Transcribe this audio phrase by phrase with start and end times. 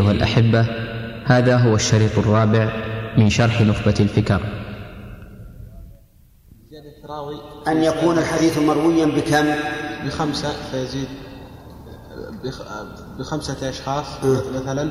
[0.00, 0.66] أيها الأحبة
[1.24, 2.72] هذا هو الشريط الرابع
[3.18, 4.40] من شرح نخبة الفكر.
[7.68, 9.46] أن يكون الحديث مرويا بكم؟
[10.06, 11.08] بخمسة فيزيد
[13.18, 14.06] بخمسة أشخاص
[14.54, 14.90] مثلا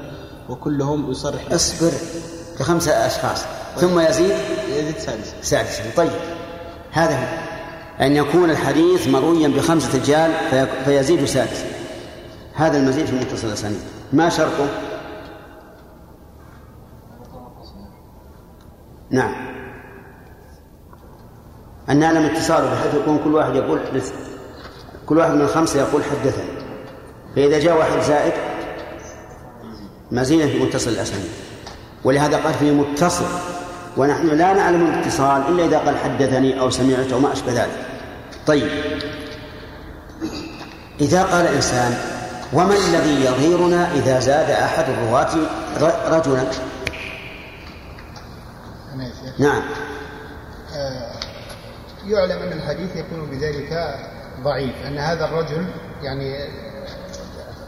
[0.49, 1.51] وكلهم يصرح.
[1.51, 1.91] اصبر
[2.59, 3.43] بخمسة أشخاص.
[3.75, 4.35] ثم يزيد؟
[4.69, 6.11] يزيد سادسا سادسا طيب.
[6.91, 7.49] هذا هو.
[8.05, 10.31] أن يكون الحديث مرويا بخمسة رجال
[10.85, 11.65] فيزيد سادسا
[12.53, 13.79] هذا المزيد في متصل الأسانيد.
[14.13, 14.88] ما شرطه؟
[19.11, 19.35] نعم.
[21.89, 23.79] أن نعلم اتصاله بحيث يكون كل واحد يقول
[25.05, 26.59] كل واحد من الخمسة يقول حدثني.
[27.35, 28.33] فإذا جاء واحد زائد
[30.11, 31.29] مزيدا في متصل الأسانيد
[32.03, 33.25] ولهذا قال فيه متصل.
[33.97, 37.85] ونحن لا نعلم الاتصال إلا إذا قال حدثني أو سمعت أو ما أشبه ذلك.
[38.47, 38.67] طيب.
[41.01, 41.97] إذا قال إنسان
[42.53, 45.29] وما الذي يظهرنا إذا زاد أحد الرواة
[46.09, 46.43] رجلا؟
[49.39, 49.61] نعم.
[50.75, 51.11] آه،
[52.07, 53.95] يعلم أن الحديث يكون بذلك
[54.43, 55.65] ضعيف أن هذا الرجل
[56.03, 56.35] يعني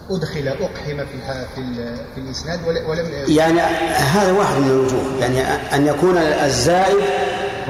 [0.10, 3.62] أدخل أقحم في في, في الإسناد ولم يعني
[3.92, 5.42] هذا واحد من الوجوه يعني
[5.76, 7.04] أن يكون الزائد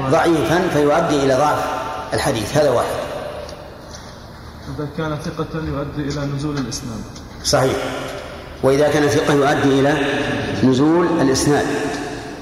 [0.00, 1.64] ضعيفا فيؤدي إلى ضعف
[2.12, 3.02] الحديث هذا واحد.
[4.76, 7.00] إذا كان ثقة يؤدي إلى نزول الإسناد.
[7.44, 7.76] صحيح.
[8.62, 9.94] وإذا كان ثقة يؤدي إلى
[10.64, 11.66] نزول الإسناد.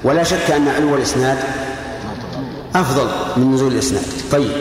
[0.03, 1.37] ولا شك أن علو الإسناد
[2.75, 3.07] أفضل
[3.37, 4.03] من نزول الإسناد.
[4.31, 4.51] طيب.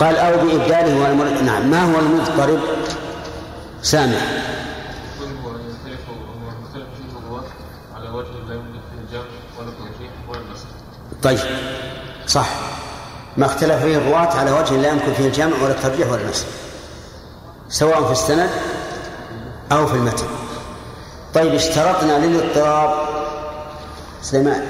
[0.00, 1.42] قال أو بإبداله والمر...
[1.42, 1.70] نعم.
[1.70, 2.58] ما هو المضطرب؟
[3.82, 4.18] سامع.
[11.22, 11.38] طيب.
[12.26, 12.48] صح.
[13.36, 16.46] ما اختلف فيه الرواة على وجه لا يمكن فيه الجمع ولا الترجيح ولا النصر
[17.68, 18.50] سواء في السند
[19.72, 20.26] أو في المتن.
[21.34, 23.08] طيب اشترطنا للاضطراب.
[24.22, 24.68] سليمان.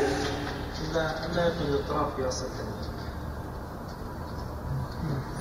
[1.34, 2.44] لا يكون الاضطراب في أصل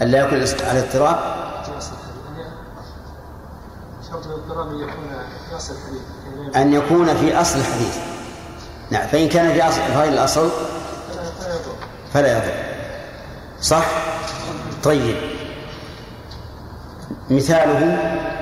[0.01, 1.17] أن لا يكون على اضطراب
[4.09, 5.07] شرط الاضطراب أن يكون
[5.49, 6.55] في أصل الحديث.
[6.55, 7.97] أن يكون في أصل الحديث.
[8.91, 10.49] نعم فإن كان في أصل غير الأصل؟
[12.13, 12.53] فلا يضر.
[13.61, 13.85] صح؟
[14.83, 15.15] طيب.
[17.29, 18.32] مثاله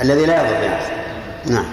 [0.00, 0.80] الذي لا يضر.
[1.46, 1.64] نعم.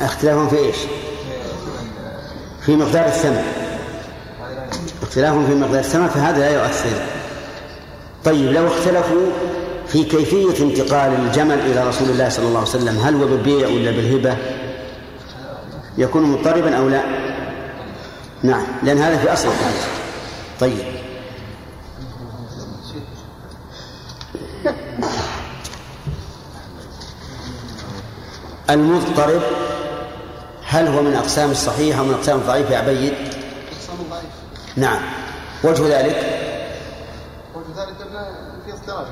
[0.00, 0.76] اختلافهم في إيش؟
[2.60, 3.44] في مقدار الثمن.
[5.02, 7.06] اختلافهم في مقدار الثمن فهذا لا يؤثر.
[8.24, 9.30] طيب لو اختلفوا
[9.86, 13.90] في كيفية انتقال الجمل إلى رسول الله صلى الله عليه وسلم هل هو بالبيع ولا
[13.90, 14.36] بالهبة؟
[15.98, 17.02] يكون مضطربا أو لا؟
[18.46, 19.86] نعم لأن هذا في أصل الحديث.
[20.60, 20.78] طيب.
[28.70, 29.42] المضطرب
[30.66, 34.24] هل هو من أقسام الصحيح أو من أقسام الضعيف يا عبيد؟ أقسام الضعيف
[34.76, 35.00] نعم.
[35.64, 36.16] وجه ذلك؟
[37.54, 37.96] وجه ذلك
[38.66, 39.06] في اضطراب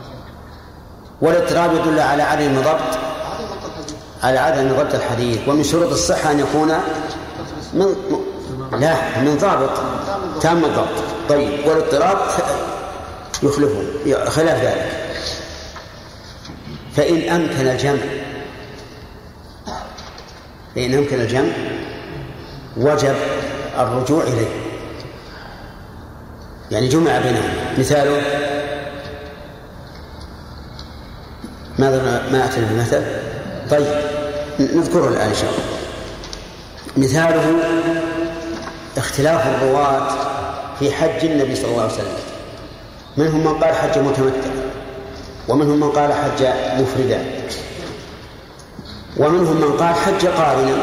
[1.21, 2.99] والاضطراب يدل على عدم ضبط
[4.23, 5.49] على عدم ضبط الحديث.
[5.49, 6.69] ومن شروط الصحة أن يكون
[7.73, 7.94] من
[8.81, 9.71] لا من ضابط
[10.41, 12.19] تام الضبط طيب والاضطراب
[13.43, 13.83] يخلفه
[14.31, 15.01] خلاف ذلك.
[16.97, 18.01] فإن أمكن الجمع
[20.75, 21.53] فإن أمكن الجمع
[22.77, 23.15] وجب
[23.79, 24.49] الرجوع إليه.
[26.71, 27.51] يعني جمع بينهم.
[27.79, 28.23] مثاله
[31.79, 32.03] ماذا
[32.33, 33.03] ما أتنا بمثل
[33.71, 33.87] طيب
[34.61, 35.65] نذكره الآن إن شاء الله.
[36.97, 37.53] مثاله
[38.97, 40.09] اختلاف الرواة
[40.78, 42.16] في حج النبي صلى الله عليه وسلم.
[43.16, 44.50] منهم من قال حج متمتع
[45.49, 46.47] ومنهم من قال حج
[46.81, 47.25] مفردا
[49.16, 50.77] ومنهم من قال حج قارنا.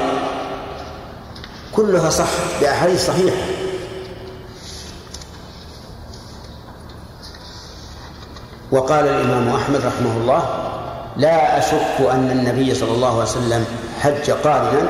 [1.76, 2.30] كلها صح
[2.62, 3.46] بأحاديث صحيحة.
[8.72, 10.44] وقال الإمام أحمد رحمه الله
[11.18, 13.66] لا أشك أن النبي صلى الله عليه وسلم
[14.00, 14.88] حج قارنا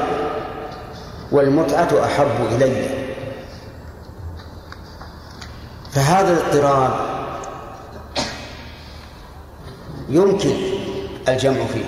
[1.32, 3.01] والمتعة أحب إلي.
[5.92, 6.92] فهذا الاضطراب
[10.10, 10.56] يمكن
[11.28, 11.86] الجمع فيه.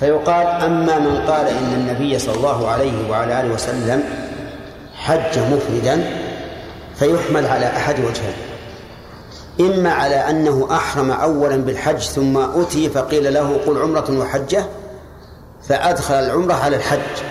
[0.00, 4.04] فيقال أما من قال إن النبي صلى الله عليه وعلى آله وسلم
[4.94, 6.10] حج مفردا
[6.94, 8.34] فيحمل على أحد وجهين.
[9.60, 14.64] إما على أنه أحرم أولا بالحج ثم أتي فقيل له قل عمرة وحجة
[15.68, 17.22] فأدخل العمرة على الحج.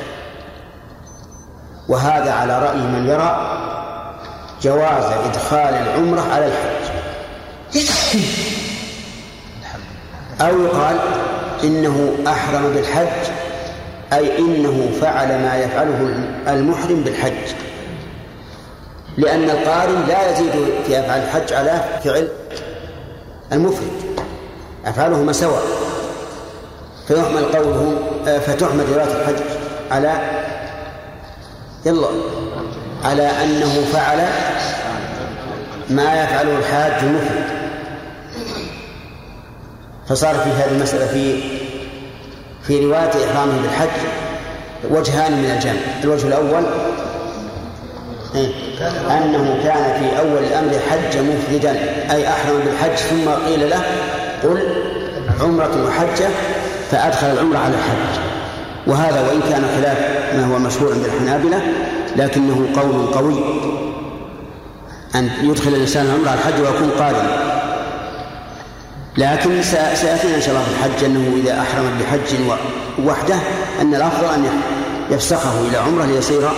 [1.90, 3.64] وهذا على رأي من يرى
[4.68, 6.92] جواز إدخال العمرة على الحج.
[10.42, 10.98] أو يقال
[11.64, 13.32] إنه أحرم بالحج
[14.14, 16.16] أي إنه فعل ما يفعله
[16.48, 17.54] المحرم بالحج.
[19.18, 20.52] لأن القارن لا يزيد
[20.88, 22.28] في أفعال الحج على فعل
[23.52, 24.20] المفرد
[24.86, 25.64] أفعالهما سواء
[27.08, 29.44] فيحمل قوله فتحمل رواية الحج
[29.92, 30.14] على
[31.86, 32.08] يلا.
[33.04, 34.18] على أنه فعل
[35.90, 37.46] ما يفعله الحاج المفرد.
[40.10, 41.42] فصار في هذه المسألة في
[42.68, 44.00] في رواية إحرامه بالحج
[44.92, 46.04] وجهان من الجمع.
[46.04, 46.64] الوجه الأول
[48.36, 48.48] إيه؟
[49.10, 51.72] أنه كان في أول الأمر حج مفردا
[52.12, 53.82] أي أحرم بالحج ثم قيل له
[54.44, 54.60] قل
[55.42, 56.28] عمرة وحجة
[56.92, 58.22] فأدخل العمرة على الحج.
[58.88, 59.98] وهذا وإن كان خلاف
[60.36, 61.62] ما هو مشهور عند الحنابلة
[62.18, 63.44] لكنه قول قوي.
[65.16, 67.48] أن يدخل الإنسان على الحج ويكون قارنا
[69.18, 72.40] لكن سيأتينا إن شاء الله في الحج أنه إذا أحرم بحج
[73.06, 73.36] وحده
[73.82, 74.46] أن الأفضل أن
[75.12, 76.50] يفسخه إلى عمرة ليصير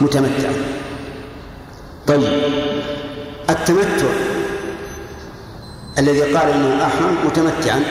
[0.00, 0.52] متمتعا.
[2.06, 2.42] طيب
[3.50, 4.06] التمتع
[5.98, 7.82] الذي قال إنه أحرم متمتعا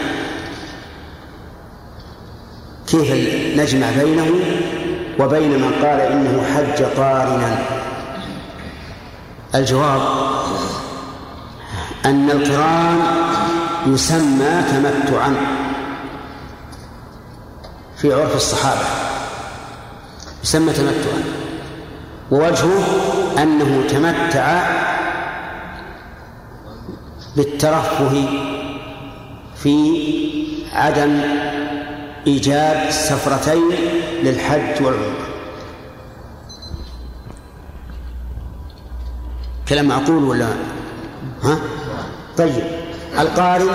[2.88, 3.12] كيف
[3.58, 4.28] نجمع بينه
[5.20, 7.60] وبين من قال إنه حج قارنا.
[9.56, 10.02] الجواب
[12.06, 13.00] أن القرآن
[13.88, 15.36] يسمى تمتعا
[17.98, 18.86] في عرف الصحابة.
[20.44, 21.24] يسمى تمتعا.
[22.32, 22.84] ووجهه
[23.38, 24.62] أنه تمتع
[27.36, 28.26] بالترفه
[29.56, 29.76] في
[30.74, 31.22] عدم
[32.28, 33.72] ايجاب السفرتين
[34.24, 35.28] للحج والعمرة.
[39.70, 40.48] كلام معقول ولا؟
[41.44, 41.60] ها؟
[42.38, 42.64] طيب.
[43.20, 43.72] القارئ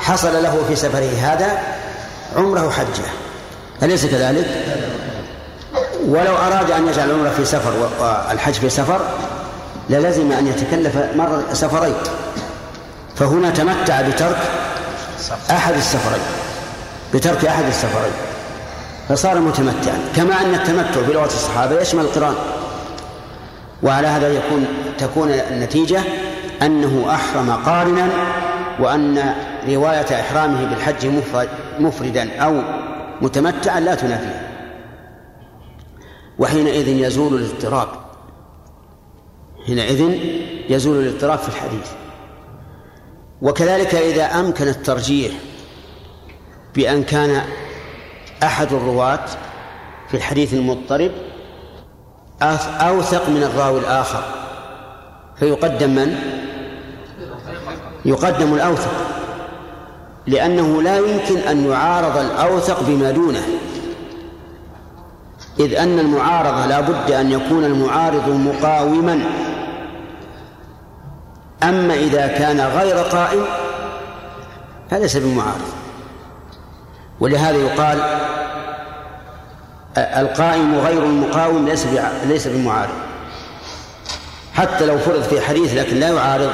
[0.00, 1.58] حصل له في سفره هذا
[2.36, 3.04] عمره حجه.
[3.82, 4.46] أليس كذلك؟
[6.06, 9.00] ولو أراد أن يجعل العمرة في سفر والحج في سفر
[9.90, 11.94] للزم أن يتكلف مر سفرين.
[13.16, 14.38] فهنا تمتع بترك
[15.50, 16.41] أحد السفرين.
[17.14, 18.12] بترك أحد السفرين.
[19.08, 19.98] فصار متمتعا.
[20.16, 22.34] كما أن التمتع بلغة الصحابة يشمل القران.
[23.82, 24.66] وعلى هذا يكون
[24.98, 26.02] تكون النتيجة
[26.62, 28.08] أنه أحرم قارنا
[28.80, 29.34] وأن
[29.68, 31.06] رواية إحرامه بالحج
[31.80, 32.62] مفردا أو
[33.20, 34.48] متمتعا لا تنافيه
[36.38, 37.88] وحينئذ يزول الاضطراب.
[39.66, 40.18] حينئذ
[40.68, 41.88] يزول الاضطراب في الحديث.
[43.42, 45.32] وكذلك إذا أمكن الترجيح
[46.74, 47.42] بأن كان
[48.42, 49.24] أحد الرواة
[50.08, 51.10] في الحديث المضطرب
[52.80, 54.22] أوثق من الراوي الآخر
[55.36, 56.16] فيقدم من؟
[58.04, 58.92] يقدم الأوثق
[60.26, 63.42] لأنه لا يمكن أن يعارض الأوثق بما دونه
[65.60, 69.20] إذ أن المعارضة لا بد أن يكون المعارض مقاوما
[71.62, 73.44] أما إذا كان غير قائم
[74.90, 75.81] فليس بمعارض
[77.22, 77.98] ولهذا يقال
[79.96, 81.86] القائم غير المقاوم ليس
[82.26, 82.92] ليس بمعارض.
[84.54, 86.50] حتى لو فرض في حديث لكن لا يعارض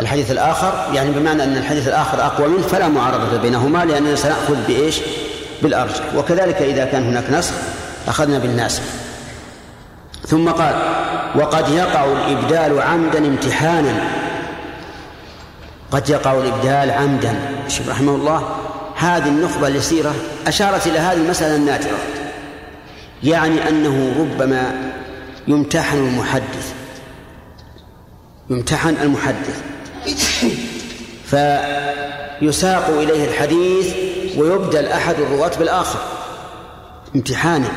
[0.00, 5.00] الحديث الآخر يعني بمعنى أن الحديث الآخر أقوى منه فلا معارضة بينهما لأننا سنأخذ بإيش؟
[5.62, 6.14] بالأرجح.
[6.16, 7.54] وكذلك إذا كان هناك نسخ
[8.08, 8.82] أخذنا بالناسخ
[10.26, 10.74] ثم قال
[11.34, 13.94] وقد يقع الإبدال عمدا امتحانا.
[15.90, 17.34] قد يقع الإبدال عمدا.
[17.88, 18.67] رحمه الله.
[18.98, 20.14] هذه النخبة اليسيرة
[20.46, 21.98] أشارت إلى هذه المسألة النادرة
[23.22, 24.92] يعني أنه ربما
[25.48, 26.74] يمتحن المحدث
[28.50, 29.62] يمتحن المحدث
[31.24, 33.94] فيساق إليه الحديث
[34.36, 35.98] ويبدل أحد الرواة بالآخر
[37.16, 37.68] امتحانا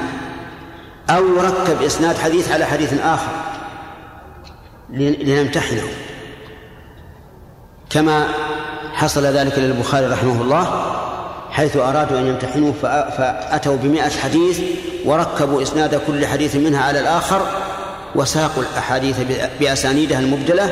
[1.09, 3.31] أو يركب إسناد حديث على حديث آخر
[4.89, 5.83] لنمتحنه.
[7.89, 8.27] كما
[8.93, 10.90] حصل ذلك للبخاري رحمه الله
[11.51, 12.74] حيث أرادوا أن يمتحنوه
[13.17, 14.62] فأتوا بمئة حديث
[15.05, 17.41] وركبوا إسناد كل حديث منها على الآخر
[18.15, 19.15] وساقوا الأحاديث
[19.60, 20.72] بأسانيدها المبدلة.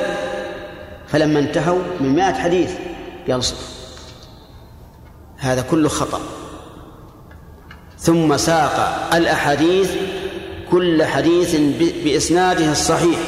[1.07, 2.71] فلما انتهوا من مئة حديث
[3.29, 3.43] قال
[5.38, 6.21] هذا كله خطأ.
[8.00, 9.91] ثم ساق الأحاديث
[10.71, 11.55] كل حديث
[12.03, 13.19] بإسناده الصحيح.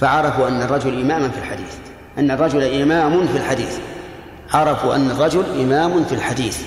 [0.00, 1.74] فعرفوا أن الرجل إماما في الحديث
[2.18, 3.78] أن الرجل إمام في الحديث.
[4.54, 6.58] عرفوا أن الرجل إمام في الحديث.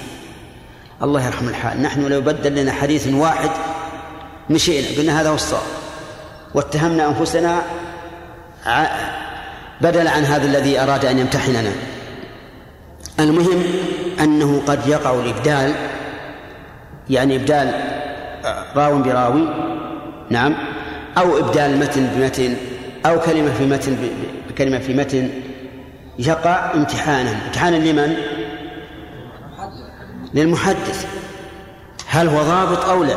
[1.03, 1.81] الله يرحم الحال.
[1.81, 3.49] نحن لو بدل لنا حديث واحد
[4.49, 5.61] مشينا قلنا هذا هو الصواب.
[6.53, 7.61] واتهمنا أنفسنا
[9.81, 11.71] بدل عن هذا الذي أراد أن يمتحننا.
[13.19, 13.63] المهم
[14.19, 15.73] أنه قد يقع الإبدال
[17.09, 17.73] يعني إبدال
[18.75, 19.47] راو براوي
[20.29, 20.55] نعم
[21.17, 22.55] أو إبدال متن بمتن
[23.05, 23.97] أو كلمة في متن
[24.49, 25.29] بكلمة في متن
[26.19, 27.31] يقع امتحانا.
[27.45, 28.15] امتحانا لمن؟
[30.33, 31.05] للمحدث.
[32.07, 33.15] هل هو ضابط أو لا؟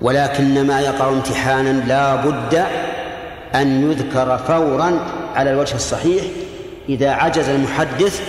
[0.00, 2.64] ولكن ما يقع امتحانا لا بد
[3.54, 5.00] أن يذكر فورا
[5.34, 6.24] على الوجه الصحيح
[6.88, 8.20] إذا عجز المحدث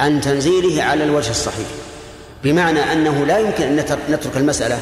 [0.00, 1.66] عن تنزيله على الوجه الصحيح.
[2.44, 3.76] بمعنى أنه لا يمكن أن
[4.10, 4.78] نترك المسألة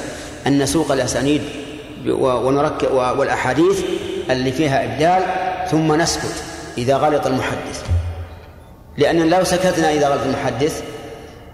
[0.47, 1.43] أن نسوق الأسانيد
[2.09, 3.81] ونركب والأحاديث
[4.31, 5.23] اللي فيها إبدال
[5.71, 6.45] ثم نسكت.
[6.79, 7.85] إذا غلط المحدث.
[8.99, 10.83] لأن لو سكتنا إذا غلط المحدث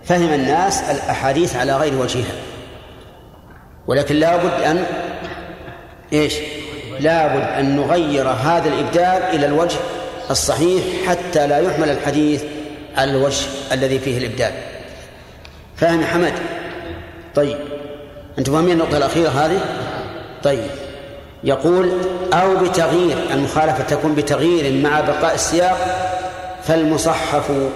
[0.05, 2.35] فهم الناس الأحاديث على غير وجهها.
[3.87, 4.85] ولكن لا بد أن
[6.13, 6.35] إيش؟
[7.01, 9.77] لا بد أن نغير هذا الإبدال إلى الوجه
[10.31, 12.45] الصحيح حتى لا يحمل الحديث
[12.97, 14.53] على الوجه الذي فيه الإبدال.
[15.77, 16.33] فاهم يا حمد؟
[17.35, 17.59] طيب.
[18.39, 19.61] أنتم فاهمين النقطة الأخيرة هذه؟
[20.43, 20.86] طيب.
[21.47, 21.91] يقول
[22.33, 25.79] أو بتغيير المخالفة تكون بتغيير مع بقاء السياق
[26.63, 27.51] فالمصحف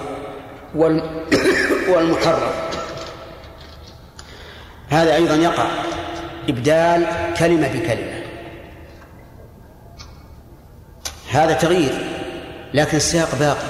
[1.90, 2.70] والمحرف
[4.88, 5.66] هذا أيضا يقع.
[6.48, 7.06] إبدال
[7.38, 8.22] كلمة بكلمة.
[11.30, 12.06] هذا تغيير
[12.74, 13.66] لكن السياق باقي.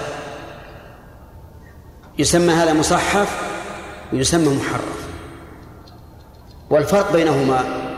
[2.19, 3.41] يسمى هذا مصحف
[4.13, 5.07] ويسمى محرف.
[6.71, 7.90] والفرق بينهما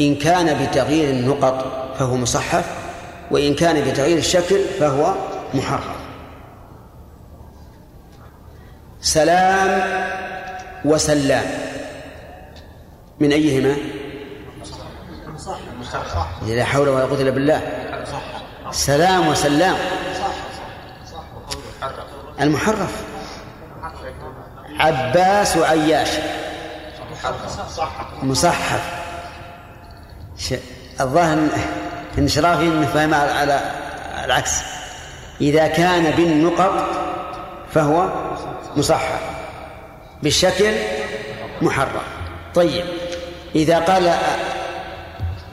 [0.00, 1.66] إن كان بتغيير النقط
[1.98, 2.64] فهو مصحف
[3.30, 5.14] وإن كان بتغيير الشكل فهو
[5.54, 5.98] محرف
[9.00, 9.82] سلام
[10.84, 11.44] وسلام.
[13.20, 13.76] من أيهما؟
[16.46, 17.62] لا حول ولا قوة إلا بالله.
[18.70, 19.76] سلام وسلام.
[22.40, 23.04] المحرف.
[24.78, 26.08] عباس وعياش.
[28.22, 29.07] مصحف.
[31.00, 31.38] الظاهر
[32.18, 33.60] ان شرافي فهم على
[34.24, 34.52] العكس.
[35.40, 36.86] إذا كان بالنقط
[37.74, 38.08] فهو
[38.76, 39.20] مصحف
[40.22, 40.72] بالشكل
[41.62, 42.02] محرم.
[42.54, 42.84] طيب.
[43.54, 44.14] إذا قال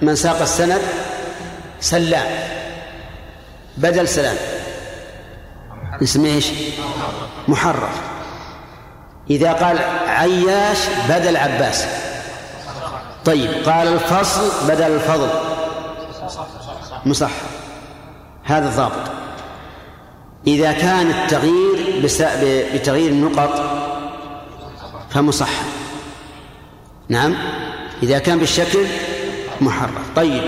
[0.01, 0.81] من ساق السند
[1.79, 2.27] سلام
[3.77, 4.37] بدل سلام.
[6.03, 6.51] اسمه إيش؟
[7.47, 8.01] محرف
[9.29, 10.77] إذا قال عياش
[11.09, 11.85] بدل عباس.
[13.25, 15.29] طيب قال الفصل بدل الفضل.
[17.05, 17.41] مصحح.
[18.43, 19.11] هذا الضابط
[20.47, 22.01] إذا كان التغيير
[22.73, 23.61] بتغيير النقط
[25.09, 25.63] فمصحح.
[27.09, 27.35] نعم؟
[28.03, 28.85] إذا كان بالشكل
[29.61, 30.15] محرف.
[30.15, 30.43] طيب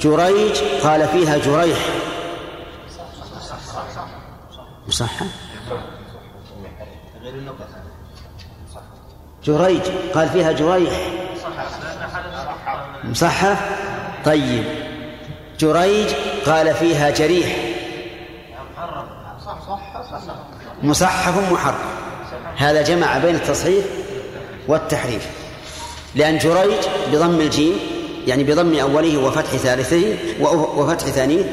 [0.00, 1.78] جريج قال فيها جريح.
[4.88, 5.26] مصحح؟
[9.46, 9.82] جريج
[10.14, 10.92] قال فيها جريح.
[13.04, 13.58] مصحف؟
[14.24, 14.64] طيب.
[15.60, 16.08] جريج
[16.46, 17.56] قال فيها جريح.
[20.82, 21.78] مصحف محرم.
[22.56, 23.84] هذا جمع بين التصحيح
[24.68, 25.26] والتحريف.
[26.14, 27.78] لأن جريج بضم الجيم
[28.26, 30.16] يعني بضم أوله وفتح ثالثه
[30.76, 31.44] وفتح ثانية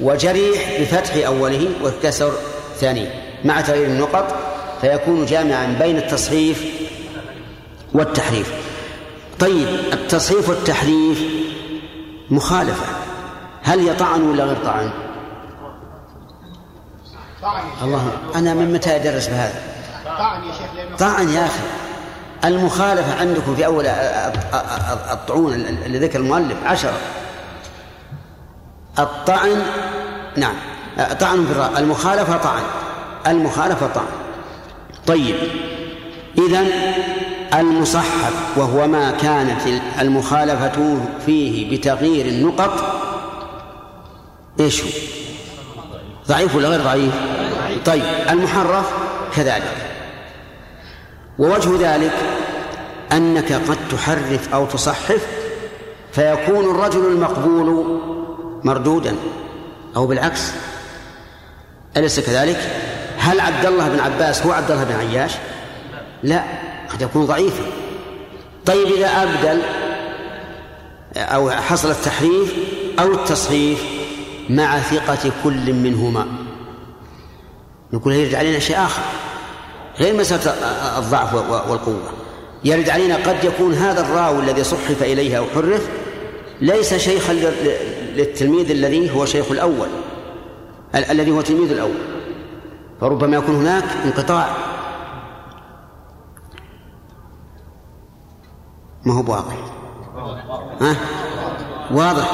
[0.00, 2.32] وجريح بفتح أوله وكسر
[2.76, 3.08] ثانية.
[3.44, 4.34] مع تغيير النقط
[4.80, 6.73] فيكون جامعا بين التصحيف
[7.94, 8.52] والتحريف.
[9.38, 11.22] طيب التصحيف والتحريف
[12.30, 12.86] مخالفة.
[13.62, 14.90] هل يطعن ولا غير طعن؟
[17.82, 19.62] الله أنا من متى أدرس بهذا؟
[20.04, 21.60] طعن يا شيخ طعن يا أخي.
[22.44, 23.86] المخالفة عندكم في أول
[25.12, 26.98] الطعون اللي ذكر المؤلف عشرة.
[28.98, 29.62] الطعن
[30.36, 30.54] نعم.
[31.20, 32.62] طعن في الرأي المخالفة طعن.
[33.26, 34.06] المخالفة طعن.
[35.06, 35.36] طيب
[36.38, 36.64] إذا
[37.60, 39.60] المصحف وهو ما كانت
[40.00, 42.84] المخالفة فيه بتغيير النقط
[44.60, 44.88] إيش هو؟
[46.28, 47.14] ضعيف ولا غير ضعيف؟
[47.84, 48.92] طيب المحرف
[49.36, 49.76] كذلك
[51.38, 52.12] ووجه ذلك
[53.12, 55.26] أنك قد تحرف أو تصحف
[56.12, 58.00] فيكون الرجل المقبول
[58.64, 59.16] مردودا
[59.96, 60.50] أو بالعكس
[61.96, 62.58] أليس كذلك؟
[63.18, 65.32] هل عبد الله بن عباس هو عبد الله بن عياش؟
[66.22, 67.64] لا قد يكون ضعيفا.
[68.66, 69.62] طيب إذا أبدل
[71.16, 72.54] أو حصل التحريف
[72.98, 73.84] أو التصحيف
[74.50, 76.26] مع ثقة كل منهما.
[77.92, 79.02] نقول يرجع علينا شيء آخر.
[80.00, 80.50] غير مسألة
[80.98, 82.12] الضعف والقوة.
[82.64, 85.88] يرد علينا قد يكون هذا الراوي الذي صحف إليه أو حرف
[86.60, 87.32] ليس شيخا
[88.16, 89.88] للتلميذ الذي هو شيخ الأول.
[90.94, 91.98] ال- الذي هو تلميذ الأول.
[93.00, 94.56] فربما يكون هناك انقطاع.
[99.04, 99.54] ما هو واضح
[100.80, 100.96] ها؟
[101.90, 102.30] واضح.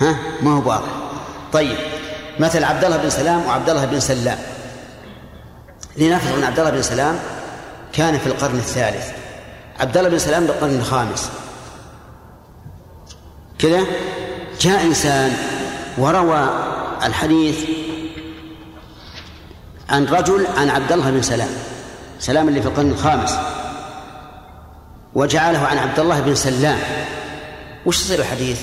[0.00, 0.88] ها؟ ما هو واضح
[1.52, 1.76] طيب
[2.38, 4.38] مثل عبد الله بن سلام وعبد الله بن سلام.
[5.96, 7.18] لنفرض أن عبد الله بن سلام
[7.92, 9.08] كان في القرن الثالث.
[9.80, 11.30] عبد الله بن سلام بالقرن الخامس.
[13.58, 13.80] كذا؟
[14.60, 15.36] جاء إنسان
[15.98, 16.48] وروى
[17.02, 17.58] الحديث
[19.88, 21.50] عن رجل عن عبد الله بن سلام.
[22.18, 23.38] سلام اللي في القرن الخامس.
[25.16, 26.78] وجعله عن عبد الله بن سلام
[27.86, 28.60] وش يصير الحديث؟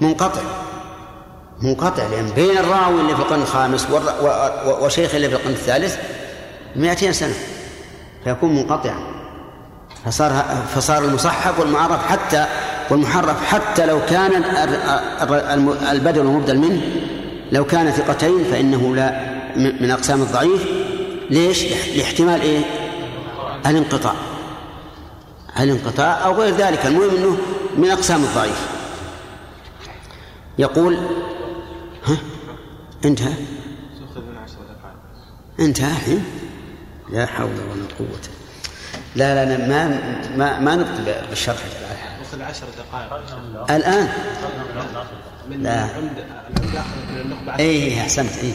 [0.00, 0.40] منقطع
[1.62, 3.86] منقطع لأن بين الراوي اللي في القرن الخامس
[4.80, 5.96] وشيخ اللي في القرن الثالث
[6.76, 7.34] 200 سنة
[8.24, 8.96] فيكون منقطعا
[10.04, 12.46] فصار فصار المصحف والمعرف حتى
[12.90, 14.44] والمحرف حتى لو كان
[15.90, 16.80] البدل والمبدل منه
[17.52, 20.66] لو كان ثقتين فإنه لا من أقسام الضعيف
[21.30, 21.64] ليش؟
[21.96, 22.60] لاحتمال إيه؟
[23.66, 24.14] الانقطاع
[25.60, 27.36] الانقطاع أو غير ذلك؟ المهم أنه
[27.78, 28.68] من أقسام الضعيف.
[30.58, 30.98] يقول
[32.04, 32.16] ها؟
[33.04, 33.34] انتهى.
[35.60, 36.24] انتهى؟ الحين
[37.10, 38.20] لا حول ولا قوة.
[39.16, 39.88] لا لا ما
[40.36, 41.56] ما ما نبقي بالشرح.
[42.40, 43.22] عشر دقائق
[43.70, 44.08] الآن.
[45.50, 45.80] لا.
[45.80, 46.24] عند
[47.10, 48.30] النخبة اي أحسنت.
[48.42, 48.52] اي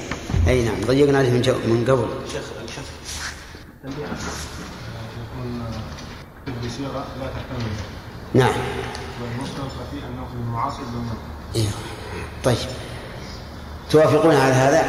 [0.48, 0.82] اي نعم.
[0.88, 2.08] ضيقنا عليه من, من قبل.
[2.26, 2.84] الشيخ الشيخ
[7.20, 7.72] لا تحتمل
[8.34, 8.52] نعم.
[9.22, 9.70] والمسلم
[10.14, 10.34] أنه في
[10.92, 11.10] دون
[11.56, 11.68] إيه.
[12.44, 12.58] طيب.
[13.92, 14.84] توافقون على هذا؟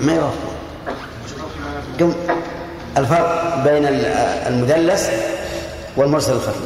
[0.00, 0.54] ما يوافقون
[2.00, 2.12] قم.
[2.96, 4.04] الفرق بين ال-
[4.46, 5.08] المدلس
[5.96, 6.64] والمرسل الخفي.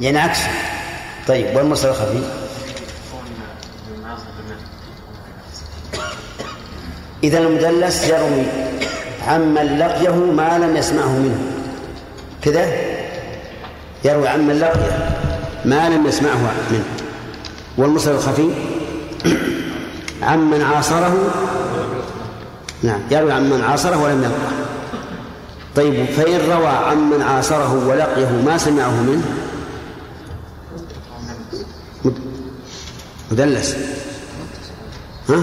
[0.00, 0.48] يعني عكسه
[1.28, 2.22] طيب والمرسل الخفي؟
[7.24, 8.42] إذا المدلس يروي
[9.28, 11.38] عمن لقيه ما لم يسمعه منه.
[12.42, 12.66] كذا
[14.04, 15.18] يروي عمن لقيه
[15.64, 16.84] ما لم يسمعه منه.
[17.76, 18.50] والمرسل الخفي
[20.22, 21.16] عمن عاصره.
[22.82, 24.52] نعم يروي عمن عاصره ولم يلقه.
[25.76, 29.22] طيب فإن روى عمن عاصره ولقيه ما سمعه منه؟
[32.04, 32.20] مد-
[33.30, 33.76] مدلس.
[35.28, 35.42] ها؟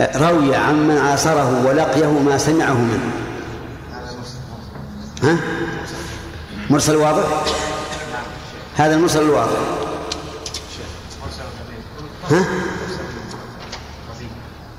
[0.00, 3.12] روي عمن عاصره ولقيه ما سمعه منه.
[5.22, 5.36] ها؟
[6.70, 7.24] مرسل واضح؟
[8.76, 9.58] هذا المرسل الواضح.
[12.30, 12.44] ها؟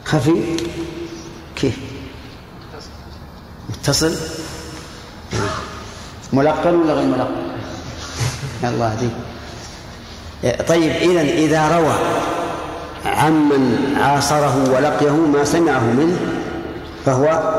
[0.05, 0.57] خفي؟
[1.55, 1.77] كيف؟
[3.69, 4.15] متصل؟
[6.33, 7.51] ملقن ولا غير ملقن؟
[8.63, 9.11] الله يهديك
[10.67, 11.95] طيب إذا إذا روى
[13.05, 16.17] عمن عاصره ولقيه ما سمعه منه
[17.05, 17.53] فهو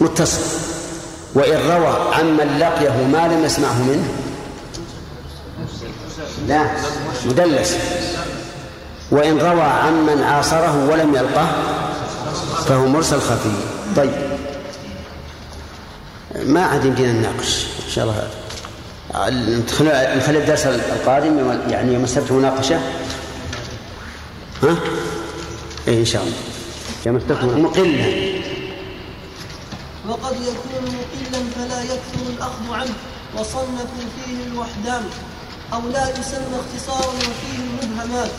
[0.00, 0.42] متصل.
[1.34, 4.08] وإن روى عمن لقيه ما لم يسمعه منه
[6.48, 6.66] لا
[7.26, 7.76] مدلس.
[9.10, 11.46] وإن روى عمن عاصره ولم يلقه
[12.66, 13.50] فهو مرسل خفي.
[13.96, 14.12] طيب.
[16.46, 18.28] ما عاد يمدينا نناقش إن شاء الله.
[20.16, 22.80] نخلي الدرس القادم يعني مسألة مناقشة.
[24.62, 24.76] ها؟
[25.88, 26.36] إيه إن شاء الله.
[27.06, 28.34] يا مسألة مقلة.
[30.08, 32.94] وقد يكون مقلا فلا يكثر الأخذ عنه
[33.36, 35.02] وصنفوا فيه الوحدان
[35.72, 38.30] أو لا يسمى اختصارا وفيه المبهمات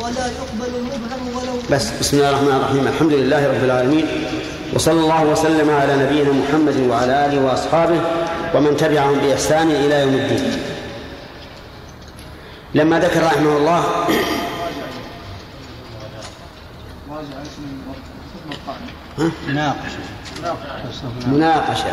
[0.00, 2.88] ولا يقبل المبهم ولو بس بسم الله الرحمن الرحيم.
[2.88, 4.06] الحمد لله رب العالمين
[4.74, 8.00] وصلى الله وسلم على نبينا محمد وعلى آله وأصحابه
[8.54, 10.62] ومن تبعهم بإحسان إلى يوم الدين.
[12.74, 13.84] لما ذكر رحمه الله
[19.20, 19.30] ها؟
[21.26, 21.92] مناقشة.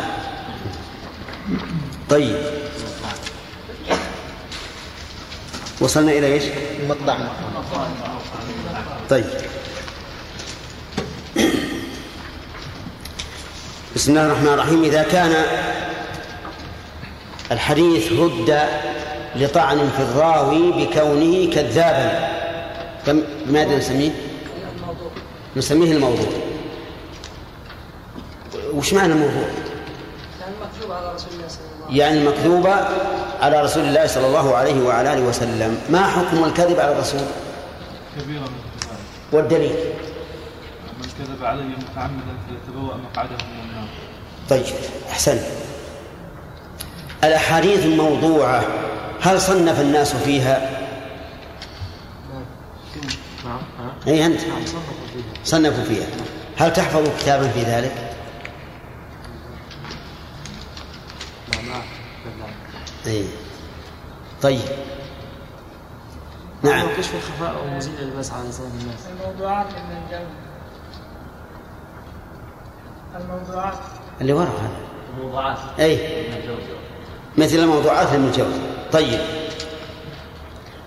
[2.10, 2.36] طيب.
[5.80, 6.44] وصلنا إلى إيش؟
[6.88, 7.28] مطعنا
[9.10, 9.24] طيب.
[13.96, 14.84] بسم الله الرحمن الرحيم.
[14.84, 15.44] إذا كان
[17.52, 18.68] الحديث رد
[19.36, 22.28] لطعن في الراوي بكونه كذابا.
[23.06, 24.10] كم ماذا نسميه؟
[25.56, 26.47] نسميه الموضوع.
[28.74, 29.48] وش معنى الموضوع؟
[31.90, 32.74] يعني مكذوبة
[33.40, 35.80] على رسول الله صلى الله عليه وعلى آله وسلم.
[35.90, 37.20] ما حكم الكذب على الرسول؟
[38.20, 38.98] كبيرة من الكبائر
[39.32, 39.76] والدليل؟
[41.02, 43.88] من كذب علي متعمدا فليتبوأ مقعده من النار.
[44.50, 44.64] طيب
[45.10, 45.38] أحسن.
[47.24, 48.64] الأحاديث الموضوعة
[49.20, 50.70] هل صنف الناس فيها؟
[53.44, 53.60] نعم.
[54.06, 54.40] أي أنت.
[54.40, 56.06] صنفوا فيها صنفوا فيها.
[56.56, 57.94] هل تحفظ كتابا في ذلك؟
[61.52, 62.46] لا لا لا
[63.08, 63.24] أي
[64.42, 64.60] طيب.
[66.62, 66.86] نعم.
[66.98, 69.00] كشف الخفاء ومزيل الباس على لسان الناس.
[69.10, 70.24] الموضوعات ابن الجوزي
[73.20, 73.78] الموضوعات
[74.20, 74.70] اللي وراء هذا.
[75.22, 75.98] موضوعات أي
[77.38, 78.60] مثل الموضوعات لابن الجوزي
[78.92, 79.20] طيب.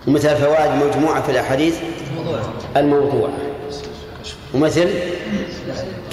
[0.07, 1.77] ومثل فوائد مجموعة في الأحاديث؟
[2.77, 3.33] الموضوعة
[4.53, 4.89] ومثل؟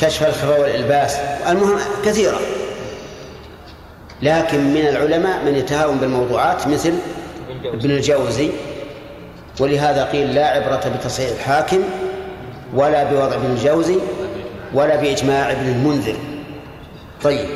[0.01, 1.17] كشف الخفاء والإلباس.
[1.49, 2.39] المهم كثيرة.
[4.23, 6.95] لكن من العلماء من يتهاون بالموضوعات مثل
[7.65, 8.51] ابن الجوزي
[9.61, 11.83] ولهذا قيل لا عبرة بتصحيح الحاكم
[12.75, 13.99] ولا بوضع ابن الجوزي
[14.75, 16.17] ولا بإجماع ابن المنذر.
[17.23, 17.49] طيب.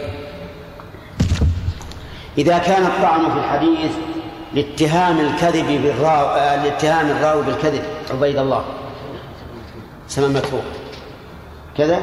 [2.38, 3.90] إذا كان الطعن في الحديث
[4.54, 8.64] لاتهام الكذب بالراوي آه، لاتهام الراوي بالكذب عبيد الله.
[10.08, 10.64] سمى متروك
[11.78, 12.00] كذا؟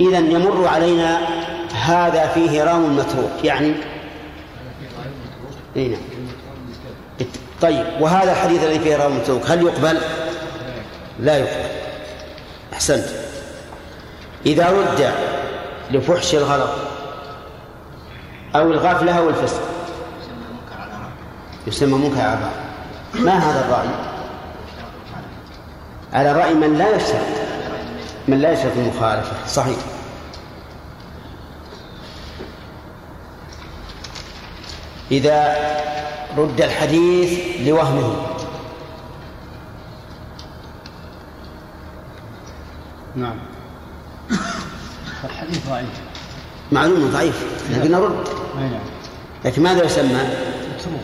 [0.00, 1.18] إذا يمر علينا
[1.80, 3.74] هذا فيه راو متروك يعني
[5.76, 6.00] إيه نعم.
[7.62, 10.00] طيب وهذا الحديث الذي فيه راو متروك هل يقبل؟
[11.20, 11.70] لا يقبل
[12.72, 13.04] أحسنت
[14.46, 15.12] إذا رد
[15.90, 16.70] لفحش الغلط
[18.54, 19.62] أو الغفلة أو الفسق
[21.66, 22.50] يسمى منكر على
[23.14, 23.88] ما هذا الرأي؟
[26.12, 27.20] على رأي من لا يشترط
[28.28, 29.76] من لا يشترط المخالفة صحيح
[35.10, 35.56] إذا
[36.36, 38.26] رد الحديث لوهمه.
[43.16, 43.36] نعم.
[45.24, 45.88] الحديث ضعيف.
[46.72, 48.80] معلوم ضعيف لكن نرد أي نعم.
[49.44, 50.22] لكن ماذا يسمى؟
[50.74, 51.00] متروك.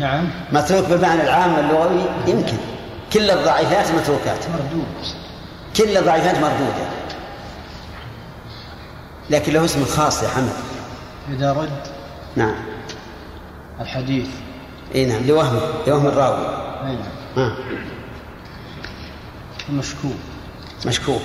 [0.00, 0.28] نعم.
[0.52, 2.56] متروك بالمعنى العام اللغوي؟ يمكن.
[3.12, 4.38] كل الضعيفات متروكات.
[4.50, 4.86] مردود.
[5.76, 6.86] كل الضعيفات مردودة.
[9.30, 10.73] لكن له اسم خاص يا حمد.
[11.28, 11.80] إذا رد
[12.36, 12.54] نعم.
[13.80, 14.26] الحديث.
[14.94, 16.46] إي نعم لوهم لوهم الراوي.
[16.86, 17.12] أي نعم.
[17.36, 17.56] ها.
[19.68, 20.16] المشكوك
[20.86, 21.22] مشكوك.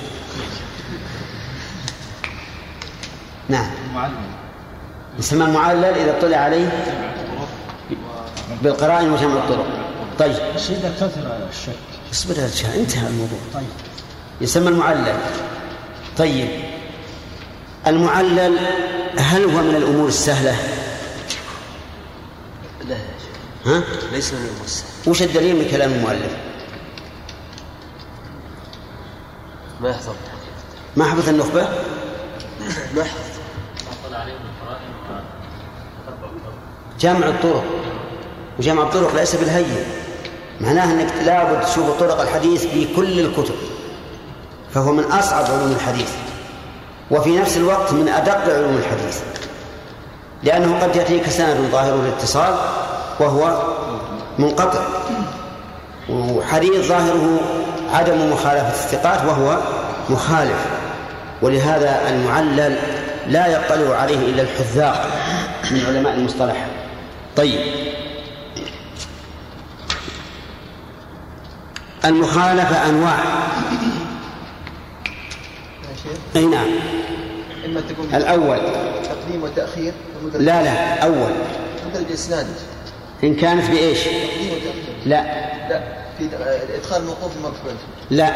[3.50, 3.70] نعم.
[3.96, 4.14] معلم
[5.20, 6.86] يسمى المعلل إذا اطلع عليه
[8.62, 9.66] بالقرائن وجمع الطرق.
[10.20, 10.36] طيب.
[10.56, 11.74] بس إذا كثر الشك.
[12.12, 12.36] اصبر
[12.76, 13.40] انتهى الموضوع.
[13.54, 13.64] طيب.
[14.42, 15.16] يسمى المعلل.
[16.18, 16.50] طيب.
[17.88, 18.58] المعلل
[19.20, 20.56] هل هو من الأمور السهلة؟
[22.88, 22.98] لا
[23.66, 26.38] ها؟ ليس من المسلم وش الدليل من كلام المؤلف؟
[29.82, 30.14] ما يحضر
[30.98, 31.70] ما حفظ النخبة؟
[32.96, 33.06] ما
[37.00, 37.64] جمع الطرق
[38.60, 39.86] وجمع الطرق ليس بالهين
[40.62, 43.56] معناه إنك لابد تشوف طرق الحديث في كل الكتب
[44.74, 46.10] فهو من أصعب علوم الحديث
[47.12, 49.20] وفي نفس الوقت من أدق علوم الحديث
[50.44, 52.56] لأنه قد يأتيك سند ظاهر الاتصال
[53.20, 53.62] وهو
[54.40, 54.82] منقطع
[56.10, 57.40] وحديث ظاهره
[57.94, 59.58] عدم مخالفة الثقات وهو
[60.10, 60.66] مخالف
[61.42, 62.78] ولهذا المعلل
[63.28, 65.08] لا يطلع عليه إلا الحذاق
[65.72, 66.68] من علماء المصطلح.
[67.36, 67.60] طيب.
[72.06, 73.20] المخالفة أنواع.
[76.36, 76.99] أي نعم.
[77.90, 78.58] تكون الأول.
[79.04, 81.32] تقديم وتأخير ومدرج لا لا أول.
[81.90, 82.48] مدرج اسناد
[83.24, 84.96] إن كانت بإيش؟ تقديم وتأخير.
[85.06, 85.22] لا.
[85.70, 85.82] لا
[86.18, 86.30] في
[86.78, 87.74] إدخال الموقوف المقبول.
[88.12, 88.34] لا.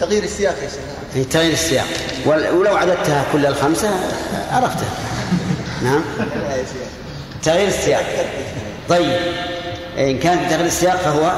[0.00, 0.78] تغيير السياق يا شيخ.
[1.14, 1.86] هي تغيير السياق.
[2.26, 3.90] ول- ولو عددتها كل الخمسة
[4.52, 4.88] عرفتها.
[5.82, 6.04] نعم.
[7.42, 8.04] تغيير السياق.
[8.88, 9.20] طيب.
[9.98, 11.32] إن كانت بتغيير السياق فهو؟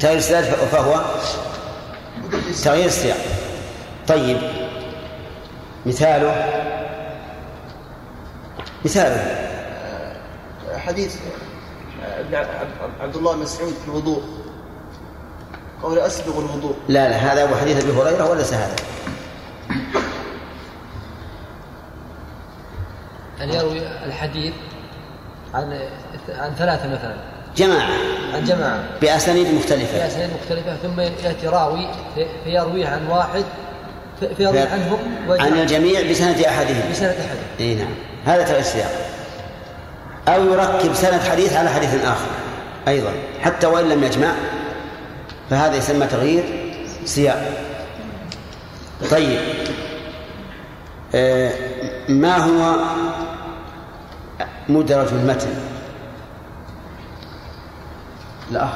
[0.00, 1.00] تغيير السياق فهو؟
[2.64, 3.16] تغيير السياق.
[4.08, 4.59] طيب.
[5.86, 6.44] مثاله؟
[8.84, 9.50] مثاله.
[10.78, 11.16] حديث
[13.00, 14.22] عبد- الله بن مسعود في الوضوء.
[15.82, 16.74] قول أسبغ الوضوء.
[16.88, 18.76] لا لا هذا هو حديث أبي هريرة وليس هذا.
[23.42, 24.52] أن يروي الحديث
[25.54, 25.78] عن
[26.28, 27.14] عن ثلاثة مثلا؟
[27.56, 27.90] جماعة.
[28.34, 28.84] عن جماعة.
[29.00, 30.06] بأسانيد في مختلفة.
[30.06, 33.44] أسانيد مختلفة ثم يأتي راوي في- فيرويه عن واحد
[34.20, 36.90] في- عنهم عن الجميع بسند أحدهم.
[36.92, 37.88] بسنة أحد إي نعم.
[38.26, 38.90] هذا تغيير السياق.
[40.28, 42.26] أو يركب سند حديث على حديث آخر.
[42.88, 43.12] أيضا.
[43.42, 44.32] حتى وإن لم يجمع
[45.50, 46.44] فهذا يسمى تغيير
[47.04, 47.52] سياق.
[49.10, 49.40] طيب.
[51.14, 51.52] آه
[52.08, 52.76] ما هو
[54.68, 55.48] مدرج المتن؟
[58.50, 58.70] الأخ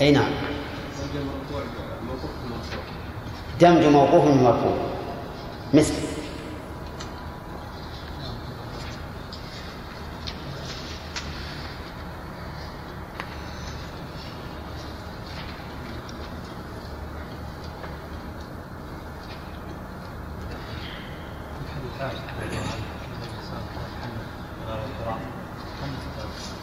[0.00, 0.30] أي نعم.
[3.60, 4.76] دمج موقوف مرفوع.
[5.74, 5.94] مثل.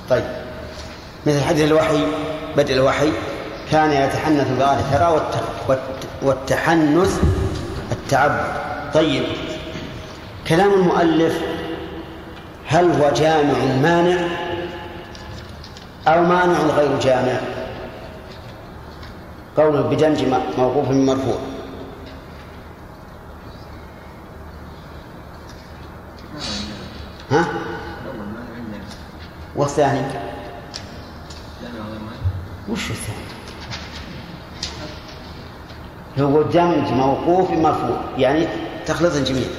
[0.09, 0.23] طيب.
[1.25, 2.05] مثل حديث الوحي
[2.57, 3.11] بدء الوحي.
[3.71, 5.21] كان يتحنث بغار الثرى
[6.21, 7.21] والتحنث
[7.91, 8.43] التعبد
[8.93, 9.23] طيب.
[10.47, 11.41] كلام المؤلف
[12.67, 14.27] هل هو جامع مانع
[16.07, 17.39] أو مانع غير جامع؟
[19.57, 20.23] قوله بدمج
[20.57, 21.37] موقوف مرفوع.
[27.31, 27.45] ها؟
[29.55, 30.01] والثاني
[32.69, 33.30] وش الثاني؟
[36.19, 38.47] هو دمج موقوف مرفوع يعني
[38.85, 39.49] تخليط جميل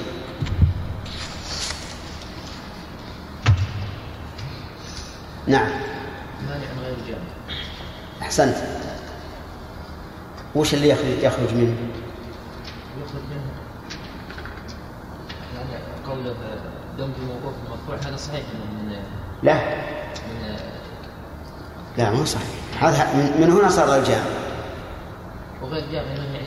[5.47, 5.69] نعم.
[6.47, 7.57] مانع غير جامع.
[8.21, 8.55] أحسنت.
[10.55, 11.75] وش اللي يخرج, يخرج منه؟
[13.01, 13.51] يخرج منه.
[15.55, 16.35] يعني قوله
[16.97, 18.93] دمج موقوف مرفوع هذا صحيح من
[19.43, 19.53] لا.
[19.53, 20.55] من
[21.97, 22.47] لا مو صحيح.
[22.83, 24.25] هذا من- من هنا صار الجامع.
[25.79, 26.39] جامع يعني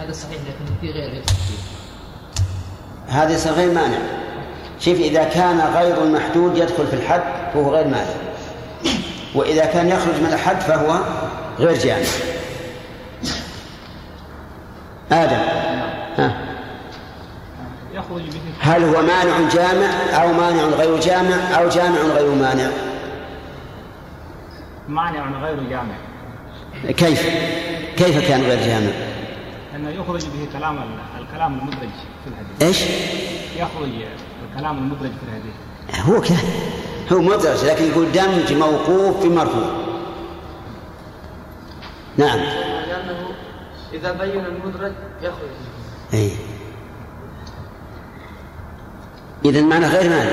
[0.00, 1.78] هذا صحيح لكن في غير يدخل فيه
[3.08, 3.98] هذا يصير غير مانع.
[4.80, 7.22] شوف إذا كان غير المحدود يدخل في الحد
[7.54, 8.14] فهو غير مانع.
[9.34, 11.00] وإذا كان يخرج من الحد فهو
[11.58, 12.06] غير جامع
[15.12, 15.42] آدم.
[16.18, 16.48] ها.
[18.60, 19.88] هل هو مانع جامع
[20.22, 22.70] أو مانع غير جامع أو جامع غير مانع؟
[24.88, 25.94] مانع غير جامع.
[26.88, 27.28] كيف؟
[27.98, 28.90] كيف كان غير جامع؟
[29.76, 31.88] أنه يخرج به كلام ال- الكلام المدرج
[32.24, 32.62] في الحديث.
[32.62, 32.82] إيش؟
[33.56, 33.88] يخرج
[34.52, 36.08] الكلام المدرج في الحديث.
[36.08, 36.38] هو كان
[37.12, 39.70] هو مدرج لكن يقول دمج موقوف بمرفوع
[42.16, 42.38] نعم.
[42.38, 43.28] لأنه
[43.92, 45.48] إذا بين المدرج يخرج.
[46.14, 46.30] إي.
[49.44, 50.32] اذا معنى غير مانع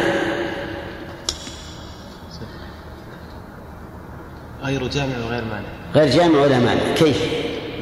[4.64, 7.18] غير جامع وغير مانع غير جامع ولا مانع؟ كيف؟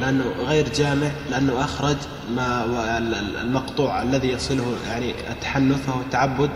[0.00, 1.96] لأنه غير جامع لأنه أخرج
[2.36, 2.64] ما
[2.98, 6.50] ال- ال- المقطوع الذي يصله يعني التحنث وهو التعبد.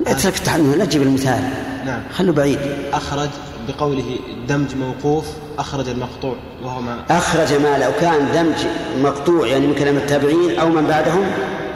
[0.00, 1.50] لا اترك التعنت لا تجيب المثال.
[1.86, 2.02] نعم.
[2.12, 2.58] خلوا بعيد.
[2.92, 3.28] أخرج
[3.68, 4.18] بقوله
[4.48, 5.26] دمج موقوف
[5.58, 8.66] أخرج المقطوع وهو ما أخرج ما لو كان دمج
[9.02, 11.24] مقطوع يعني من كلام التابعين أو من بعدهم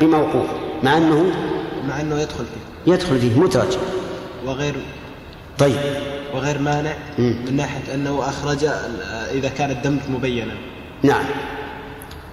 [0.01, 0.47] بموقوف
[0.83, 1.25] مع أنه
[1.89, 2.93] مع أنه يدخل فيه.
[2.93, 3.77] يدخل فيه مدرج.
[4.47, 4.75] وغير
[5.59, 5.77] طيب.
[6.35, 7.37] وغير مانع مم.
[7.47, 8.65] من ناحية أنه أخرج
[9.33, 10.55] إذا كان الدمج مبينا.
[11.03, 11.25] نعم.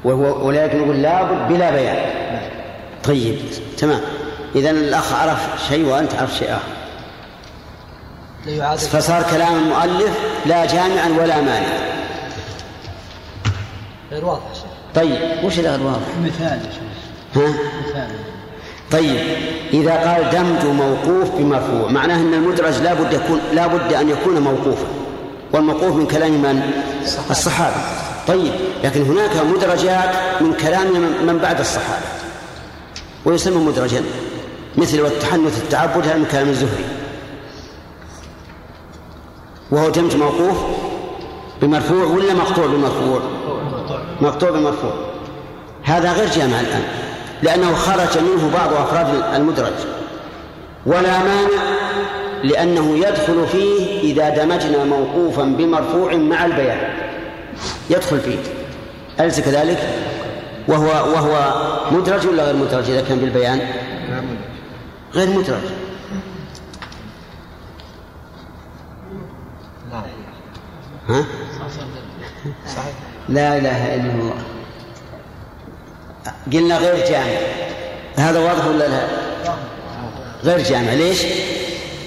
[0.03, 2.11] وهو ولذلك نقول لابد بلا بيان.
[3.03, 3.37] طيب
[3.77, 4.01] تمام.
[4.55, 6.57] اذا الأخ عرف شيء وأنت عرفت شيء
[8.47, 8.79] يعادل.
[8.81, 11.67] فصار كلام المؤلف لا جامعا ولا مانع
[14.11, 14.41] غير واضح
[14.95, 17.43] طيب وش اللي غير واضح مثال يا شيخ.
[17.43, 17.49] ها؟
[17.89, 18.15] مثال.
[18.91, 19.19] طيب
[19.73, 24.39] إذا قال دمج موقوف بمرفوع معناه أن المدرج لا بد يكون لا بد أن يكون
[24.39, 24.87] موقوفا.
[25.53, 26.71] والموقوف من كلام من؟
[27.29, 27.75] الصحابة.
[28.27, 28.51] طيب
[28.83, 30.87] لكن هناك مدرجات من كلام
[31.27, 32.05] من- بعد الصحابة.
[33.25, 34.01] ويسمى مدرجا.
[34.77, 36.85] مثل والتحنث التعبد هذا من كلام الزهري.
[39.71, 40.57] وهو دمج موقوف
[41.61, 43.19] بمرفوع ولا مقطوع بمرفوع؟
[44.21, 44.93] مقطوع بمرفوع.
[45.83, 46.83] هذا غير جامع الآن.
[47.43, 49.73] لأنه خرج منه بعض أفراد المدرج.
[50.85, 51.63] ولا مانع
[52.43, 56.93] لأنه يدخل فيه إذا دمجنا موقوفا بمرفوع مع البيان.
[57.89, 58.37] يدخل فيه.
[59.19, 59.79] أليس كذلك؟
[60.67, 61.53] وهو وهو
[61.91, 63.59] مدرج ولا غير مدرج إذا كان بالبيان؟
[65.13, 65.63] غير مدرج.
[71.09, 71.25] ها؟
[73.29, 74.35] لا إله إلا الله.
[76.53, 77.37] قلنا غير جامع.
[78.15, 79.07] هذا واضح ولا لا؟
[80.43, 80.93] غير جامع.
[80.93, 81.25] ليش؟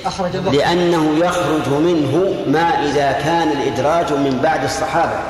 [0.07, 5.21] أخرج لأنه يخرج منه ما إذا كان الإدراج من بعد الصحابة.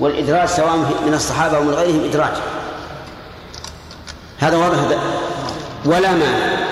[0.00, 2.32] والإدراج سواء من الصحابة أو من غيرهم إدراج.
[4.38, 4.98] هذا واضح هذا
[5.84, 6.66] ولا مانع.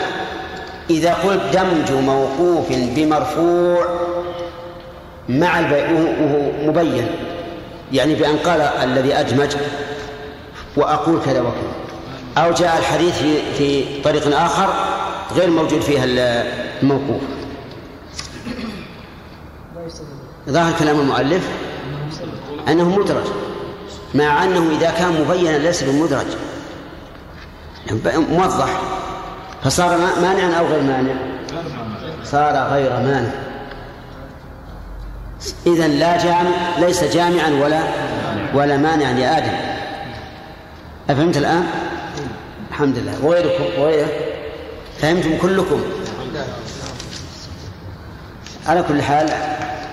[0.90, 3.86] إذا قلت دمج موقوف بمرفوع
[5.28, 7.06] مع البيع وهو مبين
[7.92, 9.56] يعني بأن قال الذي أدمج
[10.76, 11.72] وأقول كذا وكذا.
[12.38, 14.74] أو جاء الحديث في, في طريق آخر
[15.36, 16.04] غير موجود فيها
[16.82, 17.22] الموقوف.
[20.48, 21.48] ظاهر كلام المؤلف
[22.68, 23.26] أنه مدرج
[24.14, 26.26] مع أنه إذا كان مبينا ليس بمدرج
[28.30, 28.80] موضح.
[29.64, 31.14] فصار مانعا أو غير مانع؟
[32.24, 33.30] صار غير مانع.
[35.66, 37.82] إذا لا جامع ليس جامعا ولا
[38.54, 39.73] ولا مانعا يا آدم
[41.10, 41.64] أفهمت الآن؟
[42.70, 43.24] الحمد لله.
[43.24, 44.08] وغيركم؟ وغيره؟
[44.98, 45.80] فهمتم كلكم؟
[48.66, 49.30] على كل حال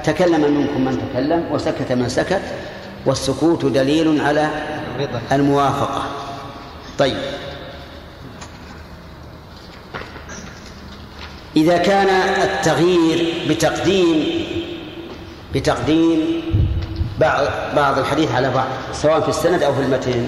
[0.03, 2.41] تكلم منكم من تكلم وسكت من سكت
[3.05, 4.49] والسكوت دليل على
[5.31, 6.03] الموافقة.
[6.97, 7.17] طيب.
[11.55, 12.07] إذا كان
[12.41, 14.45] التغيير بتقديم
[15.55, 16.41] بتقديم
[17.19, 17.43] بعض
[17.75, 20.27] بعض الحديث على بعض سواء في السند أو في المتن.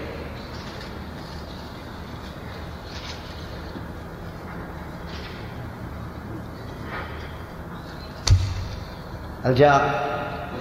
[9.45, 9.81] الجار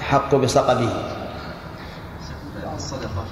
[0.00, 0.92] حق بصقبه
[2.74, 3.24] الصدقة.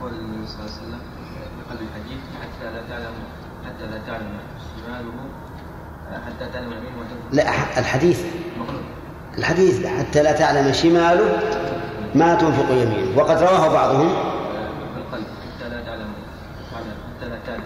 [0.00, 1.00] قول النبي صلى الله عليه وسلم
[1.56, 3.14] في قلب الحديث حتى لا تعلم
[3.66, 4.32] حتى لا تعلم
[4.76, 5.12] شماله
[6.26, 6.92] حتى تعلم يمينه
[7.32, 8.20] لا الحديث.
[9.38, 11.38] الحديث حتى لا تعلم شماله
[12.14, 13.18] ما تنفق يمينه.
[13.18, 14.08] وقد رواه بعضهم.
[14.94, 15.26] بالقلب.
[15.56, 16.12] حتى لا تعلم
[16.72, 17.64] حتى لا تعلم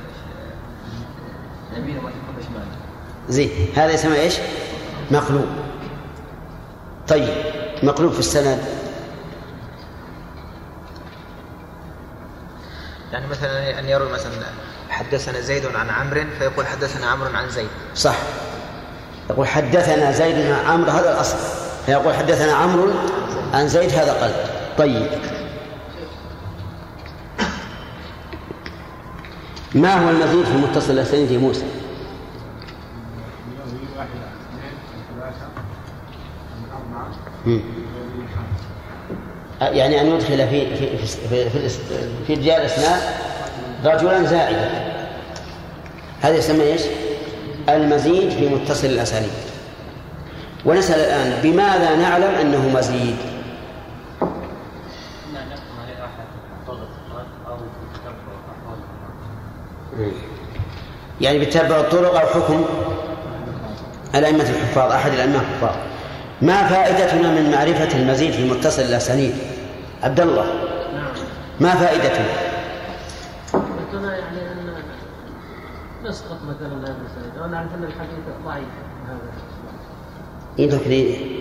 [1.77, 2.66] يمينه ما تنفق شماله.
[3.29, 4.38] زين هذا يسمى إيش؟
[5.11, 5.47] مقلوب
[7.09, 7.35] طيب
[7.83, 8.59] مقلوب في السند.
[13.12, 14.33] يعني مثلا أن يروي مثلا
[14.88, 17.69] حدثنا زيد عن عمرو فيقول حدثنا عمرو عن زيد.
[17.95, 18.16] صح.
[19.31, 21.37] يقول حدثنا زيد عن عمرو هذا الأصل.
[21.87, 22.90] فيقول حدثنا عمرو
[23.55, 24.37] عن زيد هذا قلب.
[24.79, 25.11] طيب.
[29.75, 31.64] ما هو المزيد في متصل الاسانيد موسى؟
[39.61, 41.69] يعني أن يدخل في في في في,
[42.27, 43.01] في رجال الإسناد
[43.85, 44.71] رجلا زائدا
[46.21, 46.83] هذا يسمى إيش؟
[47.69, 49.31] المزيد في متصل الأسانيد
[50.65, 53.17] ونسأل الآن بماذا نعلم أنه مزيد؟
[61.21, 62.65] يعني بتتبع الطرق أو حكم
[64.15, 65.77] الأئمة الحفاظ أحد الأئمة الحفاظ
[66.42, 69.35] ما فائدتنا من معرفة المزيد في متصل الأسانيد؟
[70.03, 70.46] عبد الله.
[71.61, 72.27] ما فائدتنا؟
[73.53, 74.75] فائدتنا يعني أن
[76.05, 78.64] نسقط مثلا هذا الزائد أو نعرف أن الحديث ضعيف.
[79.09, 79.18] هذا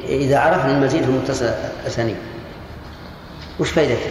[0.07, 1.45] إذا عرفنا المزيد في متصل
[1.81, 2.17] الأسانيد
[3.59, 4.09] وش فائدته؟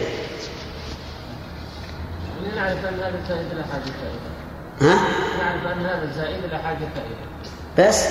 [2.43, 4.29] يعني نعرف أن هذا الزائد لا حاجة فائدة.
[4.81, 4.99] ها؟
[5.43, 7.89] نعرف أن هذا الزائد لا حاجة فائدة.
[7.89, 8.09] بس؟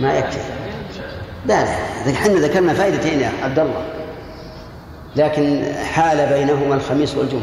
[0.00, 0.40] ما يكفي.
[1.46, 3.84] لا لا إحنا ذكرنا فائدتين يا عبد الله.
[5.16, 7.42] لكن حال بينهما الخميس والجمعة.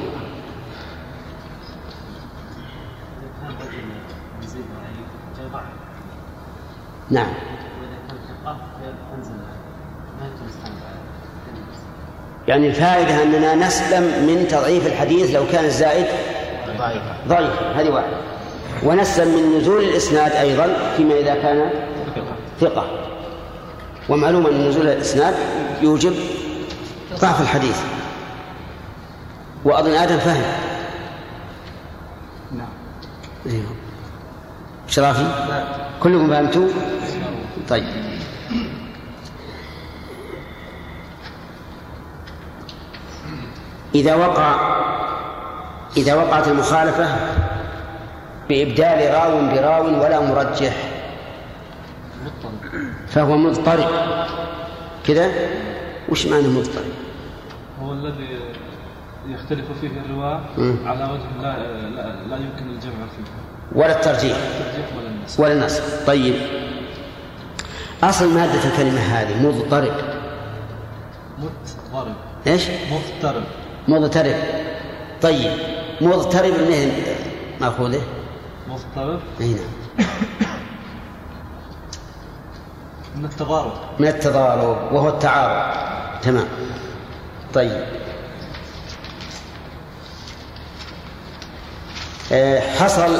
[7.11, 7.33] نعم.
[12.47, 16.05] يعني الفائدة أننا نسلم من تضعيف الحديث لو كان الزائد
[16.77, 17.01] ضعيف.
[17.27, 18.17] ضعيف هذه واحدة.
[18.83, 21.69] ونسلم من نزول الإسناد أيضا فيما إذا كان
[22.59, 23.12] ثقة.
[24.09, 25.35] ومعلوم أن نزول الإسناد
[25.81, 26.13] يوجب
[27.19, 27.81] ضعف الحديث.
[29.65, 30.43] وأظن آدم فهم.
[32.51, 32.67] نعم.
[33.45, 33.61] إيه.
[34.87, 35.25] شرافي؟
[36.03, 36.67] كلكم فهمتوا؟
[37.69, 37.85] طيب.
[43.95, 44.55] إذا وقع
[45.97, 47.15] إذا وقعت المخالفة
[48.49, 50.73] بإبدال راو براو ولا مرجح.
[53.07, 53.89] فهو مضطرب.
[55.05, 55.31] كذا
[56.09, 56.93] وش معنى مضطرب؟
[57.81, 58.39] هو الذي
[59.27, 60.41] يختلف فيه الرواة
[60.85, 61.57] على وجه لا,
[61.89, 63.79] لا, لا يمكن الجمع فيه.
[63.79, 64.37] ولا الترجيح.
[64.97, 66.35] ولا النسخ ولا النسخ طيب.
[68.03, 69.93] أصل مادة الكلمة هذه مضطرب.
[71.39, 72.15] مضطرب.
[72.47, 73.43] إيش؟ مضطرب.
[73.87, 74.35] مضطرب.
[75.21, 75.51] طيب.
[76.01, 76.91] مضطرب منين
[77.61, 78.01] مأخوذة؟
[78.69, 79.19] مضطرب.
[79.41, 80.07] أي نعم.
[83.15, 83.71] من التضارب.
[83.99, 85.73] من التضارب وهو التعارض.
[86.21, 86.47] تمام.
[87.53, 87.85] طيب.
[92.31, 93.19] آه، حصل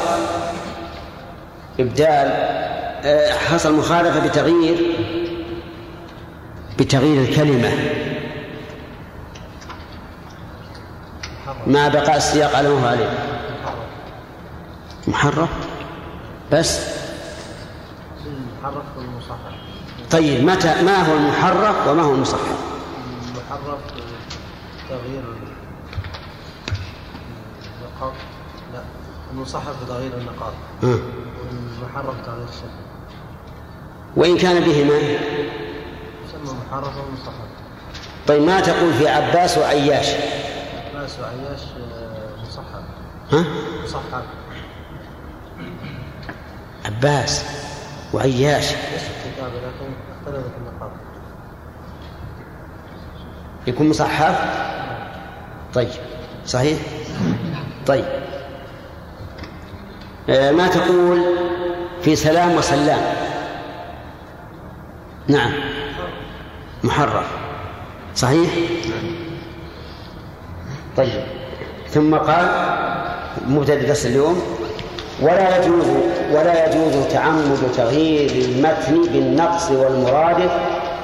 [1.79, 2.31] إبدال
[3.05, 4.97] آه، حصل مخالفة بتغيير
[6.79, 7.71] بتغيير الكلمة.
[11.67, 13.09] ما بقاء السياق على ما هو عليه.
[15.07, 15.49] محرف.
[16.51, 16.79] بس.
[18.25, 19.62] المحرف والمصحف؟
[20.13, 22.57] طيب متى ما هو المحرف وما هو المصحف؟
[23.27, 23.79] المحرف
[24.89, 25.23] تغيير
[27.81, 28.13] النقاط.
[28.73, 28.81] لا
[29.31, 30.53] المصحف تغيير النقاط.
[30.83, 30.87] ها.
[30.87, 32.83] والمحرف تغيير الشكل.
[34.15, 37.33] وإن كان بهما يسمى محرف ومصحف
[38.27, 40.07] طيب ما تقول في عباس وعياش؟
[40.95, 41.61] عباس وعياش
[41.93, 42.83] آه، مصحف.
[43.31, 43.45] ها؟
[43.83, 44.23] مصحف.
[46.85, 47.45] عباس
[48.13, 48.65] وعياش.
[49.47, 50.91] الكتاب لكن اختلفت النقاط.
[53.67, 54.39] يكون مصحف
[55.73, 55.89] طيب.
[56.45, 56.79] صحيح؟
[57.87, 58.05] طيب.
[60.29, 61.21] آه، ما تقول
[62.01, 63.01] في سلام وسلام؟
[65.27, 65.51] نعم.
[66.83, 67.27] محرف
[68.15, 68.49] صحيح؟
[70.97, 71.23] طيب.
[71.89, 72.47] ثم قال
[73.47, 74.62] مبتدأ درس اليوم؟
[75.21, 75.85] ولا يجوز
[76.31, 80.51] ولا يجوز تعمد تغيير المتن بالنقص والمرادف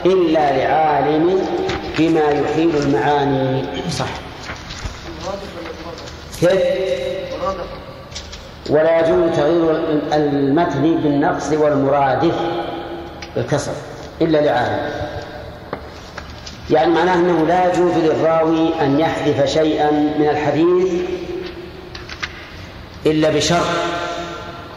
[0.05, 1.41] إلا لعالم
[1.97, 3.63] بما يحيل المعاني.
[3.91, 4.09] صح.
[6.39, 6.61] كيف؟
[8.69, 9.71] ولا يجوز تغيير
[10.13, 12.35] المتن بالنقص والمرادف
[13.35, 13.71] بالكسر
[14.21, 14.89] إلا لعالم.
[16.69, 20.93] يعني معناه أنه لا يجوز للراوي أن يحذف شيئا من الحديث
[23.05, 23.65] إلا بشرط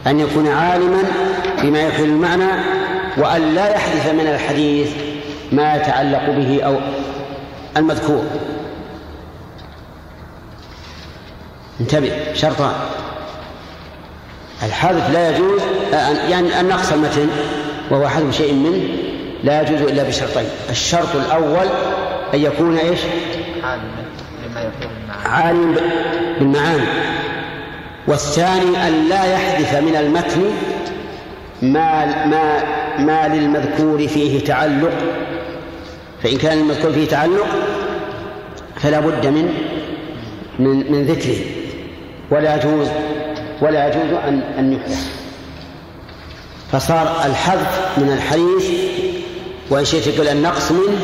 [0.07, 1.03] أن يكون عالما
[1.61, 2.51] بما يحيل المعنى
[3.17, 4.91] وأن لا يحذف من الحديث
[5.51, 6.75] ما يتعلق به أو
[7.77, 8.23] المذكور.
[11.81, 12.73] انتبه شرطان.
[14.63, 15.61] الحذف لا يجوز
[16.29, 17.27] يعني النقص المتن
[17.91, 18.83] وهو حذف شيء منه
[19.43, 20.45] لا يجوز إلا بشرطين.
[20.69, 21.67] الشرط الأول
[22.33, 22.99] أن يكون إيش؟
[25.25, 25.75] عالما
[26.39, 26.87] بالمعاني.
[28.07, 30.41] والثاني أن لا يحذف من المتن
[31.61, 32.63] ما ما
[32.99, 34.93] ما للمذكور فيه تعلق
[36.23, 37.47] فإن كان المذكور فيه تعلق
[38.75, 39.53] فلا بد من
[40.59, 41.37] من من ذكره
[42.31, 42.87] ولا يجوز
[43.61, 45.23] ولا يجوز أن أن يحذف
[46.71, 48.93] فصار الحذف من الحديث
[49.69, 50.97] وإن شئت تقول النقص منه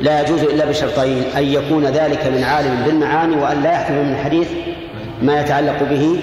[0.00, 4.48] لا يجوز إلا بشرطين أن يكون ذلك من عالم بالمعاني وأن لا يحذف من الحديث
[5.22, 6.20] ما يتعلق به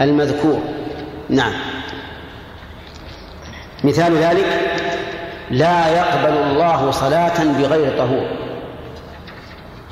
[0.00, 0.60] المذكور.
[1.28, 1.52] نعم.
[3.84, 4.46] مثال ذلك
[5.50, 8.28] لا يقبل الله صلاة بغير طهور.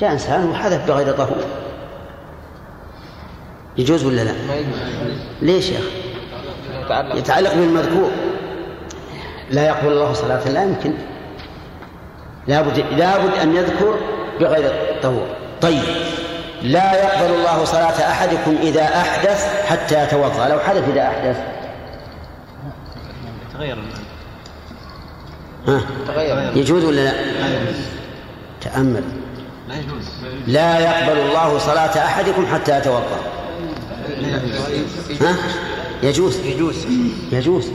[0.01, 1.45] جاء إنسان وحذف بغير طهور.
[3.77, 4.33] يجوز ولا لا؟
[5.43, 7.55] ليش يا أخي؟ يتعلق.
[7.55, 8.11] بالمذكور.
[9.51, 10.93] لا يقبل الله صلاة لا يمكن.
[12.47, 13.95] لابد لابد أن يذكر
[14.41, 14.73] بغير
[15.03, 15.27] طهور.
[15.61, 15.83] طيب.
[16.63, 20.49] لا يقبل الله صلاة أحدكم إذا أحدث حتى يتوضأ.
[20.49, 21.37] لو حدث إذا أحدث.
[23.55, 23.79] تغير.
[25.69, 26.57] ها؟ تغير.
[26.57, 27.13] يجوز ولا لا؟
[28.61, 29.05] تأمل.
[29.69, 30.05] لا يجوز.
[30.47, 33.21] لا يقبل الله صلاة أحدكم حتى يتوضأ.
[35.21, 35.35] ها؟
[36.03, 36.37] يجوز.
[36.37, 36.87] يجوز.
[37.33, 37.69] يجوز.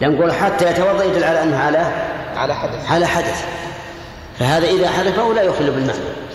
[0.00, 1.92] لأن نقول حتى يتوضأ يدل على أنه على
[2.36, 2.90] على حدث.
[2.90, 3.44] على حدث.
[4.38, 6.25] فهذا إذا حدث فهو لا يخل بالمعنى.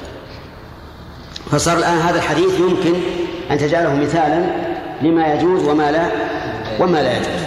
[1.52, 2.94] فصار الآن هذا الحديث يمكن
[3.52, 4.46] أن تجعله مثالا
[5.02, 6.12] لما يجوز وما لا
[6.80, 7.42] وما لا يجوز.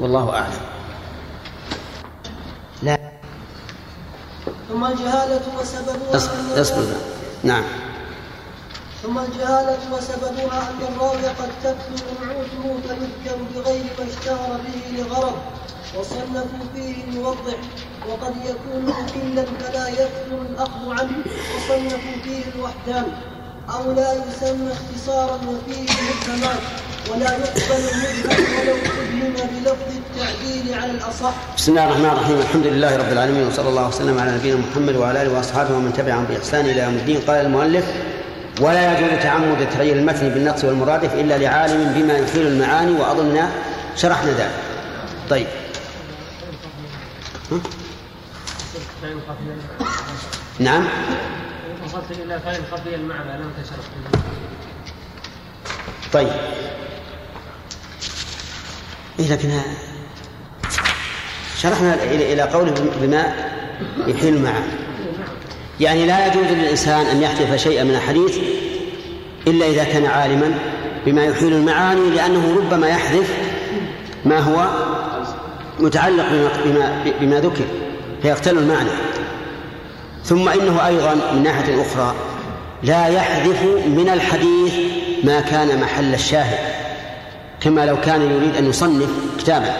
[0.00, 0.60] والله أعلم.
[2.82, 2.98] لا.
[4.68, 6.84] ثم الجهالة وسببها أصبر أن أصبر.
[7.44, 7.62] نعم.
[9.02, 15.36] ثم الجهالة وسببها أن الراوي قد تكثر نعوته فيذكر بغير ما اشتهر به لغرض
[15.98, 17.58] وصنفوا فيه يوضح
[18.08, 21.16] وقد يكون مكلا فلا يكثر الأخذ عنه
[21.56, 23.06] وصنفوا فيه الوحدان
[23.74, 26.58] أو لا يسمى اختصارا وفيه مبهمات
[27.10, 31.34] ولا يقبل المبهم ولو أبهم بلفظ التعديل على الأصح.
[31.56, 32.38] بسم الله الرحمن الرحيم.
[32.38, 36.24] الحمد لله رب العالمين وصلى الله وسلم على نبينا محمد وعلى آله وأصحابه ومن تبعهم
[36.24, 37.20] بإحسان إلى يوم الدين.
[37.20, 37.84] قال المؤلف
[38.60, 43.50] ولا يجوز تعمد تغيير المتن بالنقص والمرادف إلا لعالم بما يحيل المعاني واظننا
[43.96, 44.54] شرحنا ذلك.
[45.30, 45.46] طيب.
[49.04, 49.84] ها؟
[50.58, 50.84] نعم.
[51.84, 53.88] وصلت إلى فإن خفي المعنى لم تشرف
[56.12, 56.32] طيب.
[59.18, 59.50] إيه لكن
[61.58, 63.34] شرحنا إلى إلى قوله بما
[64.06, 64.66] يحيل المعاني
[65.80, 68.38] يعني لا يجوز للإنسان أن يحذف شيئا من الحديث
[69.46, 70.54] إلا إذا كان عالما
[71.06, 73.34] بما يحيل المعاني لأنه ربما يحذف
[74.24, 74.68] ما هو
[75.80, 76.26] متعلق
[76.64, 77.64] بما, بما ذكر.
[78.24, 78.90] فيختل المعنى.
[80.24, 82.14] ثم إنه أيضا من ناحية أخرى
[82.82, 84.74] لا يحذف من الحديث
[85.24, 86.58] ما كان محل الشاهد
[87.60, 89.08] كما لو كان يريد أن يصنف
[89.38, 89.76] كتابا.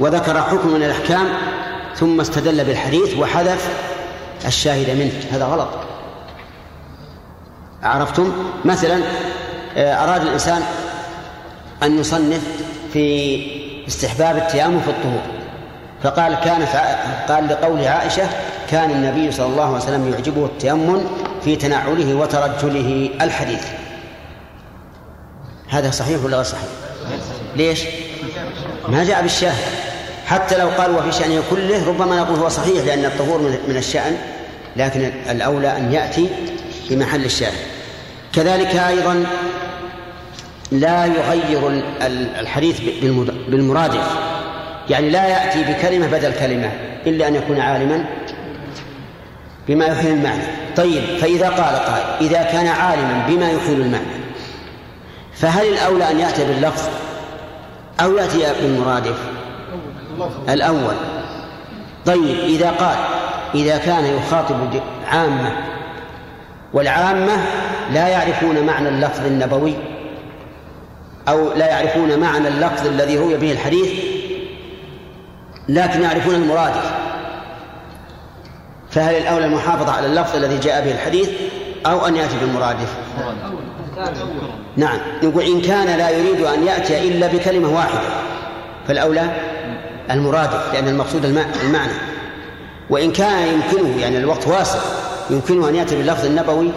[0.00, 1.28] وذكر حكم من الأحكام
[1.96, 3.68] ثم استدل بالحديث وحذف
[4.46, 5.12] الشاهد منه.
[5.32, 5.68] هذا غلط.
[7.82, 8.32] عرفتم؟
[8.64, 9.00] مثلا
[9.76, 10.62] آه، أراد الإنسان
[11.82, 12.42] أن يصنف
[12.92, 13.40] في
[13.88, 15.39] استحباب التيامن في الطهور.
[16.02, 16.68] فقال كانت
[17.28, 18.28] قال لقول عائشة
[18.70, 21.00] كان النبي صلى الله عليه وسلم يعجبه التيمم
[21.44, 23.64] في تنعله وترجله الحديث
[25.68, 26.68] هذا صحيح ولا غير صحيح؟
[27.56, 27.80] ليش؟
[28.88, 29.64] ما جاء بالشاهد
[30.26, 33.38] حتى لو قال وفي شأنه كله ربما نقول هو صحيح لأن الطهور
[33.68, 34.16] من الشأن
[34.76, 36.28] لكن الأولى أن يأتي
[36.88, 37.58] في محل الشاهد
[38.32, 39.26] كذلك أيضا
[40.72, 41.82] لا يغير
[42.40, 42.80] الحديث
[43.48, 44.29] بالمرادف
[44.88, 46.70] يعني لا يأتي بكلمة بدل كلمة
[47.06, 48.04] إلا أن يكون عالما
[49.68, 50.42] بما يحيل المعنى.
[50.76, 54.20] طيب فإذا قال قائل إذا كان عالما بما يحيل المعنى
[55.34, 56.88] فهل الأولى أن يأتي باللفظ
[58.00, 59.16] أو يأتي بالمرادف؟
[60.48, 60.94] الأول.
[62.06, 62.96] طيب إذا قال
[63.54, 65.52] إذا كان يخاطب عامة
[66.72, 67.32] والعامة
[67.92, 69.74] لا يعرفون معنى اللفظ النبوي
[71.28, 74.19] أو لا يعرفون معنى اللفظ الذي روي به الحديث
[75.70, 76.90] لكن يعرفون المرادف
[78.90, 81.28] فهل الأولى المحافظة على اللفظ الذي جاء به الحديث
[81.86, 82.94] أو أن يأتي بالمرادف؟
[84.76, 84.98] نعم.
[85.22, 88.08] نقول إن كان لا يريد أن يأتي إلا بكلمة واحدة
[88.88, 89.30] فالأولى
[90.10, 91.92] المرادف لأن المقصود المعنى.
[92.90, 94.78] وإن كان يمكنه يعني الوقت واسع
[95.30, 96.70] يمكنه أن يأتي باللفظ النبوي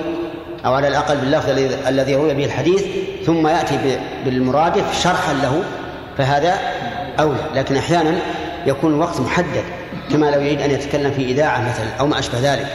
[0.65, 1.49] أو على الأقل باللفظ
[1.87, 2.83] الذي روي به الحديث
[3.25, 5.63] ثم يأتي بالمرادف شرحا له
[6.17, 6.57] فهذا
[7.19, 7.45] أولى.
[7.55, 8.19] لكن أحيانا
[8.66, 9.64] يكون الوقت محدد
[10.11, 12.68] كما لو يريد أن يتكلم في إذاعة مثلا أو ما أشبه ذلك.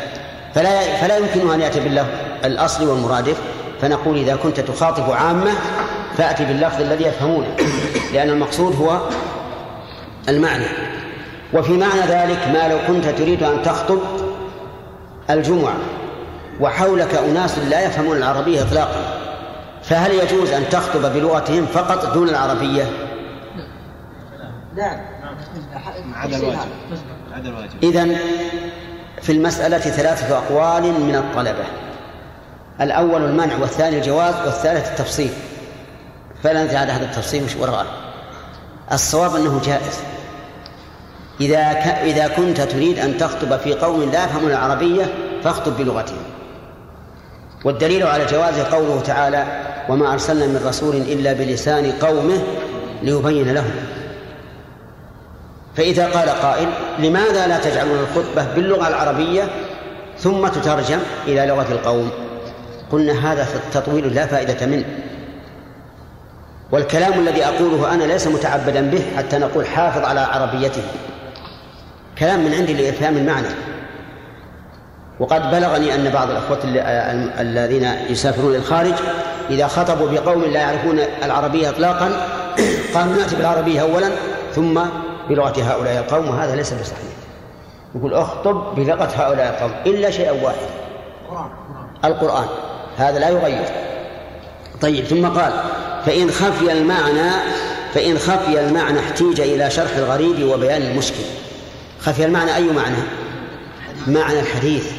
[0.54, 2.08] فلا فلا يمكنه أن يأتي باللفظ
[2.44, 3.40] الأصلي والمرادف.
[3.80, 5.50] فنقول إذا كنت تخاطب عامة
[6.16, 7.56] فأتي باللفظ الذي يفهمونه
[8.12, 9.00] لأن المقصود هو
[10.28, 10.66] المعنى.
[11.54, 13.98] وفي معنى ذلك ما لو كنت تريد أن تخطب
[15.30, 15.74] الجمعة
[16.60, 19.18] وحولك أناس لا يفهمون العربية إطلاقا
[19.82, 22.84] فهل يجوز أن تخطب بلغتهم فقط دون العربية؟
[24.76, 24.98] نعم
[26.14, 26.58] عدا الواجب
[27.32, 28.16] عدا الواجب إذن
[29.22, 31.64] في المسألة ثلاثة أقوال من الطلبة.
[32.80, 35.30] الأول المنع والثاني الجواز والثالث التفصيل.
[36.42, 37.86] فلا ندري على هذا التفصيل مش وراءه.
[38.92, 40.00] الصواب أنه جائز.
[41.40, 41.86] إذا ك...
[41.86, 45.04] إذا كنت تريد أن تخطب في قوم لا يفهمون العربية
[45.44, 46.22] فاخطب بلغتهم.
[47.64, 49.44] والدليل على جواز قوله تعالى
[49.88, 52.42] وما أرسلنا من رسول إلا بلسان قومه
[53.02, 53.74] ليبين لهم.
[55.78, 56.68] فإذا قال قائل
[56.98, 59.48] لماذا لا تجعلون الخطبة باللغة العربية
[60.18, 62.10] ثم تترجم إلى لغة القوم؟
[62.92, 64.84] قلنا هذا تطويل لا فائدة منه.
[66.72, 70.82] والكلام الذي أقوله أنا ليس متعبدا به حتى نقول حافظ على عربيته.
[72.18, 73.48] كلام من عندي لإفهام المعنى.
[75.20, 76.58] وقد بلغني أن بعض الأخوة
[77.40, 78.94] الذين يسافرون إلى الخارج
[79.50, 82.10] إذا خطبوا بقوم لا يعرفون العربية إطلاقا
[82.94, 84.10] قالوا نأتي بالعربية أولا
[84.54, 84.80] ثم
[85.28, 87.18] بلغة هؤلاء القوم وهذا ليس بصحيح.
[87.94, 90.68] يقول اخطب بلغة هؤلاء القوم إلا شيئا واحدا.
[92.04, 92.46] القرآن.
[92.96, 93.64] هذا لا يغير.
[94.80, 95.52] طيب ثم قال
[96.06, 97.30] فإن خفي المعنى
[97.94, 101.24] فإن خفي المعنى احتيج إلى شرح الغريب وبيان المشكل.
[102.00, 102.96] خفي المعنى أي معنى؟
[104.06, 104.90] معنى الحديث.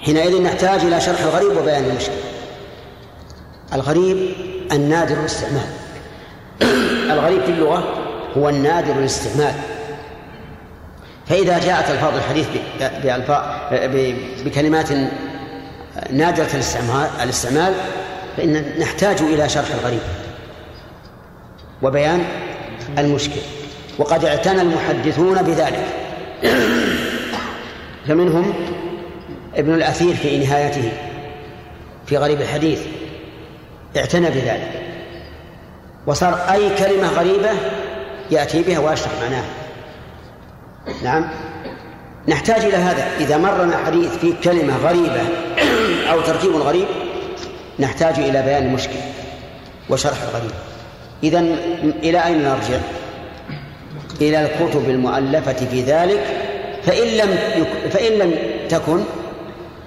[0.00, 2.12] حينئذ نحتاج إلى شرح الغريب وبيان المشكل.
[3.72, 4.32] الغريب
[4.72, 5.66] النادر الاستعمال.
[7.12, 8.05] الغريب في اللغة
[8.36, 9.54] هو النادر الاستعمال
[11.26, 12.46] فإذا جاءت ألفاظ الحديث
[14.44, 14.88] بكلمات
[16.10, 17.74] نادرة الاستعمال الاستعمال
[18.36, 20.00] فإن نحتاج إلى شرح الغريب
[21.82, 22.24] وبيان
[22.98, 23.40] المشكل.
[23.98, 25.86] وقد اعتنى المحدثون بذلك.
[28.08, 28.54] فمنهم
[29.54, 30.92] ابن الأثير في نهايته
[32.06, 32.80] في غريب الحديث
[33.96, 34.82] اعتنى بذلك.
[36.06, 37.50] وصار أي كلمة غريبة
[38.30, 39.44] يأتي بها ويشرح معناها
[41.02, 41.28] نعم.
[42.28, 43.06] نحتاج إلى هذا.
[43.20, 45.20] إذا مرنا حديث فيه كلمة غريبة
[46.10, 46.86] أو تركيب غريب
[47.78, 48.98] نحتاج إلى بيان المشكل
[49.88, 50.50] وشرح الغريب.
[51.22, 51.38] إذا
[52.02, 52.78] إلى أين نرجع؟
[54.20, 56.20] إلى الكتب المؤلفة في ذلك.
[56.82, 57.90] فإن لم يك...
[57.90, 58.34] فإن لم
[58.68, 59.04] تكن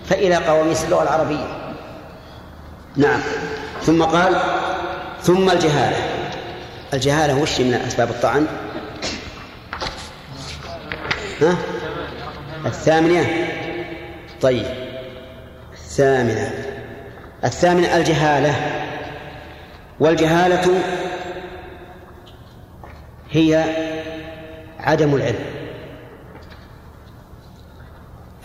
[0.05, 1.47] فإلى قواميس اللغة العربية.
[2.95, 3.19] نعم.
[3.81, 4.41] ثم قال
[5.21, 6.18] ثم الجهالة.
[6.93, 8.47] الجهالة وش من أسباب الطعن؟
[11.41, 11.55] ها؟
[12.65, 13.25] الثامنة؟
[14.41, 14.65] طيب.
[15.73, 16.53] الثامنة.
[17.43, 18.55] الثامنة الجهالة.
[19.99, 20.81] والجهالة
[23.31, 23.63] هي
[24.79, 25.45] عدم العلم.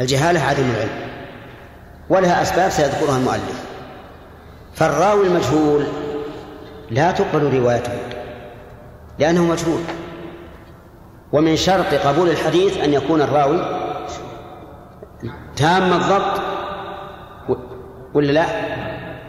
[0.01, 1.11] الجهالة عدم العلم.
[2.09, 3.65] ولها أسباب سيذكرها المؤلف.
[4.75, 5.87] فالراوي المجهول
[6.91, 8.14] لا تقبل روايته.
[9.19, 9.81] لأنه مجهول.
[11.33, 13.85] ومن شرط قبول الحديث أن يكون الراوي
[15.57, 16.41] تام الضبط
[18.15, 18.45] ولا لا؟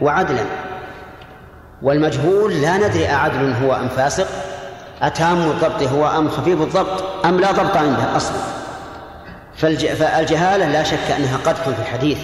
[0.00, 0.44] وعدلا.
[1.82, 4.26] والمجهول لا ندري أعدل هو أم فاسق
[5.02, 8.38] أتام الضبط هو أم خفيف الضبط أم لا ضبط عنده أصلا.
[9.56, 12.18] فالجهالة لا شك أنها قدح في الحديث.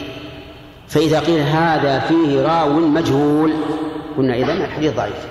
[0.89, 3.53] فإذا قيل هذا فيه راو مجهول
[4.17, 5.27] قلنا إذا الحديث ضعيف.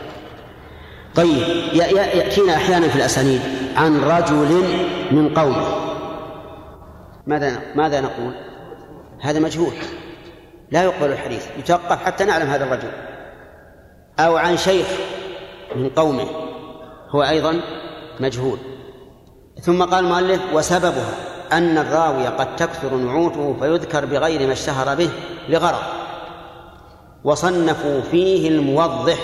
[1.15, 1.43] طيب
[1.73, 3.41] يأتينا أحيانا في الأسانيد
[3.75, 4.63] عن رجل
[5.11, 5.91] من قومه
[7.27, 8.33] ماذا ماذا نقول؟
[9.21, 9.73] هذا مجهول.
[10.71, 11.45] لا يقبل الحديث.
[11.59, 12.91] يتوقف حتى نعلم هذا الرجل.
[14.19, 14.87] أو عن شيخ
[15.75, 16.27] من قومه.
[17.09, 17.61] هو أيضا
[18.19, 18.57] مجهول.
[19.61, 21.13] ثم قال المؤلف وسببها
[21.51, 25.09] أن الراوي قد تكثر نعوته فيذكر بغير ما اشتهر به
[25.49, 25.83] لغرض.
[27.23, 29.17] وصنفوا فيه الموضح.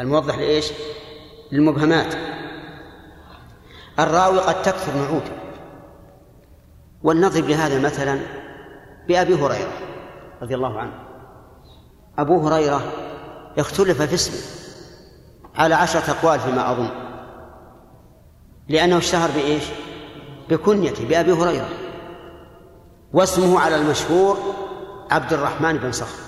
[0.00, 0.72] الموضح لإيش؟
[1.52, 2.14] للمبهمات.
[3.98, 5.32] الراوي قد تكثر نعوته
[7.02, 8.20] ولنضرب لهذا مثلا
[9.08, 9.72] بأبي هريرة
[10.42, 10.92] رضي الله عنه.
[12.18, 12.92] أبو هريرة
[13.58, 14.38] اختلف في اسمه
[15.54, 16.90] على عشرة أقوال فيما أظن.
[18.68, 19.64] لأنه اشتهر بإيش؟
[20.50, 21.68] بكنيته بأبي هريرة.
[23.12, 24.38] واسمه على المشهور
[25.10, 26.27] عبد الرحمن بن صخر.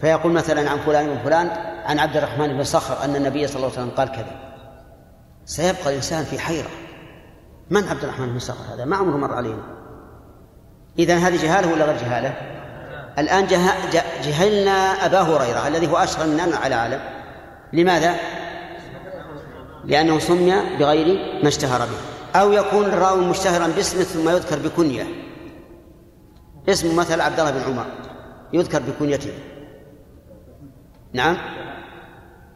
[0.00, 1.50] فيقول مثلا عن فلان بن فلان
[1.84, 4.54] عن عبد الرحمن بن صخر أن النبي صلى الله عليه وسلم قال كذا.
[5.44, 6.68] سيبقى الإنسان في حيرة.
[7.70, 9.62] من عبد الرحمن بن صخر هذا؟ ما عمره مر علينا.
[10.98, 12.34] إذا هذه جهالة ولا غير جهالة؟
[13.18, 13.46] الآن
[14.24, 17.00] جهلنا أبا هريرة الذي هو أشهر مننا على عالم
[17.72, 18.14] لماذا؟
[19.84, 22.40] لأنه سمي بغير ما اشتهر به.
[22.40, 25.06] أو يكون الراوي مشتهرا باسمه ثم يذكر بكنية.
[26.68, 27.86] اسمه مثلا عبد الله بن عمر.
[28.52, 29.32] يذكر بكنيته.
[31.18, 31.36] نعم.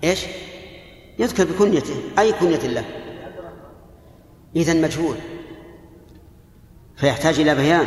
[0.04, 0.26] إيش؟
[1.18, 1.94] يذكر بكنيته.
[2.18, 2.84] أي كنية له؟
[4.56, 5.16] إذا مجهول.
[6.96, 7.86] فيحتاج إلى بيان.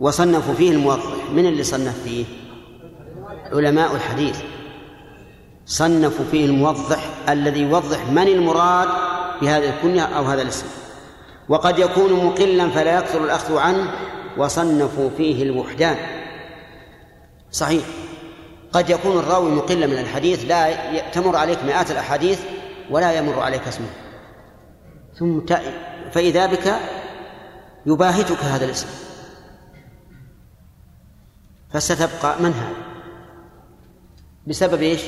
[0.00, 1.30] وصنفوا فيه الموضح.
[1.32, 2.24] من اللي صنف فيه؟
[3.52, 4.40] علماء الحديث.
[5.66, 8.88] صنفوا فيه الموضح الذي يوضح من المراد
[9.42, 10.66] بهذه الكنية أو هذا الاسم.
[11.48, 13.94] وقد يكون مقلا فلا يكثر الأخذ عنه.
[14.38, 15.96] وصنفوا فيه الوحدان.
[17.50, 17.84] صحيح.
[18.72, 22.40] قد يكون الراوي مقلا من الحديث لا تمر عليك مئات الأحاديث
[22.90, 23.86] ولا يمر عليك اسمه.
[25.14, 25.40] ثم
[26.12, 26.74] فإذا بك
[27.86, 28.88] يباهتك هذا الاسم.
[31.72, 32.76] فستبقى من هذا
[34.46, 35.00] بسبب إيش؟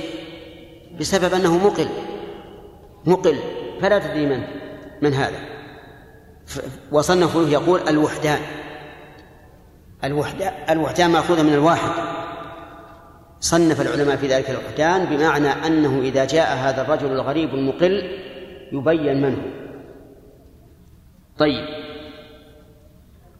[1.00, 1.88] بسبب أنه مقل.
[3.06, 3.38] مقل.
[3.80, 4.42] فلا تدري من
[5.02, 5.38] من هذا.
[6.92, 8.40] وصنفوا يقول الوحدان.
[10.04, 12.23] الوحدان الوحدان مأخوذة من الواحد.
[13.44, 18.18] صنف العلماء في ذلك الوحدان بمعنى أنه إذا جاء هذا الرجل الغريب المقل
[18.72, 19.50] يبين من هو.
[21.38, 21.66] طيب.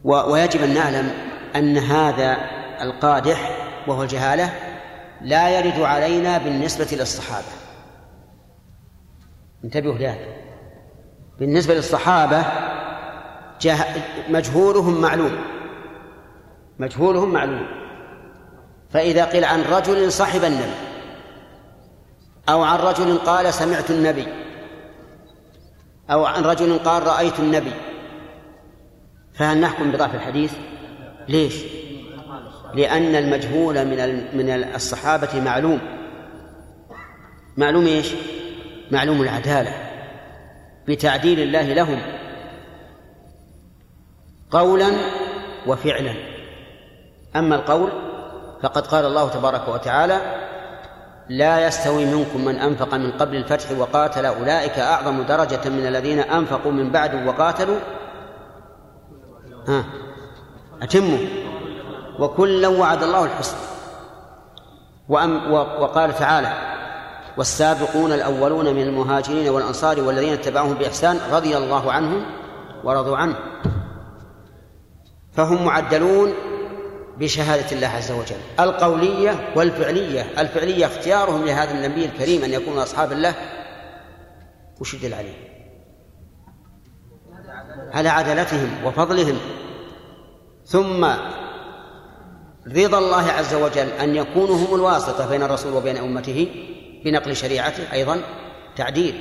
[0.05, 1.11] ويجب أن نعلم
[1.57, 2.37] أن هذا
[2.81, 4.53] القادح وهو الجهالة
[5.23, 7.53] لا يرد علينا بالنسبة للصحابة.
[9.65, 10.27] انتبهوا لهذا.
[11.39, 12.45] بالنسبة للصحابة
[13.61, 13.77] جه...
[14.29, 15.37] مجهولهم معلوم.
[16.79, 17.84] مجهولهم معلوم.
[18.95, 20.75] فإذا قيل عن رجل صحب النبي
[22.49, 24.27] أو عن رجل قال سمعت النبي
[26.11, 27.73] أو عن رجل قال رأيت النبي
[29.35, 30.53] فهل نحكم بضعف الحديث؟
[31.29, 31.55] ليش؟
[32.75, 35.81] لأن المجهول من من الصحابة معلوم
[37.57, 38.13] معلوم إيش؟
[38.91, 39.75] معلوم العدالة
[40.89, 41.99] بتعديل الله لهم
[44.51, 44.91] قولا
[45.67, 46.15] وفعلا
[47.37, 48.04] أما القول
[48.65, 50.21] فقد قال الله تبارك وتعالى
[51.29, 56.73] لا يستوي منكم من أنفق من قبل الفتح وقاتل أولئك أعظم درجة من الذين أنفقوا
[56.73, 57.79] من بعد وقاتلوا.
[59.69, 59.85] ها
[60.83, 61.19] أتموا.
[62.19, 63.59] وكلا وعد الله الحسنى.
[65.09, 66.53] وأم وقال تعالى
[67.37, 72.27] والسابقون الأولون من المهاجرين والأنصار والذين اتبعوهم بإحسان رضي الله عنهم
[72.85, 73.37] ورضوا عنه.
[75.33, 76.33] فهم معدلون
[77.19, 78.37] بشهادة الله عز وجل.
[78.61, 80.27] القولية والفعلية.
[80.39, 83.35] الفعلية اختيارهم لهذا النبي الكريم أن يكونوا أصحاب الله.
[84.81, 85.35] وش يدل عليه؟
[87.93, 89.39] على عدالتهم وفضلهم.
[90.67, 91.05] ثم
[92.77, 96.49] رضا الله عز وجل أن يكونوا هم الواسطة بين الرسول وبين أمته
[97.05, 98.21] بنقل شريعته أيضا
[98.77, 99.15] تعديل.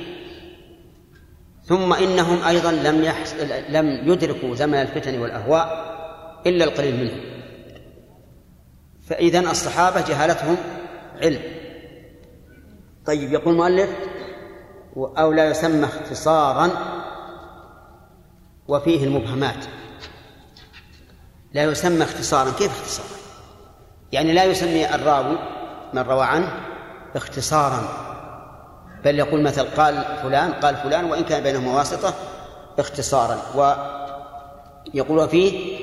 [1.64, 3.34] ثم إنهم أيضا لم يحس...
[3.68, 5.94] لم يدركوا زمن الفتن والأهواء
[6.46, 7.33] إلا القليل منهم.
[9.08, 10.56] فإذا الصحابة جهالتهم
[11.22, 11.40] علم.
[13.06, 13.90] طيب يقول المؤلف
[14.96, 16.70] أو لا يسمى اختصارا
[18.68, 19.64] وفيه المبهمات.
[21.52, 22.50] لا يسمى اختصارا.
[22.50, 23.08] كيف اختصارا؟
[24.12, 25.38] يعني لا يسمي الراوي
[25.94, 26.60] من روى عنه
[27.16, 27.88] اختصارا.
[29.04, 32.14] بل يقول مثل قال فلان قال فلان وإن كان بينهما واسطة
[32.78, 33.38] اختصارا.
[34.94, 35.78] ويقول وفيه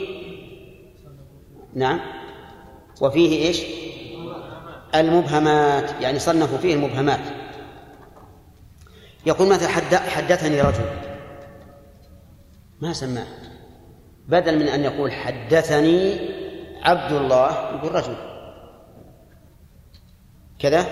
[1.73, 2.20] نعم.
[3.01, 3.63] وفيه إيش؟
[4.95, 7.19] المبهمات يعني صنفوا فيه المبهمات.
[9.25, 10.85] يقول مثلا حدثني رجل.
[12.81, 13.27] ما سماه.
[14.27, 16.19] بدل من أن يقول حدثني
[16.83, 18.15] عبد الله يقول رجل.
[20.59, 20.85] كذا؟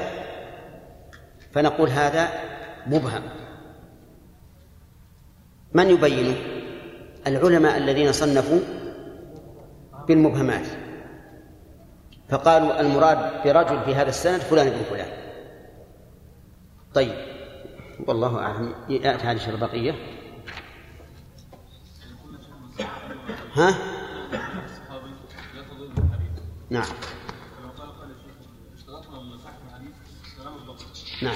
[1.51, 2.30] فنقول هذا
[2.88, 3.22] مبهم.
[5.74, 6.36] من يبينه؟
[7.28, 8.60] العلماء الذين صنفوا
[10.07, 10.89] بالمبهمات.
[12.30, 15.09] فقالوا المراد برجل في هذا السند فلان ابن فلان.
[16.93, 17.15] طيب.
[18.07, 18.75] والله أعلم.
[18.89, 19.95] يأتي هذه البقية.
[23.55, 23.75] ها؟
[26.69, 26.84] نعم.
[31.21, 31.36] نعم.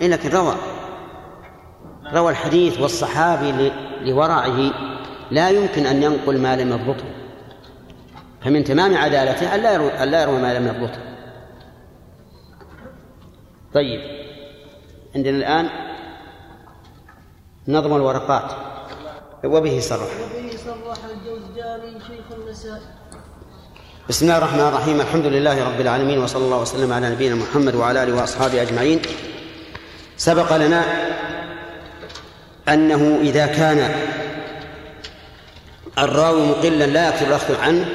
[0.00, 0.56] إيه لكن روى.
[2.12, 4.95] روى الحديث والصحابي لورعه
[5.30, 7.04] لا يمكن أن ينقل ما لم يضبطه.
[8.44, 9.60] فمن تمام عدالته أن
[10.10, 10.98] لا يروي, ما لم يضبطه.
[13.74, 14.00] طيب.
[15.14, 15.70] عندنا الآن
[17.68, 18.52] نظم الورقات.
[19.44, 20.00] وبه صرح.
[20.00, 22.80] وبه صرح الجوزجاني شيخ النسائي
[24.08, 25.00] بسم الله الرحمن الرحيم.
[25.00, 29.02] الحمد لله رب العالمين وصلى الله وسلم على نبينا محمد وعلى آله وأصحابه أجمعين.
[30.16, 30.84] سبق لنا
[32.68, 33.78] أنه إذا كان
[35.98, 37.86] الراوي مقلا لا يكثر الاخذ عنه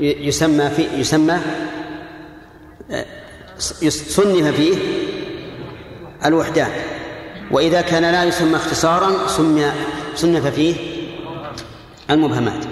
[0.00, 1.38] يسمى في يسمى
[3.88, 4.76] صنف فيه
[6.24, 6.70] الوحدان.
[7.50, 9.72] وإذا كان لا يسمى اختصارا سمي
[10.14, 10.74] صنف فيه
[12.10, 12.64] المبهمات.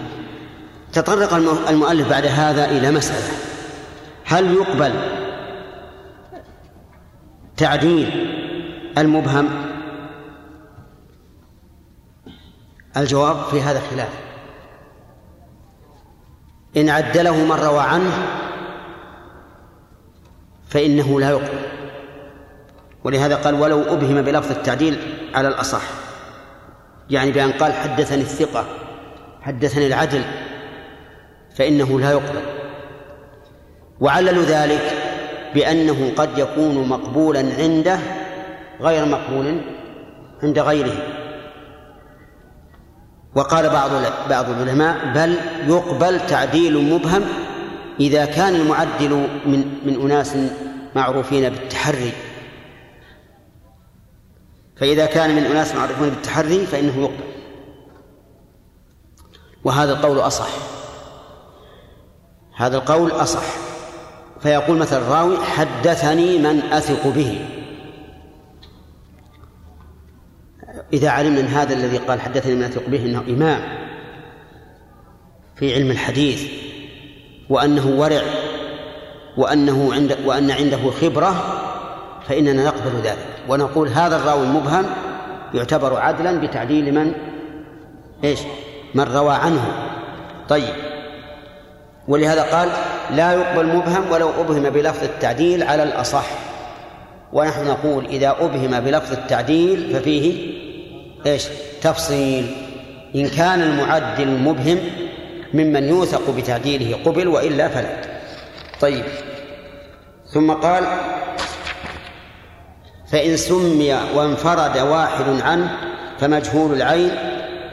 [0.92, 1.34] تطرق
[1.68, 3.36] المؤلف بعد هذا إلى مسألة.
[4.24, 4.92] هل يقبل
[7.56, 8.28] تعديل
[8.98, 9.48] المبهم؟
[12.96, 14.08] الجواب في هذا خلاف.
[16.76, 18.12] إن عدله من روى عنه
[20.68, 21.58] فإنه لا يقبل.
[23.04, 24.98] ولهذا قال ولو أبهم بلفظ التعديل
[25.34, 25.82] على الأصح.
[27.10, 28.64] يعني بأن قال حدثني الثقة
[29.42, 30.22] حدثني العدل
[31.56, 32.42] فإنه لا يقبل.
[34.00, 34.92] وعللوا ذلك
[35.54, 37.98] بأنه قد يكون مقبولا عنده
[38.80, 39.60] غير مقبول
[40.42, 41.21] عند غيره.
[43.34, 43.90] وقال بعض
[44.30, 47.22] بعض العلماء بل يقبل تعديل مبهم
[48.00, 50.36] إذا كان المعدل من من أناس
[50.96, 52.12] معروفين بالتحري.
[54.76, 57.32] فإذا كان من أناس معروفين بالتحري فإنه يقبل.
[59.64, 60.48] وهذا القول أصح.
[62.56, 63.42] هذا القول أصح.
[64.40, 67.61] فيقول مثلا الراوي حدثني من أثق به.
[70.92, 73.60] إذا علمنا أن هذا الذي قال حدثني من أثق به أنه إمام
[75.56, 76.42] في علم الحديث
[77.48, 78.22] وأنه ورع
[79.36, 81.34] وأنه عند وأن عنده خبرة
[82.28, 84.86] فإننا نقبل ذلك ونقول هذا الراوي المبهم
[85.54, 87.12] يعتبر عدلا بتعديل من؟
[88.24, 88.40] إيش؟
[88.94, 89.88] من روى عنه.
[90.48, 90.74] طيب.
[92.08, 92.68] ولهذا قال
[93.10, 96.26] لا يقبل مبهم ولو أبهم بلفظ التعديل على الأصح.
[97.32, 100.61] ونحن نقول إذا أبهم بلفظ التعديل ففيه
[101.26, 101.44] إيش؟
[101.82, 102.56] تفصيل.
[103.14, 104.78] إن كان المعدل المبهم
[105.54, 107.96] ممن يوثق بتعديله قبل وإلا فلا.
[108.80, 109.04] طيب.
[110.26, 110.84] ثم قال
[113.12, 115.76] فإن سمي وانفرد واحد عنه
[116.20, 117.10] فمجهول العين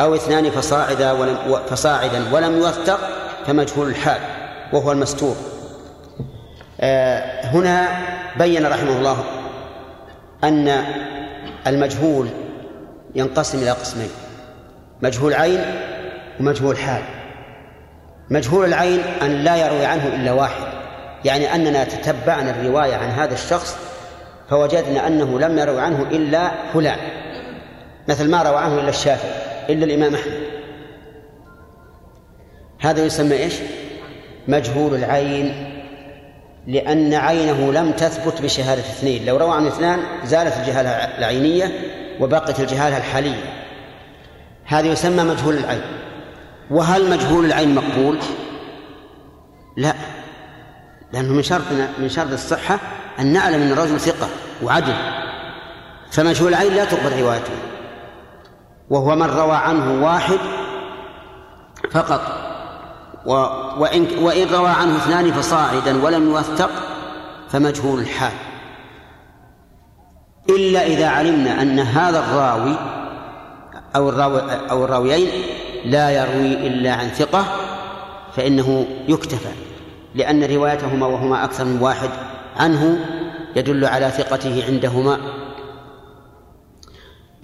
[0.02, 1.38] أو اثنان فصاعدا ولم
[1.70, 3.00] فصاعدا ولم يوثق
[3.48, 4.22] فمجهول الحال
[4.74, 5.36] وهو المستور.
[6.82, 7.88] آه، هنا
[8.38, 9.24] بين رحمه الله
[10.44, 10.84] أن
[11.68, 12.28] المجهول
[13.16, 14.10] ينقسم إلى قسمين
[15.02, 15.66] مجهول عين
[16.40, 17.02] ومجهول حال.
[18.30, 20.68] مجهول العين أن لا يروي عنه إلا واحد
[21.26, 23.78] يعني أننا تتبعنا الرواية عن هذا الشخص
[24.50, 26.98] فوجدنا أنه لم يروي عنه إلا فلان.
[28.08, 29.32] مثل ما روى عنه إلا الشافعي
[29.70, 30.40] إلا الإمام أحمد.
[32.80, 33.54] هذا يسمى إيش؟
[34.48, 35.66] مجهول العين
[36.68, 39.26] لأن عينه لم تثبت بشهادة اثنين.
[39.26, 41.72] لو روى عن اثنان زالت الجهالة العينية
[42.20, 43.66] وبقت الجهالة الحالية
[44.66, 45.82] هذا يسمى مجهول العين.
[46.72, 48.18] وهل مجهول العين مقبول؟
[49.78, 49.94] لا.
[51.14, 51.62] لأنه من شرط
[52.00, 52.80] من شرط الصحة
[53.20, 54.28] أن نعلم أن الرجل ثقة
[54.64, 54.96] وعدل.
[56.12, 57.54] فمجهول العين لا تقبل روايته.
[58.90, 60.40] وهو من روى عنه واحد
[61.92, 62.22] فقط.
[63.78, 66.70] وإن, وإن روى عنه اثنان فصاعدا ولم يوثق
[67.50, 68.49] فمجهول الحال.
[70.50, 72.76] إلا إذا علمنا أن هذا الراوي
[73.96, 74.42] أو الراوي
[74.72, 75.28] أو الراويين
[75.86, 77.46] لا يروي إلا عن ثقة
[78.36, 79.50] فإنه يكتفى
[80.16, 82.10] لأن روايتهما وهما أكثر من واحد
[82.58, 83.00] عنه
[83.56, 85.20] يدل على ثقته عندهما.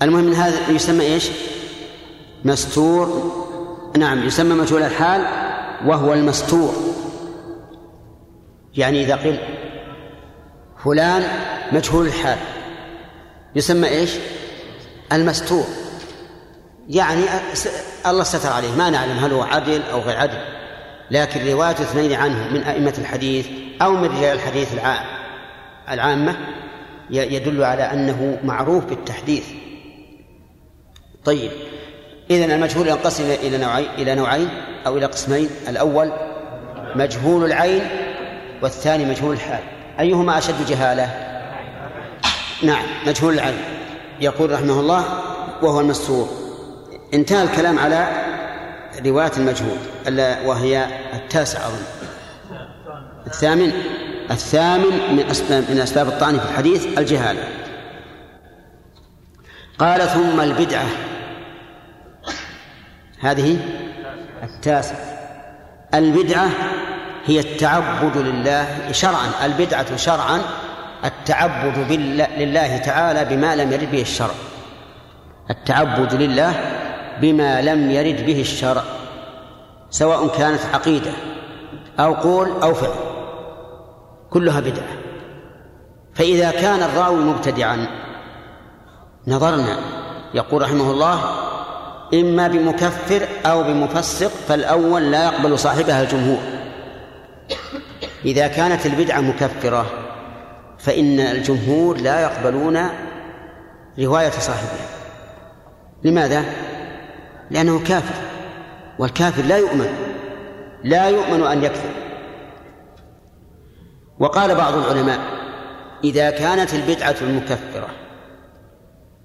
[0.02, 1.30] المهم من هذا يسمى إيش؟
[2.46, 3.32] مستور.
[3.98, 5.22] نعم يسمى مجهول الحال
[5.86, 6.74] وهو المستور.
[8.78, 9.38] يعني إذا قيل
[10.84, 11.24] فلان
[11.72, 12.38] مجهول الحال.
[13.56, 14.12] يسمى إيش؟
[15.14, 15.66] المستور.
[16.90, 17.22] يعني
[18.06, 18.72] الله ستر عليه.
[18.72, 20.38] ما نعلم هل هو عدل أو غير عدل
[21.12, 23.48] لكن رواية اثنين عنه من أئمة الحديث
[23.82, 24.68] أو من رجال الحديث
[25.90, 26.36] العامة
[27.10, 29.46] يدل على أنه معروف بالتحديث.
[31.26, 31.52] طيب
[32.32, 34.50] إذن المجهول ينقسم إلى نوعين إلى نوعين
[34.88, 35.50] أو إلى قسمين.
[35.68, 36.12] الأول
[36.96, 37.82] مجهول العين
[38.62, 39.64] والثاني مجهول الحال.
[40.00, 41.35] أيهما أشد جهالة؟
[42.64, 43.58] نعم مجهول العين
[44.22, 45.06] يقول رحمه الله
[45.62, 46.30] وهو المستور.
[47.14, 48.26] انتهى الكلام على
[49.06, 49.78] رواية المجهول
[50.46, 51.84] وهي التاسع أظن.
[53.28, 53.72] الثامن
[54.32, 57.44] الثامن من أسباب من أسباب الطعن في الحديث الجهالة.
[59.80, 60.86] قال ثم البدعة.
[63.20, 63.58] هذه
[64.44, 64.96] التاسع
[65.94, 66.50] البدعة
[67.26, 70.42] هي التعبد لله شرعا البدعة شرعا
[71.06, 71.92] التعبد
[72.38, 74.36] لله تعالى بما لم يرد به الشرع.
[75.50, 76.54] التعبد لله
[77.22, 78.84] بما لم يرد به الشرع
[79.90, 81.12] سواء كانت عقيدة
[82.00, 82.96] أو قول أو فعل
[84.30, 84.94] كلها بدعة.
[86.14, 87.88] فإذا كان الراوي مبتدعا
[89.28, 89.78] نظرنا
[90.34, 91.20] يقول رحمه الله
[92.14, 96.40] إما بمكفر أو بمفسق فالأول لا يقبل صاحبها الجمهور.
[98.26, 99.86] إذا كانت البدعة مكفرة
[100.86, 102.90] فإن الجمهور لا يقبلون
[104.00, 104.88] رواية صاحبها
[106.04, 106.46] لماذا؟
[107.52, 108.16] لأنه كافر
[109.00, 109.90] والكافر لا يؤمن
[110.84, 111.90] لا يؤمن أن يكفر
[114.20, 115.20] وقال بعض العلماء
[116.04, 117.88] إذا كانت البدعة المكفرة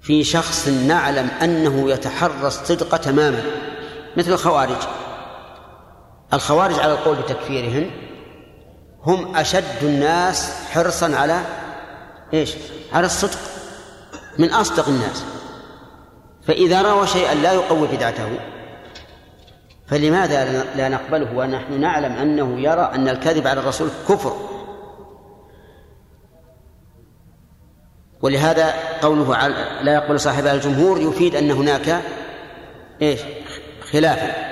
[0.01, 3.43] في شخص نعلم أنه يتحرى الصدق تماما
[4.17, 4.81] مثل الخوارج
[6.33, 7.91] الخوارج على القول بتكفيرهم
[9.05, 11.41] هم أشد الناس حرصا على
[12.33, 12.55] إيش؟
[12.93, 13.39] على الصدق.
[14.37, 15.23] من أصدق الناس.
[16.47, 18.39] فإذا روى شيئا لا يقوي بدعته.
[19.87, 24.35] فلماذا لا نقبله؟ ونحن نعلم أنه يرى أن الكذب على الرسول كفر.
[28.21, 29.47] ولهذا قوله
[29.81, 32.01] لا يقبل صاحبها الجمهور يفيد أن هناك
[33.01, 33.19] إيش؟
[33.91, 34.51] خلافا.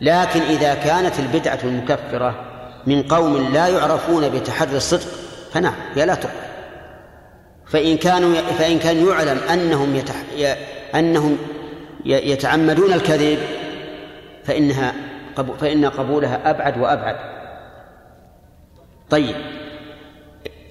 [0.00, 2.51] لكن إذا كانت البدعة المكفرة
[2.86, 5.08] من قوم لا يعرفون بتحري الصدق
[5.52, 6.42] فنعم هي لا تقبل.
[7.66, 10.14] فإن كانوا فإن كان يعلم أنهم يتح...
[10.94, 11.38] أنهم
[12.04, 13.38] يتعمدون الكذب
[14.44, 14.94] فإنها
[15.60, 17.16] فإن قبولها أبعد وأبعد.
[19.10, 19.36] طيب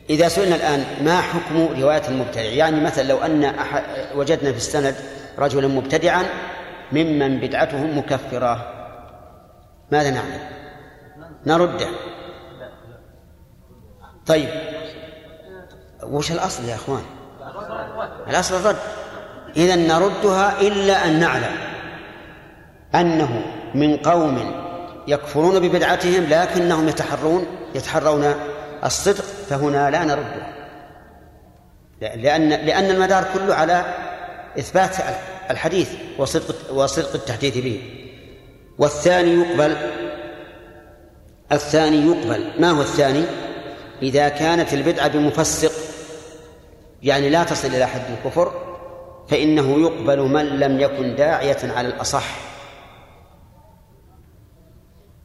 [0.09, 3.83] إذا سئلنا الآن ما حكم رواية المبتدع؟ يعني مثلا لو أن أحد
[4.15, 4.95] وجدنا في السند
[5.39, 6.23] رجلا مبتدعا
[6.91, 8.73] ممن بدعته مكفرة.
[9.91, 10.60] ماذا نعمل؟
[11.45, 11.87] نرده.
[14.25, 14.49] طيب.
[16.03, 17.03] وش الأصل يا أخوان؟
[18.27, 18.77] الأصل الرد.
[19.57, 21.55] إذا نردها إلا أن نعلم
[22.95, 24.61] أنه من قوم
[25.07, 28.33] يكفرون ببدعتهم لكنهم يتحرون يتحرون
[28.83, 30.51] الصدق فهنا لا نرده.
[32.01, 33.85] لأن لأن المدار كله على
[34.59, 34.95] إثبات
[35.49, 37.81] الحديث وصدق وصدق التحديث به.
[38.77, 39.77] والثاني يقبل
[41.51, 42.51] الثاني يقبل.
[42.59, 43.23] ما هو الثاني؟
[44.01, 45.71] إذا كانت البدعة بمفسق
[47.03, 48.51] يعني لا تصل إلى حد الكفر
[49.29, 52.25] فإنه يقبل من لم يكن داعية على الأصح.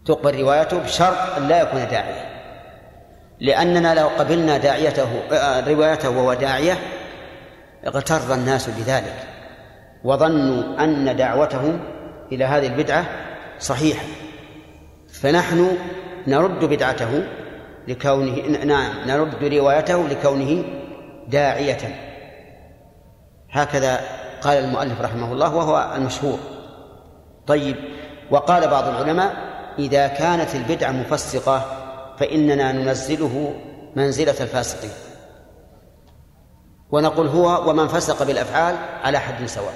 [0.07, 2.37] تقبل روايته بشرط أن لا يكون داعية.
[3.41, 6.79] لأننا لو قبلنا داعيته آه، روايته وهو داعية
[7.87, 9.14] اغتر الناس بذلك
[10.05, 11.81] وظنوا أن دعوتهم
[12.33, 13.05] إلى هذه البدعة
[13.59, 14.07] صحيحة.
[15.12, 15.77] فنحن
[16.27, 17.22] نرد بدعته
[17.89, 20.64] لكونه نعم نرد روايته لكونه
[21.29, 22.01] داعية.
[23.51, 24.01] هكذا
[24.43, 26.39] قال المؤلف رحمه الله وهو المشهور.
[27.47, 27.77] طيب
[28.31, 29.37] وقال بعض العلماء
[29.79, 31.64] إذا كانت البدعة مفسقة
[32.18, 33.55] فإننا ننزله
[33.97, 34.91] منزلة الفاسقين.
[36.91, 39.74] ونقول هو ومن فسق بالأفعال على حد سواء.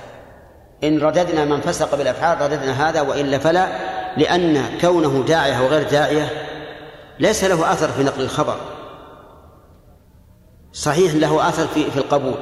[0.84, 3.68] إن رددنا من فسق بالأفعال رددنا هذا وإلا فلا.
[4.16, 6.28] لأن كونه داعية أو غير داعية
[7.18, 8.56] ليس له أثر في نقل الخبر.
[10.72, 12.34] صحيح له أثر في في القبول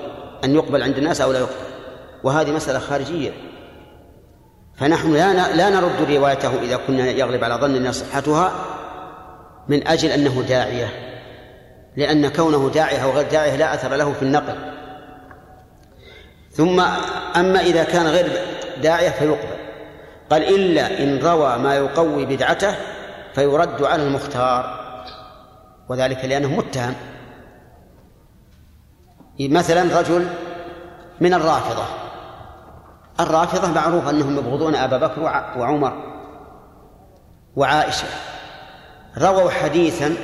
[0.44, 1.54] أن يقبل عند الناس أو لا يقبل.
[2.24, 3.30] وهذه مسألة خارجية.
[4.76, 8.52] فنحن لا لا نرد روايته إذا كنا يغلب على ظننا صحتها
[9.68, 10.88] من أجل أنه داعية.
[11.96, 14.54] لأن كونه داعية أو غير داعية لا أثر له في النقل.
[16.52, 16.80] ثم
[17.36, 18.30] أما إذا كان غير
[18.82, 19.57] داعية فيقبل.
[20.30, 22.74] قال إلا إن روى ما يقوي بدعته
[23.34, 24.78] فيرد على المختار.
[25.88, 26.94] وذلك لأنه متهم.
[29.40, 30.26] مثلا رجل
[31.20, 31.84] من الرافضة.
[33.20, 35.22] الرافضة معروف أنهم يبغضون أبا بكر
[35.58, 35.92] وعمر
[37.56, 38.08] وعائشة.
[39.18, 40.14] رووا حديثا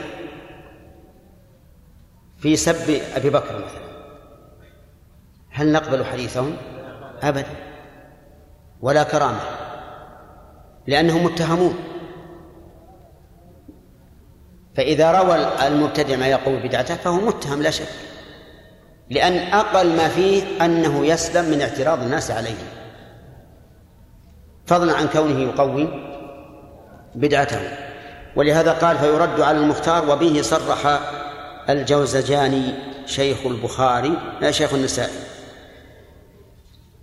[2.38, 3.84] في سب أبي بكر مثلا.
[5.50, 6.56] هل نقبل حديثهم؟
[7.22, 7.56] أبدا.
[8.80, 9.40] ولا كرامة.
[10.86, 11.74] لأنهم متهمون.
[14.76, 17.88] فإذا روى المبتدع ما يقول بدعته فهو متهم لا شك.
[19.10, 22.56] لأن أقل ما فيه أنه يسلم من اعتراض الناس عليه.
[24.66, 25.88] فضلا عن كونه يقوي
[27.14, 27.60] بدعته.
[28.36, 31.00] ولهذا قال فيرد على المختار وبه صرح
[31.68, 32.74] الجوزجاني
[33.06, 35.18] شيخ البخاري لا شيخ النسائي.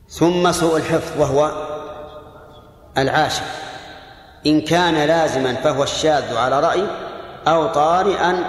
[0.09, 1.51] ثم سوء الحفظ وهو
[2.97, 3.43] العاشر
[4.45, 6.87] إن كان لازما فهو الشاذ على رأي
[7.47, 8.43] أو طارئا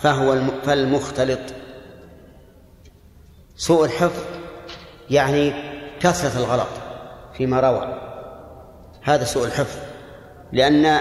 [0.00, 1.38] فهو فالمختلط.
[3.56, 4.22] سوء الحفظ
[5.10, 5.52] يعني
[6.00, 6.68] كثرة الغلط
[7.38, 8.00] فيما روى.
[9.02, 9.78] هذا سوء الحفظ.
[10.52, 11.00] لأن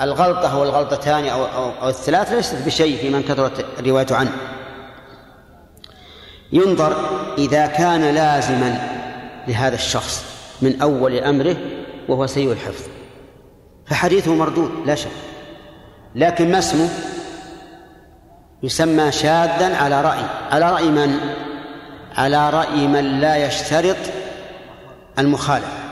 [0.00, 4.32] الغلطة أو الغلطتان أو, أو, أو الثلاث ليست بشيء في من كثرت الرواية عنه.
[6.52, 6.96] ينظر
[7.38, 8.88] إذا كان لازما
[9.48, 10.24] لهذا الشخص
[10.62, 11.56] من أول أمره
[12.08, 12.84] وهو سيء الحفظ.
[13.86, 15.10] فحديثه مردود لا شك.
[16.14, 16.88] لكن ما اسمه؟
[18.62, 20.24] يسمى شاذا على رأي.
[20.50, 21.18] على رأي من؟
[22.16, 23.96] على رأي من لا يشترط
[25.18, 25.82] المخالفة.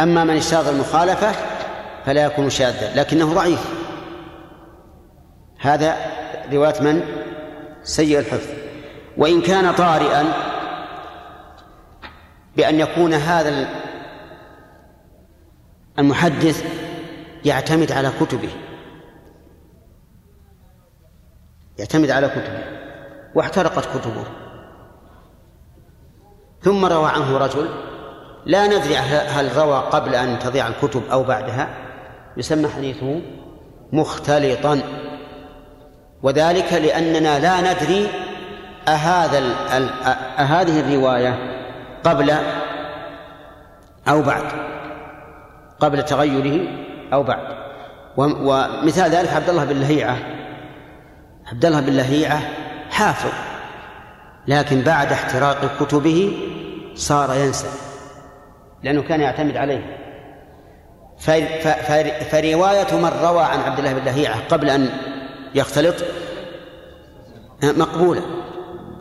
[0.00, 1.32] أما من اشترط المخالفة
[2.06, 3.64] فلا يكون شاذا لكنه ضعيف.
[5.60, 5.96] هذا
[6.52, 7.02] رواية من؟
[7.82, 8.48] سيء الحفظ.
[9.16, 10.53] وإن كان طارئا
[12.56, 13.68] بأن يكون هذا
[15.98, 16.64] المحدث
[17.44, 18.50] يعتمد على كتبه.
[21.78, 22.64] يعتمد على كتبه.
[23.34, 24.24] واحترقت كتبه.
[26.62, 27.68] ثم روى عنه رجل
[28.46, 31.68] لا ندري هل روى قبل أن تضيع الكتب أو بعدها.
[32.36, 33.20] يسمى حديثه
[33.92, 34.80] مختلطا.
[36.22, 38.08] وذلك لأننا لا ندري
[38.88, 39.38] أهذا
[40.38, 41.53] أهذه الرواية
[42.04, 42.30] قبل
[44.08, 44.44] أو بعد
[45.80, 46.68] قبل تغيره
[47.12, 47.64] أو بعد.
[48.16, 50.16] ومثال ذلك عبد الله بن لهيعة.
[51.46, 52.40] عبد الله بن لهيعة
[52.90, 53.32] حافظ
[54.48, 56.32] لكن بعد احتراق كتبه
[56.94, 57.68] صار ينسى
[58.82, 60.00] لأنه كان يعتمد عليه.
[62.30, 64.90] فرواية من روى عن عبد الله بن لهيعة قبل أن
[65.54, 65.94] يختلط
[67.62, 68.22] مقبولة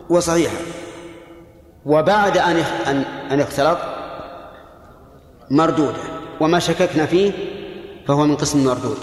[0.10, 0.58] وصحيحة.
[1.86, 2.58] وبعد أن
[3.32, 3.78] أن اختلط
[5.52, 6.14] مردودة.
[6.40, 7.32] وما شككنا فيه
[8.08, 8.98] فهو من قسم المردود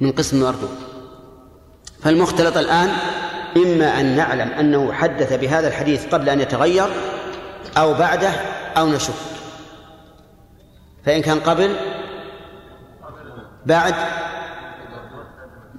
[0.00, 0.78] من قسم المردود
[2.02, 2.90] فالمختلط الآن
[3.56, 6.88] إما أن نعلم أنه حدث بهذا الحديث قبل أن يتغير
[7.76, 8.30] أو بعده
[8.76, 9.14] أو نشك.
[11.04, 11.76] فإن كان قبل
[13.66, 13.94] بعد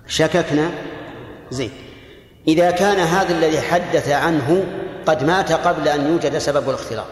[0.08, 0.72] شككنا
[1.52, 1.72] زين
[2.48, 4.66] إذا كان هذا الذي حدث عنه
[5.06, 7.06] قد مات قبل أن يوجد سبب الاختلاط.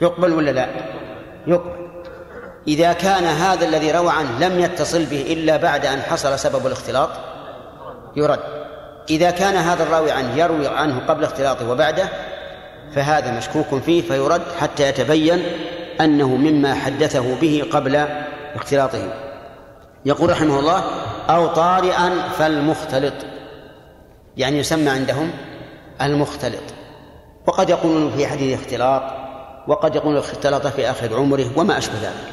[0.00, 0.68] يقبل ولا لا؟
[1.46, 1.84] يقبل.
[2.68, 7.10] إذا كان هذا الذي روى عنه لم يتصل به إلا بعد أن حصل سبب الاختلاط
[8.16, 8.40] يرد.
[9.10, 12.08] إذا كان هذا الراوي عنه يروي عنه قبل اختلاطه وبعده
[12.94, 15.42] فهذا مشكوك فيه فيرد حتى يتبين
[16.00, 18.06] أنه مما حدثه به قبل
[18.54, 19.12] اختلاطه.
[20.04, 20.84] يقول رحمه الله
[21.28, 23.14] أو طارئا فالمختلط.
[24.36, 25.30] يعني يسمى عندهم
[26.02, 26.74] المختلط
[27.46, 29.02] وقد يقولون في حديث اختلاط
[29.68, 32.32] وقد يقولون اختلط في آخر عمره وما أشبه ذلك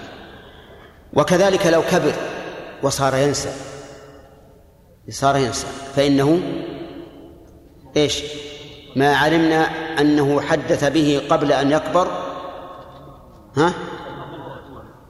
[1.14, 2.14] وكذلك لو كبر
[2.84, 3.50] وصار ينسى
[5.10, 6.40] صار ينسى فإنه
[7.98, 8.24] إيش؟
[8.96, 9.64] ما علمنا
[10.00, 12.08] أنه حدث به قبل أن يكبر
[13.58, 13.74] ها؟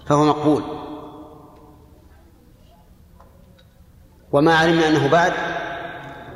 [0.08, 0.64] فهو مقبول
[4.32, 5.34] وما علمنا أنه بعد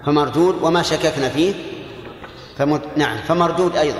[0.06, 1.54] فمردود وما شككنا فيه.
[2.58, 2.82] فمد...
[2.96, 4.00] نعم فمردود أيضا.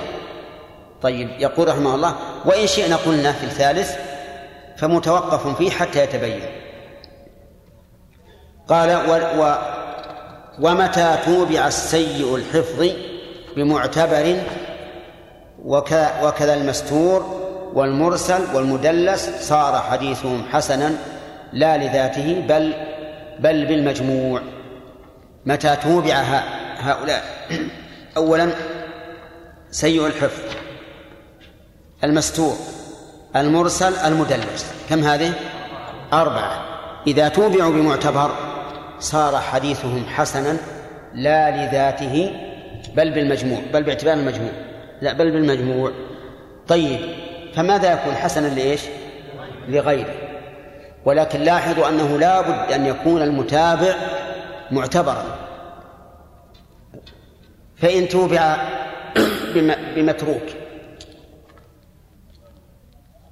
[1.02, 3.96] طيب يقول رحمه الله وإن شئنا قلنا في الثالث
[4.76, 6.40] فمتوقف فيه حتى يتبين.
[8.68, 9.42] قال و...
[9.42, 9.54] و...
[10.60, 12.86] ومتى توبع السيء الحفظ
[13.56, 14.36] بمعتبر
[15.64, 15.92] وك...
[16.22, 20.92] وكذا المستور والمرسل والمدلس صار حديثهم حسنا
[21.52, 22.72] لا لذاته بل
[23.38, 24.40] بل بالمجموع.
[25.46, 26.14] متى توبع
[26.78, 27.24] هؤلاء.
[28.16, 28.50] أولا
[29.70, 30.42] سيء الحفظ
[32.04, 32.56] المستور
[33.36, 34.72] المرسل المدلس.
[34.90, 35.32] كم هذه؟
[36.12, 36.62] أربعة.
[37.06, 38.30] إذا توبعوا بمعتبر
[38.98, 40.56] صار حديثهم حسنا
[41.14, 42.30] لا لذاته
[42.94, 44.52] بل بالمجموع بل باعتبار المجموع.
[45.02, 45.92] لا بل بالمجموع.
[46.68, 47.00] طيب
[47.54, 48.80] فماذا يكون حسنا لإيش؟
[49.68, 50.14] لغيره.
[51.04, 53.94] ولكن لاحظوا أنه لا بد أن يكون المتابع
[54.70, 55.24] معتبرا
[57.76, 58.56] فإن توبع
[59.96, 60.42] بمتروك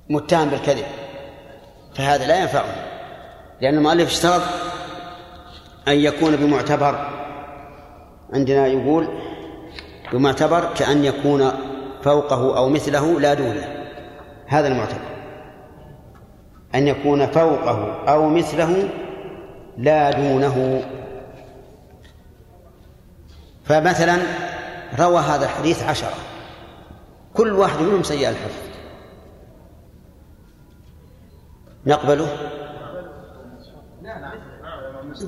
[0.08, 0.84] متهم بالكذب
[1.94, 2.74] فهذا لا ينفعه
[3.60, 4.42] لأن المؤلف اشترط
[5.88, 7.08] أن يكون بمعتبر.
[8.32, 9.08] عندنا يقول
[10.12, 11.50] بمعتبر كأن يكون
[12.02, 13.86] فوقه أو مثله لا دونه
[14.46, 15.14] هذا المعتبر.
[16.74, 18.88] أن يكون فوقه أو مثله
[19.78, 20.82] لا دونه.
[23.64, 24.18] فمثلا
[24.98, 26.14] روى هذا الحديث عشرة.
[27.34, 28.64] كل واحد منهم سيء الحفظ.
[31.86, 32.50] نقبله؟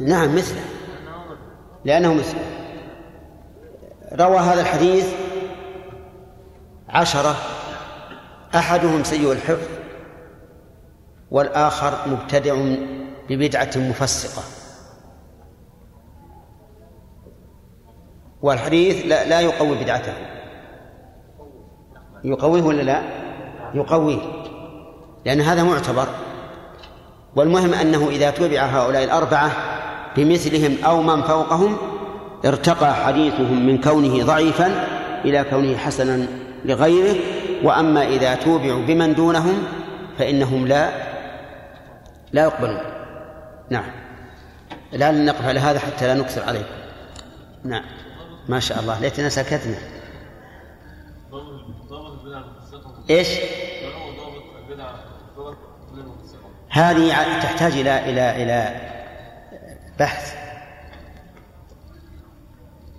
[0.00, 0.64] نعم مثله.
[1.84, 2.44] لأنه مثله.
[4.12, 5.06] روى هذا الحديث
[6.88, 7.36] عشرة.
[8.54, 9.68] أحدهم سيء الحفظ
[11.30, 12.74] والآخر مبتدع
[13.28, 14.42] ببدعة مفسقة.
[18.42, 20.12] والحديث لا, لا يقوي بدعته.
[22.24, 23.02] يقويه ولا لا؟
[23.74, 24.18] يقويه.
[25.24, 26.06] لأن هذا معتبر.
[27.36, 29.50] والمهم أنه إذا تبع هؤلاء الأربعة
[30.16, 31.76] بمثلهم أو من فوقهم
[32.44, 34.86] ارتقى حديثهم من كونه ضعيفا
[35.24, 36.26] إلى كونه حسنا
[36.64, 37.16] لغيره.
[37.62, 39.62] وأما إذا توبعوا بمن دونهم
[40.18, 40.90] فإنهم لا
[42.32, 42.80] لا يقبلون.
[43.70, 43.90] نعم.
[44.92, 46.66] لا نقف على هذا حتى لا نكثر عليه
[47.64, 47.84] نعم.
[48.48, 49.76] ما شاء الله ليتنا سكتنا.
[53.10, 53.28] إيش؟
[56.68, 58.80] هذه تحتاج إلى إلى إلى
[59.98, 60.36] بحث.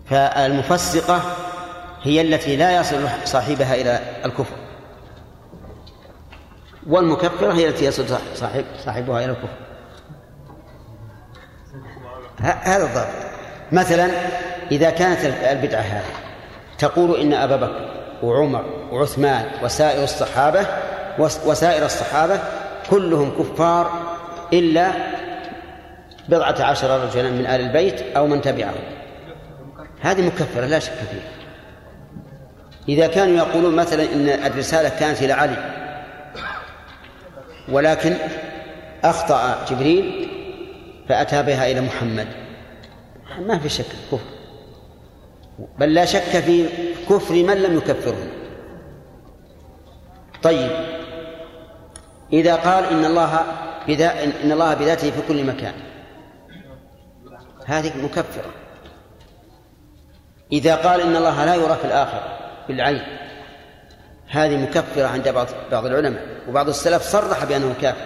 [0.05, 1.21] فالمفسقة
[2.01, 4.55] هي التي لا يصل صاحبها إلى الكفر.
[6.87, 9.57] والمكفرة هي التي يصل صاحب صاحبها إلى الكفر.
[12.39, 13.07] هذا الضابط.
[13.71, 14.11] مثلا
[14.71, 16.03] إذا كانت البدعة هذه
[16.79, 17.89] تقول إن أبا بكر
[18.23, 20.65] وعمر وعثمان وسائر الصحابة
[21.45, 22.39] وسائر الصحابة
[22.89, 23.91] كلهم كفار
[24.53, 24.91] إلا
[26.29, 28.83] بضعة عشر رجلا من آل البيت أو من تبعهم.
[30.01, 31.31] هذه مكفرة لا شك فيها.
[32.89, 35.57] إذا كانوا يقولون مثلا إن الرسالة كانت إلى علي
[37.69, 38.15] ولكن
[39.03, 40.29] أخطأ جبريل
[41.09, 42.27] فأتى بها إلى محمد.
[43.39, 44.36] ما في شك كفر.
[45.77, 46.69] بل لا شك في
[47.09, 48.27] كفر من لم يكفره.
[50.43, 50.71] طيب.
[52.33, 53.43] إذا قال إن الله
[53.87, 55.73] بذا إن الله بذاته في كل مكان.
[57.65, 58.51] هذه مكفرة.
[60.51, 63.01] إذا قال إن الله لا يرى في الآخرة بالعين
[64.27, 66.25] هذه مكفرة عند بعض بعض العلماء.
[66.49, 68.05] وبعض السلف صرح بأنه كافر.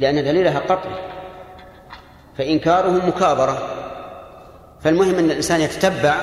[0.00, 1.10] لأن دليلها قطعي.
[2.38, 3.79] فإنكاره مكابرة.
[4.84, 6.14] فالمهم أن الإنسان يتتبع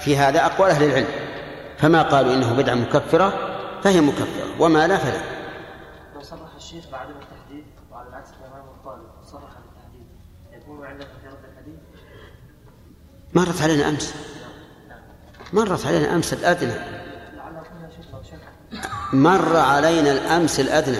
[0.00, 1.06] في هذا أقوال أهل العلم.
[1.78, 5.20] فما قالوا إنه بدعة مكفرة؟ فهي مكفرة وما لا فلا.
[6.14, 10.06] لو صرح الشيخ بعدم التحديد وعلى العكس كما الطالب صرح بالتحديد
[10.52, 11.74] يكون عنده في رد الحديث
[13.34, 14.14] مرت علينا أمس.
[15.52, 16.74] مرت علينا أمس الأدنى.
[19.12, 20.98] مر علينا الأمس الأدنى.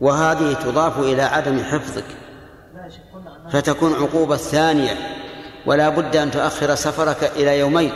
[0.00, 2.04] وهذه تضاف إلى عدم حفظك.
[3.50, 5.21] فتكون عقوبة ثانية.
[5.66, 7.92] ولا بد أن تؤخر سفرك إلى يومين.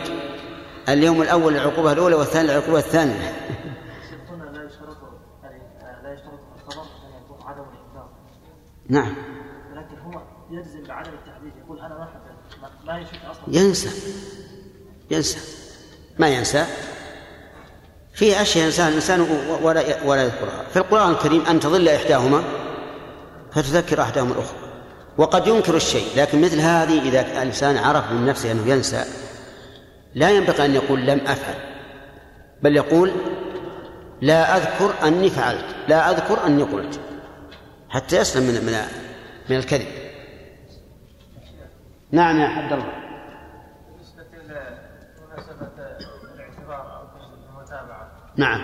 [0.88, 3.32] اليوم الأول العقوبة الأولى والثاني العقوبة الثانية.
[8.88, 9.14] نعم.
[9.72, 12.08] ولكن هو يجزم بعدم التحديد يقول أنا ما
[12.86, 13.44] ما- يشك أصلا.
[13.48, 13.90] ينسى.
[15.10, 15.38] ينسى.
[16.18, 16.66] ما ينسى؟
[18.14, 20.64] في أشياء ينساها الإنسان و- ولا ولا يذكرها.
[20.70, 22.42] في القرآن الكريم أن تضل إحداهما
[23.52, 24.65] فتذكر أحدهما الأخرى.
[25.18, 29.04] وقد ينكر الشيء لكن مثل هذه إذا الإنسان عرف من نفسه أنه ينسى
[30.14, 31.54] لا ينبغي أن يقول لم أفعل
[32.62, 33.12] بل يقول
[34.20, 37.00] لا أذكر أني فعلت لا أذكر أني قلت
[37.88, 38.72] حتى يسلم من من
[39.50, 39.86] من الكذب.
[42.10, 42.92] نعم يا عبد الله.
[43.88, 45.70] بالنسبة لمناسبة
[46.34, 47.06] الاعتبار أو
[47.58, 48.60] المتابعة نعم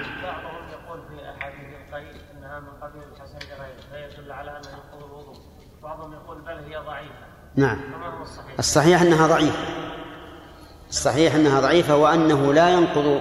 [0.73, 5.37] يقول في أحاديث القيد أنها من قبيل الحسن لغيره فيدل على أنه ينقض الوضوء
[5.83, 7.13] بعضهم يقول بل هي ضعيفة.
[7.57, 7.77] نعم.
[7.77, 9.59] فما هو الصحيح؟ الصحيح أنها ضعيفة.
[10.89, 13.21] الصحيح أنها ضعيفة وأنه لا ينقض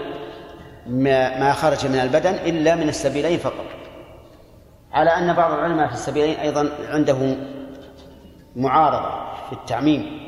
[0.87, 3.65] ما ما خرج من البدن إلا من السبيلين فقط.
[4.93, 7.35] على أن بعض العلماء في السبيلين أيضا عنده
[8.55, 9.09] معارضة
[9.47, 10.21] في التعميم.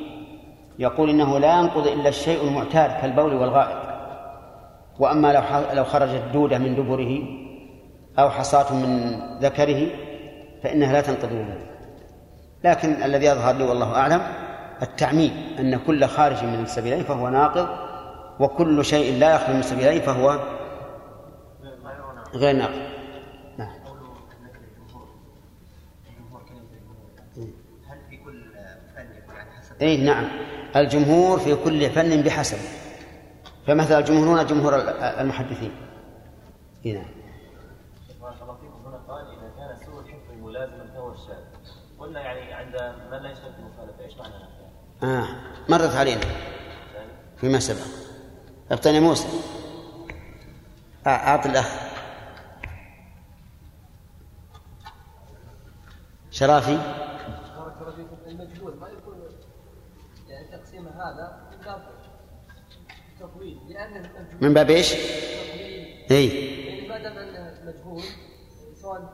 [0.79, 3.83] يقول إنه لا ينقض إلا الشيء المعتاد كالبول والغائط.
[4.99, 5.41] وأما لو
[5.73, 7.19] لو خرجت دودة من دبره
[8.19, 9.87] أو حصاة من ذكره
[10.63, 11.72] فإنها لا تنقض الوضوء
[12.63, 14.21] لكن الذي يظهر لي والله أعلم
[14.81, 17.67] التعميم أن كل خارج من السبيلين فهو ناقض
[18.39, 20.39] وكل شيء لا يخرج من السبيلين فهو
[22.33, 22.81] غير ناقض.
[23.57, 23.73] نعم.
[29.81, 30.27] اي نعم.
[30.75, 32.57] الجمهور في كل فن بحسب.
[33.67, 34.75] فمثل الجمهور هنا جمهور
[35.19, 35.71] المحدثين.
[36.85, 37.05] اي نعم
[38.21, 41.43] بارك الله فيكم هنا قال اذا كان سوء الحفظ ملازما فهو الشاذ
[41.99, 44.33] قلنا يعني عند من لا إيش معنى؟
[45.03, 45.27] آه.
[45.69, 46.21] مرت علينا
[47.37, 47.85] فيما سبق
[48.71, 49.27] ابطني موسى
[51.07, 51.67] أعط الأخ
[56.31, 56.77] شرافي
[57.57, 59.15] بارك الله فيكم المجهول ما يكون
[60.27, 61.81] يعني تقسيم هذا من باب
[63.19, 64.93] تطويل لأن المجهول من باب؟ تطويل.
[66.11, 66.27] إي
[66.65, 68.03] يعني ما دام انه مجهول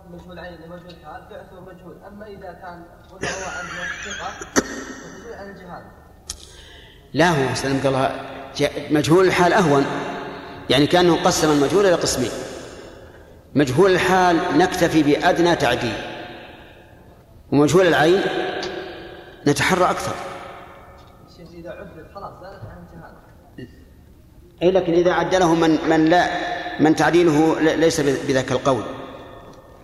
[0.10, 1.27] مجهول عين أو مجهول حال.
[1.27, 1.97] فيعتبر مجهول.
[2.07, 3.73] أما إذا كان قلنا هو عنده
[4.06, 4.30] ثقه
[5.01, 5.84] فمجهول عن الجهال
[7.14, 8.26] لا هو سلمك الله
[8.91, 9.85] مجهول الحال أهون.
[10.69, 12.31] يعني كأنه قسم المجهول إلى قسمين.
[13.56, 15.97] مجهول الحال نكتفي بأدنى تعديل.
[17.51, 18.22] ومجهول العين
[19.47, 19.95] نتحرى
[21.27, 23.14] الشيء إذا عدل خلاص زالت عن الجهال
[24.64, 26.30] أي لكن إذا عدله من من لا
[26.80, 28.84] من تعديله ليس بذاك القول.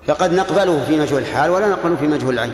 [0.07, 2.53] فقد نقبله في مجهول الحال ولا نقبله في مجهول العين.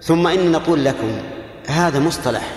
[0.00, 1.22] ثم إن نقول لكم
[1.66, 2.54] هذا مصطلح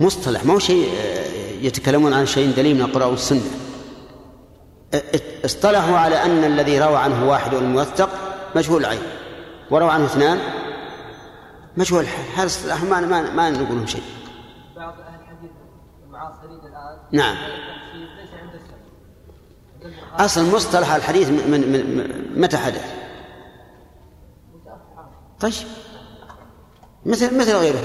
[0.00, 1.26] مصطلح ما هو شيء آه،
[1.62, 3.50] يتكلمون عن شيء دليل من القرآن والسنة.
[5.44, 8.10] اصطلحوا على أن الذي روى عنه واحد الموثق
[8.56, 9.02] مجهول العين.
[9.70, 10.38] وروى عنه اثنان
[11.76, 12.24] مجهول الحال.
[12.36, 14.02] هذا اصطلاح ما ما, ما نقول شيء.
[14.76, 15.50] بعض أهل الحديث
[16.06, 16.98] المعاصرين الآن.
[17.12, 17.36] نعم.
[17.36, 18.76] التفسير ليس عند السلف
[19.86, 22.94] عند البخاري أصل مصطلح الحديث من, من, متى حدث؟
[25.40, 25.52] طيب.
[27.06, 27.82] مثل مثل غيره.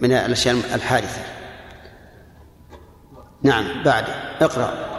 [0.00, 1.22] من الأشياء الحادثة.
[3.42, 4.04] نعم بعد.
[4.40, 4.90] اقرأ.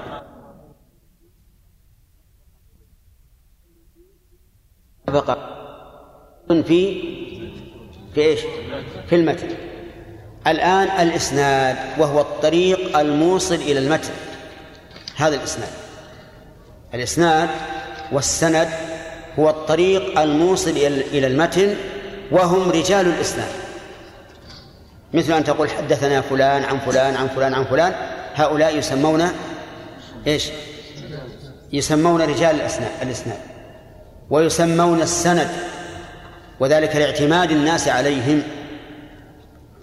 [5.08, 5.38] بقى
[6.48, 7.02] في
[8.14, 8.40] في إيش؟
[9.08, 9.48] في المتن.
[10.48, 14.14] الآن الإسناد وهو الطريق الموصل إلى المتن.
[15.22, 15.70] هذا الإسناد.
[16.94, 17.50] الإسناد
[18.12, 18.70] والسند
[19.40, 20.72] هو الطريق الموصل
[21.12, 21.76] إلى المتن
[22.32, 23.52] وهم رجال الإسناد.
[25.14, 27.94] مثل أن تقول حدثنا فلان عن فلان عن فلان عن فلان
[28.36, 29.28] هؤلاء يسمون
[30.28, 30.50] إيش؟
[31.74, 33.40] يسمون رجال الإسناد الإسناد.
[34.30, 35.50] ويسمون السند
[36.60, 38.44] وذلك لاعتماد الناس عليهم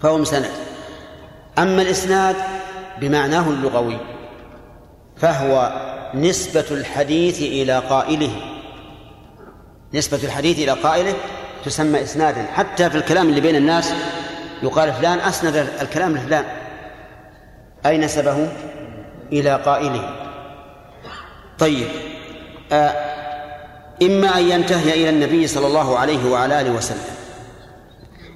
[0.03, 0.51] فهم سند.
[1.59, 2.37] أما الإسناد
[3.01, 4.18] بمعناه اللغوي.
[5.21, 5.73] فهو
[6.15, 8.31] نسبة الحديث إلى قائله.
[9.95, 11.15] نسبة الحديث إلى قائله
[11.65, 12.47] تسمى إسنادا.
[12.55, 13.93] حتى في الكلام اللي بين الناس
[14.63, 16.45] يقال فلان أسند الكلام لفلان.
[17.87, 18.49] أي نسبه؟
[19.33, 20.15] إلى قائله.
[21.59, 21.89] طيب
[22.73, 22.93] آه
[24.03, 27.05] إما أن ينتهي إلى النبي صلى الله عليه وعلى آله وسلم.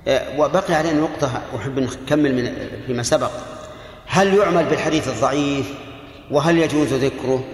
[0.08, 3.30] آه وبقي علينا نقطة أحب أن نكمل من فيما سبق.
[4.06, 5.74] هل يعمل بالحديث الضعيف؟
[6.32, 7.44] وهل يجوز ذكره؟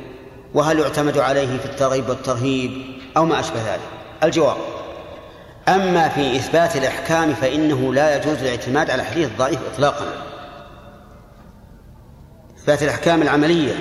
[0.55, 2.83] وهل يعتمد عليه في الترغيب والترهيب؟
[3.17, 3.81] أو ما أشبه ذلك؟
[4.23, 4.57] الجواب
[5.69, 10.07] أما في إثبات الإحكام فإنه لا يجوز الاعتماد على الحديث الضعيف إطلاقا.
[12.59, 13.75] إثبات الأحكام العملية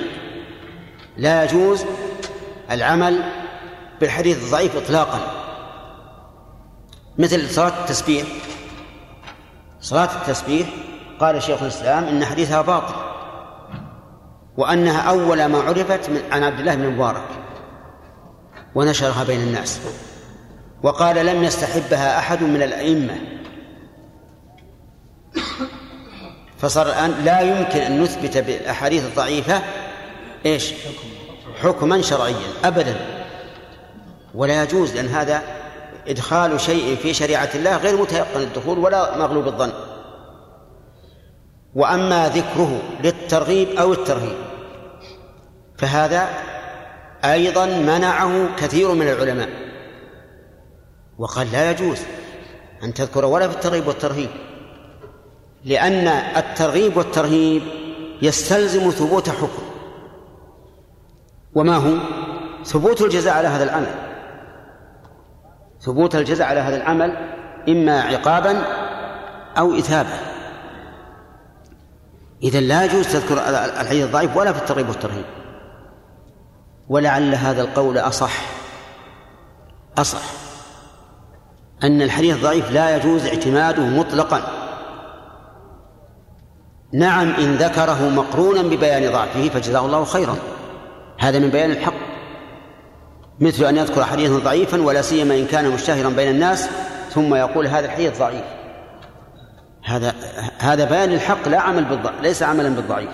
[1.17, 1.85] لا يجوز
[2.71, 3.23] العمل
[4.01, 5.19] بالحديث الضعيف إطلاقا.
[7.17, 8.27] مثل صلاة التسبيح
[9.81, 10.67] صلاة التسبيح
[11.19, 13.06] قال شيخ الإسلام إن حديثها باطل.
[14.57, 17.27] وأنها أول ما عرفت من عن عبد الله بن مبارك
[18.75, 19.79] ونشرها بين الناس.
[20.83, 23.15] وقال لم يستحبها أحد من الأئمة.
[26.57, 29.61] فصار الآن لا يمكن أن نثبت بالأحاديث الضعيفة
[30.45, 30.73] إيش؟
[31.61, 32.95] حكما شرعيا أبدا.
[34.35, 35.43] ولا يجوز لأن هذا
[36.07, 39.71] إدخال شيء في شريعة الله غير متيقن الدخول ولا مغلوب الظن.
[41.75, 44.46] وأما ذكره للترغيب أو الترهيب
[45.77, 46.27] فهذا
[47.25, 49.49] أيضا منعه كثير من العلماء.
[51.17, 51.99] وقال لا يجوز
[52.83, 54.29] أن تذكر ولا في الترغيب والترهيب
[55.65, 57.61] لأن الترغيب والترهيب
[58.21, 59.63] يستلزم ثبوت حكم.
[61.53, 61.97] وما هو؟
[62.65, 63.95] ثبوت الجزاء على هذا العمل.
[65.81, 67.17] ثبوت الجزاء على هذا العمل
[67.69, 68.63] إما عقابا
[69.57, 70.19] أو إثابة
[72.43, 75.25] إذا لا يجوز تذكر الحديث الضعيف ولا في الترغيب والترهيب.
[76.89, 78.41] ولعل هذا القول أصح.
[79.97, 80.21] أصح.
[81.83, 84.41] أن الحديث الضعيف لا يجوز اعتماده مطلقا.
[86.93, 90.35] نعم إن ذكره مقرونا ببيان ضعفه فجزاه الله خيرا.
[91.19, 92.07] هذا من بيان الحق.
[93.39, 96.69] مثل أن يذكر حديثا ضعيفا ولا سيما إن كان مشتهرا بين الناس
[97.09, 98.43] ثم يقول هذا الحديث ضعيف.
[99.83, 100.13] هذا
[100.59, 103.09] هذا بيان الحق لا عمل بالضعيف ليس عملا بالضعيف.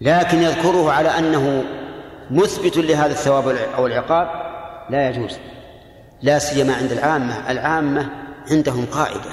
[0.00, 1.64] لكن يذكره على أنه
[2.30, 4.28] مثبت لهذا الثواب أو العقاب
[4.90, 5.38] لا يجوز
[6.22, 7.50] لا سيما عند العامة.
[7.50, 8.10] العامة
[8.50, 9.30] عندهم قاعدة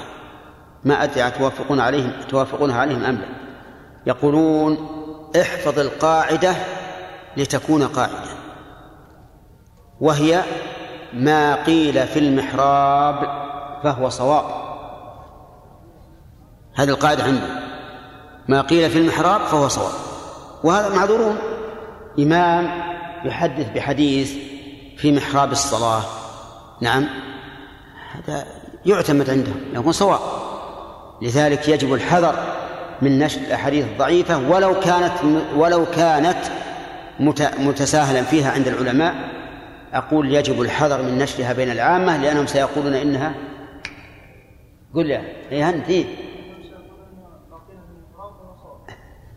[0.84, 3.28] ما أدري توافقون عليهم توافقونها عليهم أم لا.
[4.06, 4.88] يقولون
[5.40, 6.54] احفظ القاعدة
[7.36, 8.36] لتكون قاعدة
[10.00, 10.42] وهي
[11.12, 13.46] ما قيل في المحراب
[13.82, 14.44] فهو صواب.
[16.74, 17.48] هذه القاعدة عنده
[18.48, 19.92] ما قيل في المحراب فهو صواب
[20.64, 21.38] وهذا معذورون.
[22.18, 22.70] إمام
[23.24, 24.34] يحدث بحديث
[24.96, 26.02] في محراب الصلاة.
[26.80, 27.06] نعم.
[28.12, 28.46] هذا
[28.86, 30.20] يعتمد عنده يكون صواب.
[31.22, 32.34] لذلك يجب الحذر
[33.02, 35.12] من نشر الأحاديث الضعيفة ولو كانت
[35.56, 36.38] ولو كانت
[37.58, 39.14] متساهلا فيها عند العلماء.
[39.92, 43.34] أقول يجب الحذر من نشرها بين العامة لأنهم سيقولون إنها
[44.94, 45.22] قل يا
[45.52, 46.06] إيه أنت؟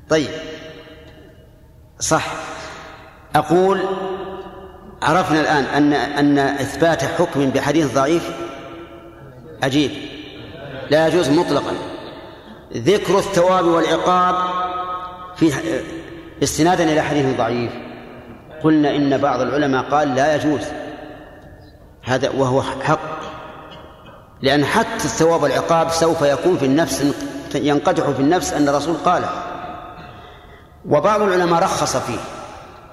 [0.10, 0.30] طيب.
[2.00, 2.26] صح.
[3.36, 3.82] أقول
[5.02, 8.32] عرفنا الآن أن أن إثبات حكم بحديث ضعيف
[9.64, 9.92] عجيب.
[10.90, 11.74] لا يجوز مطلقا.
[12.74, 14.36] ذكر الثواب والعقاب
[15.36, 15.54] في
[16.44, 17.72] استنادا إلى حديث ضعيف.
[18.64, 20.62] قلنا إن بعض العلماء قال لا يجوز.
[22.04, 23.20] هذا وهو حق.
[24.42, 27.06] لأن حتى الثواب والعقاب سوف يكون في النفس
[27.56, 29.30] ينقدح في النفس أن الرسول قاله.
[30.86, 32.20] وبعض العلماء رخص فيه.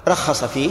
[0.09, 0.71] رخص فيه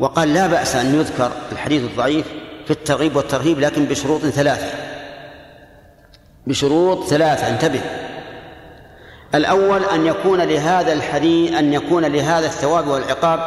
[0.00, 2.26] وقال لا بأس أن يذكر الحديث الضعيف
[2.64, 4.66] في الترغيب والترهيب لكن بشروط ثلاثة.
[6.46, 7.80] بشروط ثلاثة انتبه.
[9.34, 13.40] الأول أن يكون لهذا الحديث أن يكون لهذا الثواب والعقاب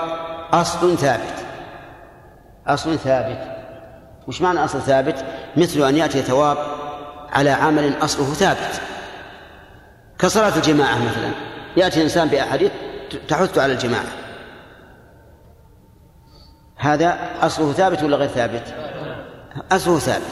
[0.51, 1.33] أصل ثابت.
[2.67, 3.53] أصل ثابت.
[4.27, 5.25] وش معنى أصل ثابت؟
[5.57, 6.57] مثل أن يأتي ثواب
[7.29, 8.81] على عمل أصله ثابت.
[10.19, 11.31] كصلاة الجماعة مثلا
[11.77, 12.71] يأتي إنسان بأحاديث
[13.27, 14.22] تحث على الجماعة.
[16.83, 18.63] هذا أصله ثابت ولا غير ثابت؟
[19.71, 20.23] أصله ثابت.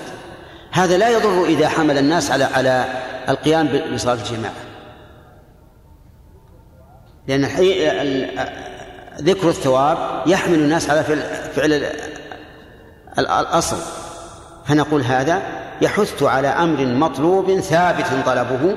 [0.72, 2.86] هذا لا يضر إذا حمل الناس على على
[3.30, 4.54] القيام بصلاة الجماعة.
[7.28, 7.46] لأن
[9.22, 11.04] ذكر الثواب يحمل الناس على
[11.56, 11.84] فعل
[13.18, 13.78] الأصل.
[14.66, 15.42] فنقول هذا
[15.82, 18.76] يحث على أمر مطلوب ثابت طلبه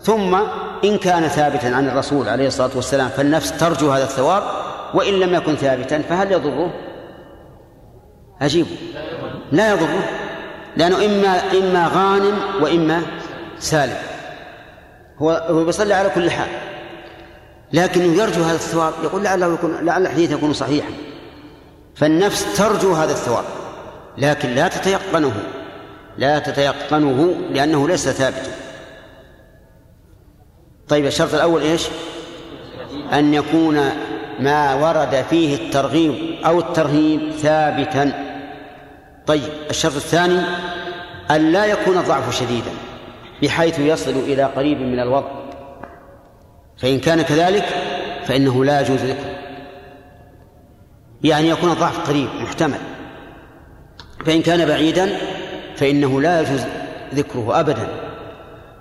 [0.00, 0.34] ثم
[0.84, 4.63] إن كان ثابتا عن الرسول عليه الصلاة والسلام فالنفس ترجو هذا الثواب
[4.94, 6.70] وإن لم يكن ثابتا فهل يضره؟
[8.42, 8.66] أجيب
[9.52, 10.08] لا يضره.
[10.76, 13.02] لأنه إما إما غانم وإما
[13.58, 13.96] سالم.
[15.18, 16.48] هو هو بيصلي على كل حال.
[17.72, 18.92] لكنه يرجو هذا الثواب.
[19.04, 20.90] يقول لعله يكون لعل الحديث يكون صحيحا.
[21.94, 23.44] فالنفس ترجو هذا الثواب.
[24.18, 25.32] لكن لا تتيقنه.
[26.18, 28.50] لا تتيقنه لأنه ليس ثابتا.
[30.88, 31.88] طيب الشرط الأول إيش؟
[33.12, 33.90] أن يكون
[34.40, 38.12] ما ورد فيه الترغيب أو الترهيب ثابتا.
[39.26, 40.40] طيب الشرط الثاني
[41.30, 42.70] أن لا يكون الضعف شديدا
[43.42, 45.28] بحيث يصل إلى قريب من الوضع.
[46.78, 47.64] فإن كان كذلك
[48.24, 49.34] فإنه لا يجوز ذكره.
[51.24, 52.78] يعني يكون الضعف قريب محتمل.
[54.26, 55.16] فإن كان بعيدا
[55.76, 56.60] فإنه لا يجوز
[57.14, 57.88] ذكره أبدا.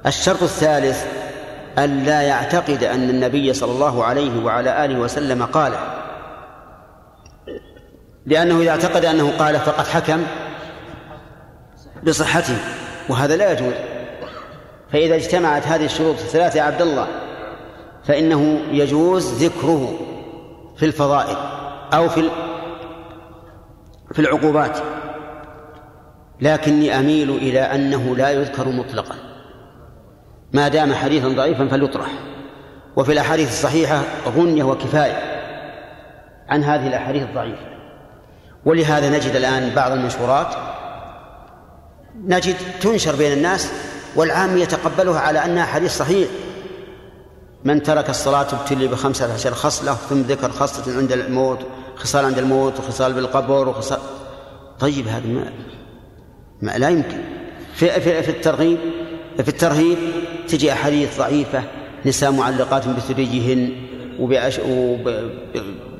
[0.06, 1.23] الشرط الثالث
[1.78, 5.74] أن لا يعتقد أن النبي صلى الله عليه وعلى آله وسلم قال.
[8.26, 10.24] لأنه إذا اعتقد أنه قال فقد حكم
[12.04, 12.58] بصحته
[13.10, 13.74] وهذا لا يجوز.
[14.92, 17.08] فإذا اجتمعت هذه الشروط الثلاثة يا عبد الله
[18.04, 20.00] فإنه يجوز ذكره
[20.78, 21.38] في الفضائل
[21.94, 22.30] أو في
[24.14, 24.78] في العقوبات.
[26.42, 29.16] لكني أميل إلى أنه لا يذكر مطلقا.
[30.54, 32.10] ما دام حديثا ضعيفا فليطرح.
[32.96, 34.04] وفي الأحاديث الصحيحة
[34.38, 35.34] غنية وكفاية
[36.50, 37.74] عن هذه الأحاديث الضعيفة.
[38.66, 40.56] ولهذا نجد الآن بعض المنشورات
[42.26, 43.72] نجد تنشر بين الناس
[44.16, 46.28] والعام يتقبلها على أنها حديث صحيح.
[47.64, 51.60] من ترك الصلاة ابتلي بخمسة عشر خصلة ثم ذكر خصلة عند الموت
[51.96, 54.00] خصال عند الموت وخصال بالقبر وخصال
[54.80, 55.54] طيب هذا ما,
[56.62, 57.18] ما لا يمكن.
[57.74, 58.78] في, في, في الترغيب
[59.38, 59.98] في الترهيب
[60.48, 61.64] تجي أحاديث ضعيفة
[62.06, 63.72] نساء معلقات بثديهن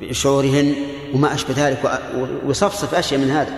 [0.00, 0.74] وبشعورهن
[1.14, 2.00] وما أشبه ذلك
[2.46, 3.54] ويصفصف أشياء من هذا.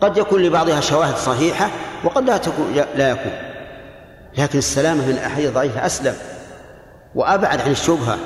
[0.00, 1.70] قد يكون لبعضها شواهد صحيحة
[2.04, 2.66] وقد لا تكون
[2.96, 3.32] لا يكون.
[4.38, 6.14] لكن السلامة من الأحاديث الضعيفة أسلم
[7.14, 8.18] وأبعد عن الشبهة.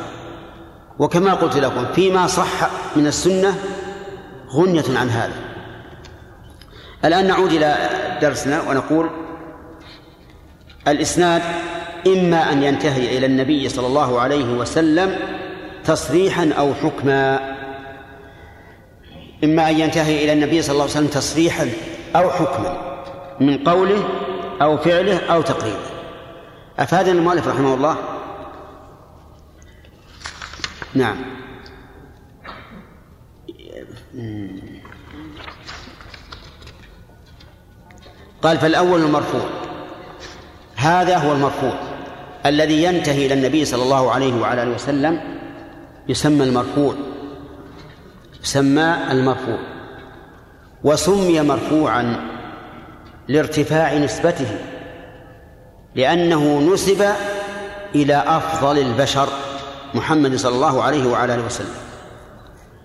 [0.98, 3.54] وكما قلت لكم فيما صح من السنة
[4.54, 5.34] غنية عن هذا.
[7.04, 7.76] الآن نعود إلى
[8.22, 9.10] درسنا ونقول
[10.88, 11.42] الإسناد
[12.06, 15.18] إما أن ينتهي إلى النبي صلى الله عليه وسلم
[15.84, 17.56] تصريحا أو حكما.
[19.44, 21.70] إما أن ينتهي إلى النبي صلى الله عليه وسلم تصريحا
[22.16, 23.02] أو حكما
[23.40, 24.08] من قوله
[24.62, 25.86] أو فعله أو تقريره.
[26.78, 27.96] أفادنا المؤلف رحمه الله؟
[30.94, 31.16] نعم.
[38.42, 39.65] قال فالأول المرفوع.
[40.76, 41.74] هذا هو المرفوع
[42.46, 45.20] الذي ينتهي إلى النبي صلى الله عليه وعلى آله وسلم
[46.08, 46.94] يسمى المرفوع
[48.42, 49.58] يسمى المرفوع
[50.84, 52.16] وسمي مرفوعا
[53.28, 54.58] لارتفاع نسبته
[55.94, 57.06] لأنه نسب
[57.94, 59.28] إلى أفضل البشر
[59.94, 61.74] محمد صلى الله عليه وعلى آله وسلم.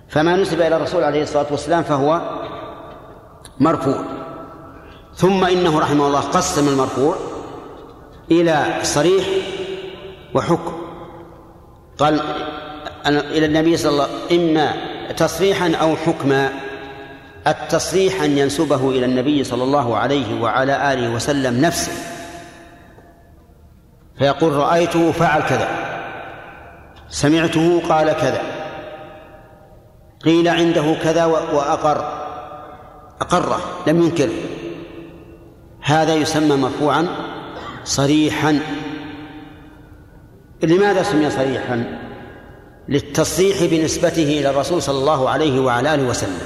[0.09, 2.21] فما نسب إلى الرسول عليه الصلاة والسلام فهو
[3.59, 4.03] مرفوع.
[5.15, 7.15] ثم إنه رحمه الله قسم المرفوع
[8.31, 9.25] إلى صريح
[10.33, 10.73] وحكم.
[11.97, 12.21] قال
[13.05, 14.73] إلى النبي صلى الله عليه وسلم إما
[15.17, 16.49] تصريحا أو حكما
[17.47, 21.91] التصريح أن ينسبه إلى النبي صلى الله عليه وعلى آله وسلم نفسه.
[24.17, 25.67] فيقول رأيته فعل كذا
[27.09, 28.41] سمعته قال كذا
[30.25, 32.21] قيل عنده كذا وأقر
[33.21, 34.33] أقره لم ينكره.
[35.81, 37.07] هذا يسمى مرفوعا
[37.83, 38.59] صريحا.
[40.63, 41.99] لماذا سمي صريحا؟
[42.89, 46.41] للتصريح بنسبته إلى الرسول صلى الله عليه وعلى آله وسلم.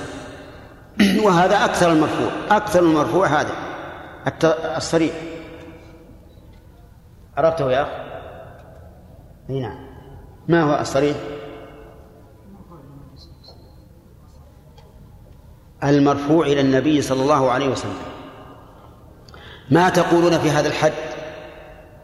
[1.26, 3.52] وهذا أكثر المرفوع أكثر المرفوع هذا
[4.78, 5.14] الصريح.
[7.38, 7.88] عرفته يا؟
[9.49, 9.78] إي نعم.
[10.48, 11.18] ما هو الصريح؟
[15.84, 17.98] المرفوع إلى النبي صلى الله عليه وسلم.
[19.72, 21.15] ما تقولون في هذا الحد؟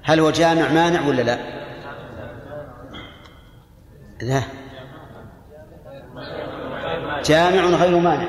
[0.03, 1.37] هل هو جامع مانع ولا لا؟
[4.21, 4.43] لا.
[7.25, 8.27] جامع غير مانع.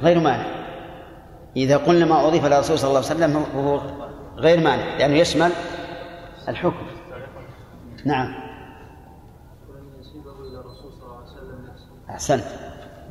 [0.00, 0.46] غير مانع.
[1.56, 3.80] إذا قلنا ما أضيف إلى الرسول صلى الله عليه وسلم هو
[4.36, 5.52] غير مانع لأنه يشمل
[6.48, 6.86] الحكم.
[8.04, 8.34] نعم.
[12.10, 12.44] أحسنت.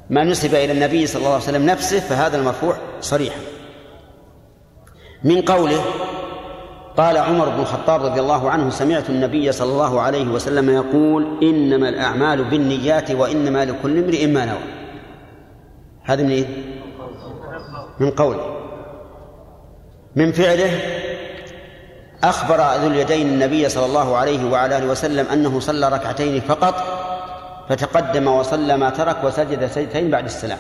[0.10, 3.36] ما نسب إلى النبي صلى الله عليه وسلم نفسه فهذا المرفوع صريح.
[5.24, 5.82] من قوله
[6.98, 11.90] قال عمر بن الخطاب رضي الله عنه سمعت النبي صلى الله عليه وسلم يقول إنما
[11.90, 14.64] الأعمال بالنيات وإنما لكل امرئ ما نوى
[16.04, 16.46] هذا من إيه؟
[18.00, 18.58] من قوله
[20.16, 20.80] من فعله
[22.24, 26.76] أخبر ذو اليدين النبي صلى الله عليه وعلى آله وسلم أنه صلى ركعتين فقط
[27.70, 30.60] فتقدم وصلى ما ترك وسجد سجدتين بعد السلام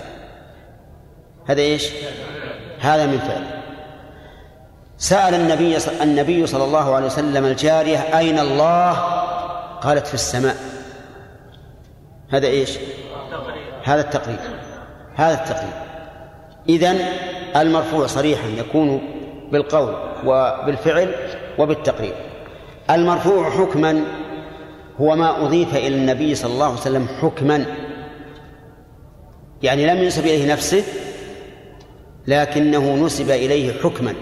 [1.45, 1.89] هذا إيش؟
[2.79, 3.60] هذا من فعل
[5.01, 8.91] سأل النبي النبي صلى الله عليه وسلم الجارية أين الله؟
[9.81, 10.55] قالت في السماء.
[12.29, 12.77] هذا إيش؟
[13.83, 14.39] هذا التقرير.
[15.15, 15.73] هذا التقرير.
[16.69, 16.99] إذن
[17.55, 19.01] المرفوع صريحا يكون
[19.51, 19.95] بالقول
[20.25, 21.15] وبالفعل
[21.57, 22.15] وبالتقرير.
[22.89, 24.03] المرفوع حكما
[25.01, 27.65] هو ما أضيف إلى النبي صلى الله عليه وسلم حكما.
[29.63, 30.83] يعني لم ينسب إليه نفسه
[32.27, 34.13] لكنه نسب إليه حكما.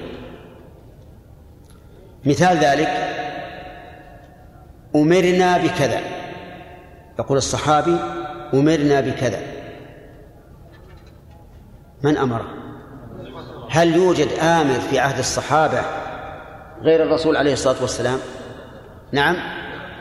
[2.26, 2.90] مثال ذلك
[4.96, 6.00] أمرنا بكذا.
[7.20, 7.98] يقول الصحابي
[8.54, 9.40] أمرنا بكذا.
[12.04, 12.48] من أمره
[13.70, 15.82] هل يوجد آمر في عهد الصحابة
[16.82, 18.20] غير الرسول عليه الصلاة والسلام؟
[19.12, 19.36] نعم.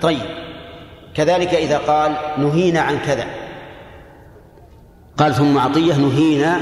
[0.00, 0.48] طيب.
[1.14, 3.24] كذلك إذا قال نهينا عن كذا.
[5.16, 6.60] قال ثم عطية نهينا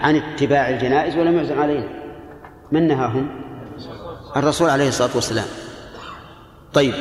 [0.00, 1.88] عن اتباع الجنائز ولم يعزم علينا.
[2.72, 3.45] من نهاهم؟
[4.36, 5.46] الرسول عليه الصلاة والسلام.
[6.72, 6.94] طيب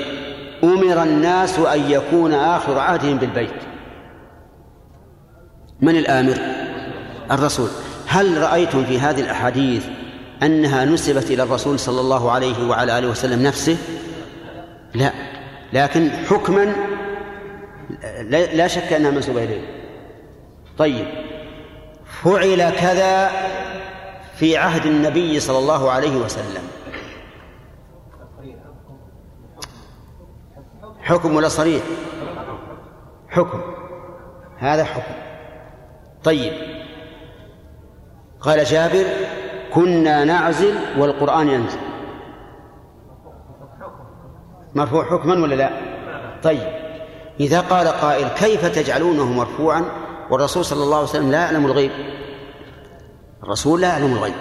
[0.63, 3.49] أمر الناس أن يكون آخر عهدهم بالبيت.
[5.81, 6.37] من الآمر؟
[7.31, 7.69] الرسول.
[8.07, 9.85] هل رأيتم في هذه الأحاديث
[10.43, 13.77] أنها نسبت إلى الرسول صلى الله عليه وعلى آله وسلم نفسه؟
[14.93, 15.11] لا.
[15.73, 16.75] لكن حكما
[18.53, 19.61] لا شك أنها منسوبة إليه.
[20.77, 21.05] طيب
[22.23, 23.31] فعل كذا
[24.39, 26.63] في عهد النبي صلى الله عليه وسلم.
[31.05, 31.83] حكم ولا صريح؟
[33.29, 33.61] حكم.
[34.57, 35.13] هذا حكم.
[36.23, 36.53] طيب.
[38.41, 39.05] قال جابر
[39.73, 41.79] كنا نعزل والقرآن ينزل.
[44.75, 45.69] مرفوع حكما ولا لا؟
[46.43, 46.67] طيب.
[47.39, 49.85] إذا قال قائل كيف تجعلونه مرفوعا؟
[50.31, 51.91] والرسول صلى الله عليه وسلم لا يعلم الغيب.
[53.43, 54.35] الرسول لا يعلم الغيب.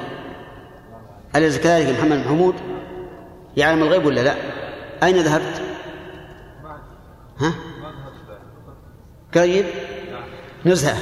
[1.37, 2.55] أليس كذلك محمد بن حمود؟
[3.57, 4.35] يعلم الغيب ولا لا؟
[5.03, 5.64] أين ذهبت؟
[7.41, 7.55] ها؟
[9.35, 9.67] قريب
[10.67, 10.97] نزهة.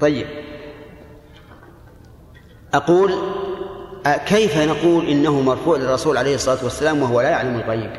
[0.00, 0.26] طيب.
[2.74, 3.14] أقول
[4.26, 7.90] كيف نقول إنه مرفوع للرسول عليه الصلاة والسلام وهو لا يعلم الغيب؟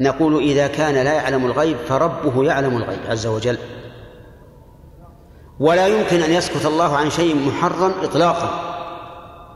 [0.00, 3.58] نقول إذا كان لا يعلم الغيب فربه يعلم الغيب عز وجل.
[5.60, 8.74] ولا يمكن أن يسكت الله عن شيء محرم إطلاقا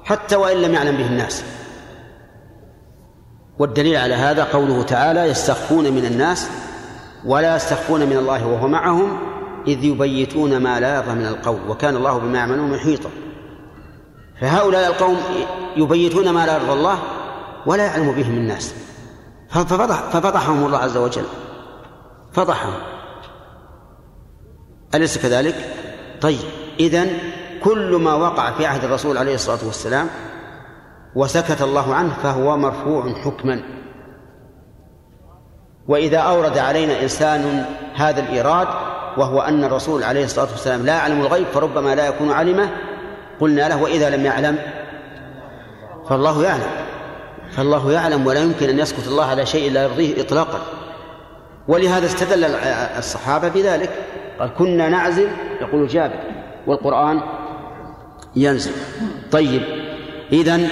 [0.05, 1.45] حتى وإن لم يعلم به الناس.
[3.63, 6.49] والدليل على هذا قوله تعالى يستخفون من الناس
[7.25, 9.19] ولا يستخفون من الله وهو معهم
[9.67, 13.11] إذ يبيتون ما لا يرضى من القول وكان الله بما يعملون محيطا.
[14.41, 15.17] فهؤلاء القوم
[15.77, 16.99] يبيتون ما لا يرضى الله
[17.67, 18.75] ولا يعلم بهم الناس.
[19.51, 21.25] ففضح ففضحهم الله عز وجل.
[22.33, 22.75] فضحهم.
[24.95, 25.55] أليس كذلك؟
[26.21, 26.45] طيب
[26.81, 27.19] إذن
[27.65, 30.09] كل ما وقع في عهد الرسول عليه الصلاة والسلام
[31.15, 33.63] وسكت الله عنه فهو مرفوع حكما.
[35.89, 37.65] وإذا أورد علينا إنسان
[37.95, 38.69] هذا الإيراد
[39.17, 42.71] وهو أن الرسول عليه الصلاة والسلام لا يعلم الغيب فربما لا يكون علمه
[43.41, 44.59] قلنا له وإذا لم يعلم
[46.09, 46.71] فالله يعلم
[47.51, 50.59] فالله يعلم ولا يمكن أن يسكت الله على شيء لا يرضيه إطلاقا.
[51.69, 52.45] ولهذا استدل
[52.99, 53.91] الصحابة بذلك
[54.39, 55.29] قال كنا نعزل
[55.61, 56.19] يقول جابر
[56.67, 57.21] والقرآن
[58.37, 58.73] ينزل.
[59.33, 59.82] طيب
[60.33, 60.69] إذن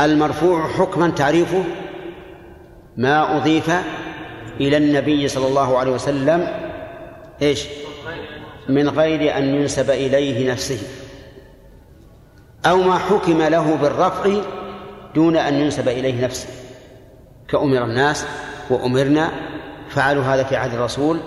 [0.00, 1.64] المرفوع حكما تعريفه
[2.96, 3.70] ما أضيف
[4.60, 6.48] إلى النبي صلى الله عليه وسلم
[7.42, 7.66] إيش؟
[8.68, 10.78] من غير أن ينسب إليه نفسه
[12.66, 14.30] أو ما حكم له بالرفع
[15.14, 16.48] دون أن ينسب إليه نفسه.
[17.48, 18.26] كأمر الناس
[18.70, 19.30] وأمرنا
[19.88, 21.20] فعلوا هذا في عهد الرسول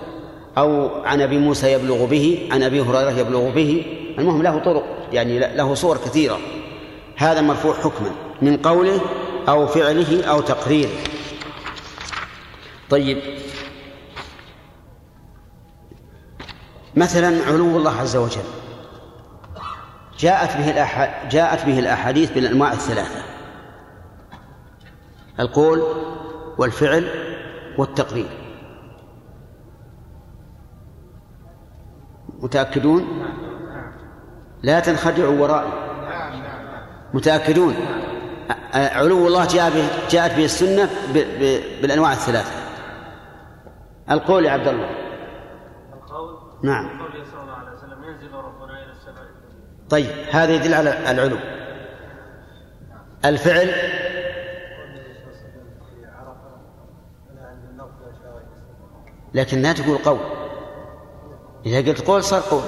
[0.58, 3.84] أو عن أبي موسى يبلغ به عن أبي هريرة يبلغ به
[4.18, 6.38] المهم له طرق يعني له صور كثيرة.
[7.16, 8.10] هذا مرفوع حكما
[8.42, 9.00] من قوله
[9.48, 10.90] أو فعله أو تقريره.
[12.90, 13.18] طيب.
[16.96, 18.44] مثلا علو الله عز وجل.
[20.18, 20.72] جاءت به.
[21.28, 23.22] جاءت به الأحاديث بالأنواع الثلاثة.
[25.40, 25.82] القول
[26.58, 27.08] والفعل
[27.78, 28.28] والتقرير.
[32.38, 33.26] متأكدون؟
[34.62, 35.85] لا تنخدعوا ورائي.
[37.16, 37.74] متأكدون.
[38.74, 40.90] علو الله جاء به جاءت به السنة.
[41.82, 42.52] بالأنواع الثلاثة.
[44.10, 44.90] القول يا عبد الله.
[45.94, 47.06] القول؟ نعم.
[49.90, 51.36] طيب هذا يدل على العلو.
[53.24, 53.70] الفعل؟
[59.34, 60.18] لكن لا تقول قول.
[61.66, 62.62] إذا قلت قول صار قول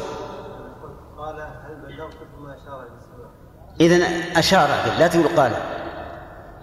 [1.18, 2.98] قال هل بلغتكم ما اشار إلى
[3.80, 4.06] إذا
[4.36, 4.68] أشار
[4.98, 5.52] لا تقول قال.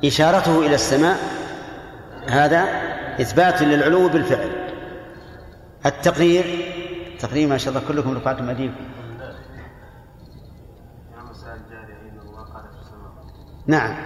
[0.05, 1.17] إشارته إلى السماء
[2.29, 2.65] هذا
[3.21, 4.49] إثبات للعلو بالفعل.
[5.85, 6.45] التقرير
[7.19, 8.85] تقرير ما شاء الله كلكم رفعتم أيديكم.
[13.67, 13.97] نعم.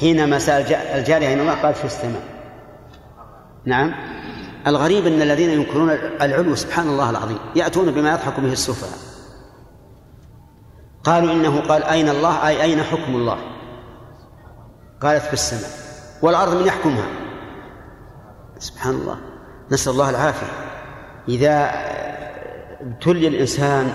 [0.00, 2.22] حينما سأل الجارية أين الله قال في السماء.
[3.64, 3.94] نعم.
[4.66, 5.90] الغريب أن الذين ينكرون
[6.22, 9.09] العلو سبحان الله العظيم يأتون بما يضحك به السفهاء.
[11.04, 13.38] قالوا إنه قال أين الله؟ أي أين حكم الله؟
[15.02, 15.70] قالت في السماء.
[16.22, 17.06] والأرض من يحكمها.
[18.58, 19.18] سبحان الله.
[19.70, 20.46] نسأل الله العافية.
[21.28, 21.70] إذا
[22.80, 23.92] ابتلي الإنسان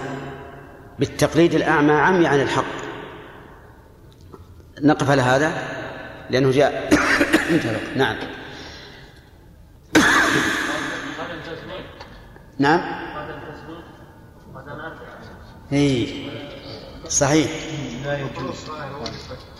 [0.99, 2.75] بالتقليد الأعمى عمي عن الحق.
[4.81, 5.51] نقف على هذا؟
[6.29, 6.89] لأنه جاء.
[7.95, 8.15] نعم.
[12.59, 13.05] نعم.
[15.73, 16.44] اي
[17.15, 17.51] صحيح.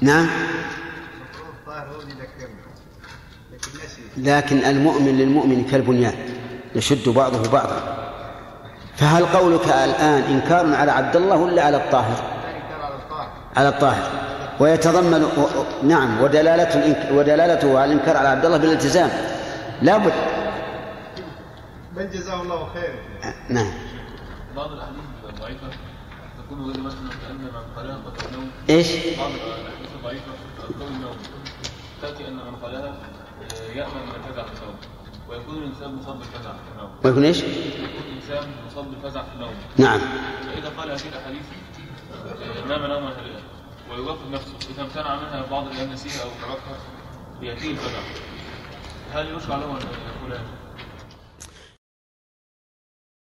[0.01, 0.27] نعم.
[4.17, 6.13] لكن المؤمن للمؤمن كالبنيان
[6.75, 7.79] يشد بعضه بعضا.
[8.95, 12.23] فهل قولك الآن إنكار على عبد الله ولا على الطاهر؟
[13.57, 14.09] على الطاهر.
[14.59, 15.27] ويتضمن
[15.83, 19.09] نعم ودلالته ودلالته على الإنكار على عبد الله بالالتزام.
[19.81, 20.13] لابد
[21.95, 22.95] بل جزاه الله خير.
[23.49, 23.71] نعم.
[24.55, 25.67] بعض الاحاديث الضعيفه
[26.45, 26.75] تكون غير
[27.27, 28.51] كأن من قد النوم.
[28.69, 30.31] إيش؟ بعض الأحاديث الضعيفه
[30.79, 31.17] قول النوم.
[32.01, 32.97] تأتي أن من قالها
[33.75, 34.75] يأمن من في النوم.
[35.29, 36.91] ويكون الإنسان مصاب بالفزع في النوم.
[37.03, 39.53] ويكون إيش؟ يكون الإنسان مصاب بالفزع في النوم.
[39.77, 39.99] نعم.
[40.45, 41.45] فإذا قال هذه الأحاديث
[42.67, 43.41] نام نوما هادئا
[43.91, 44.53] ويوقف نفسه.
[44.69, 46.77] إذا امتنع منها بعض الأيام نسيها أو تركها
[47.41, 47.99] يأتيه الفزع.
[49.13, 49.81] هل يشرع له أن
[50.19, 50.64] يقول هذا؟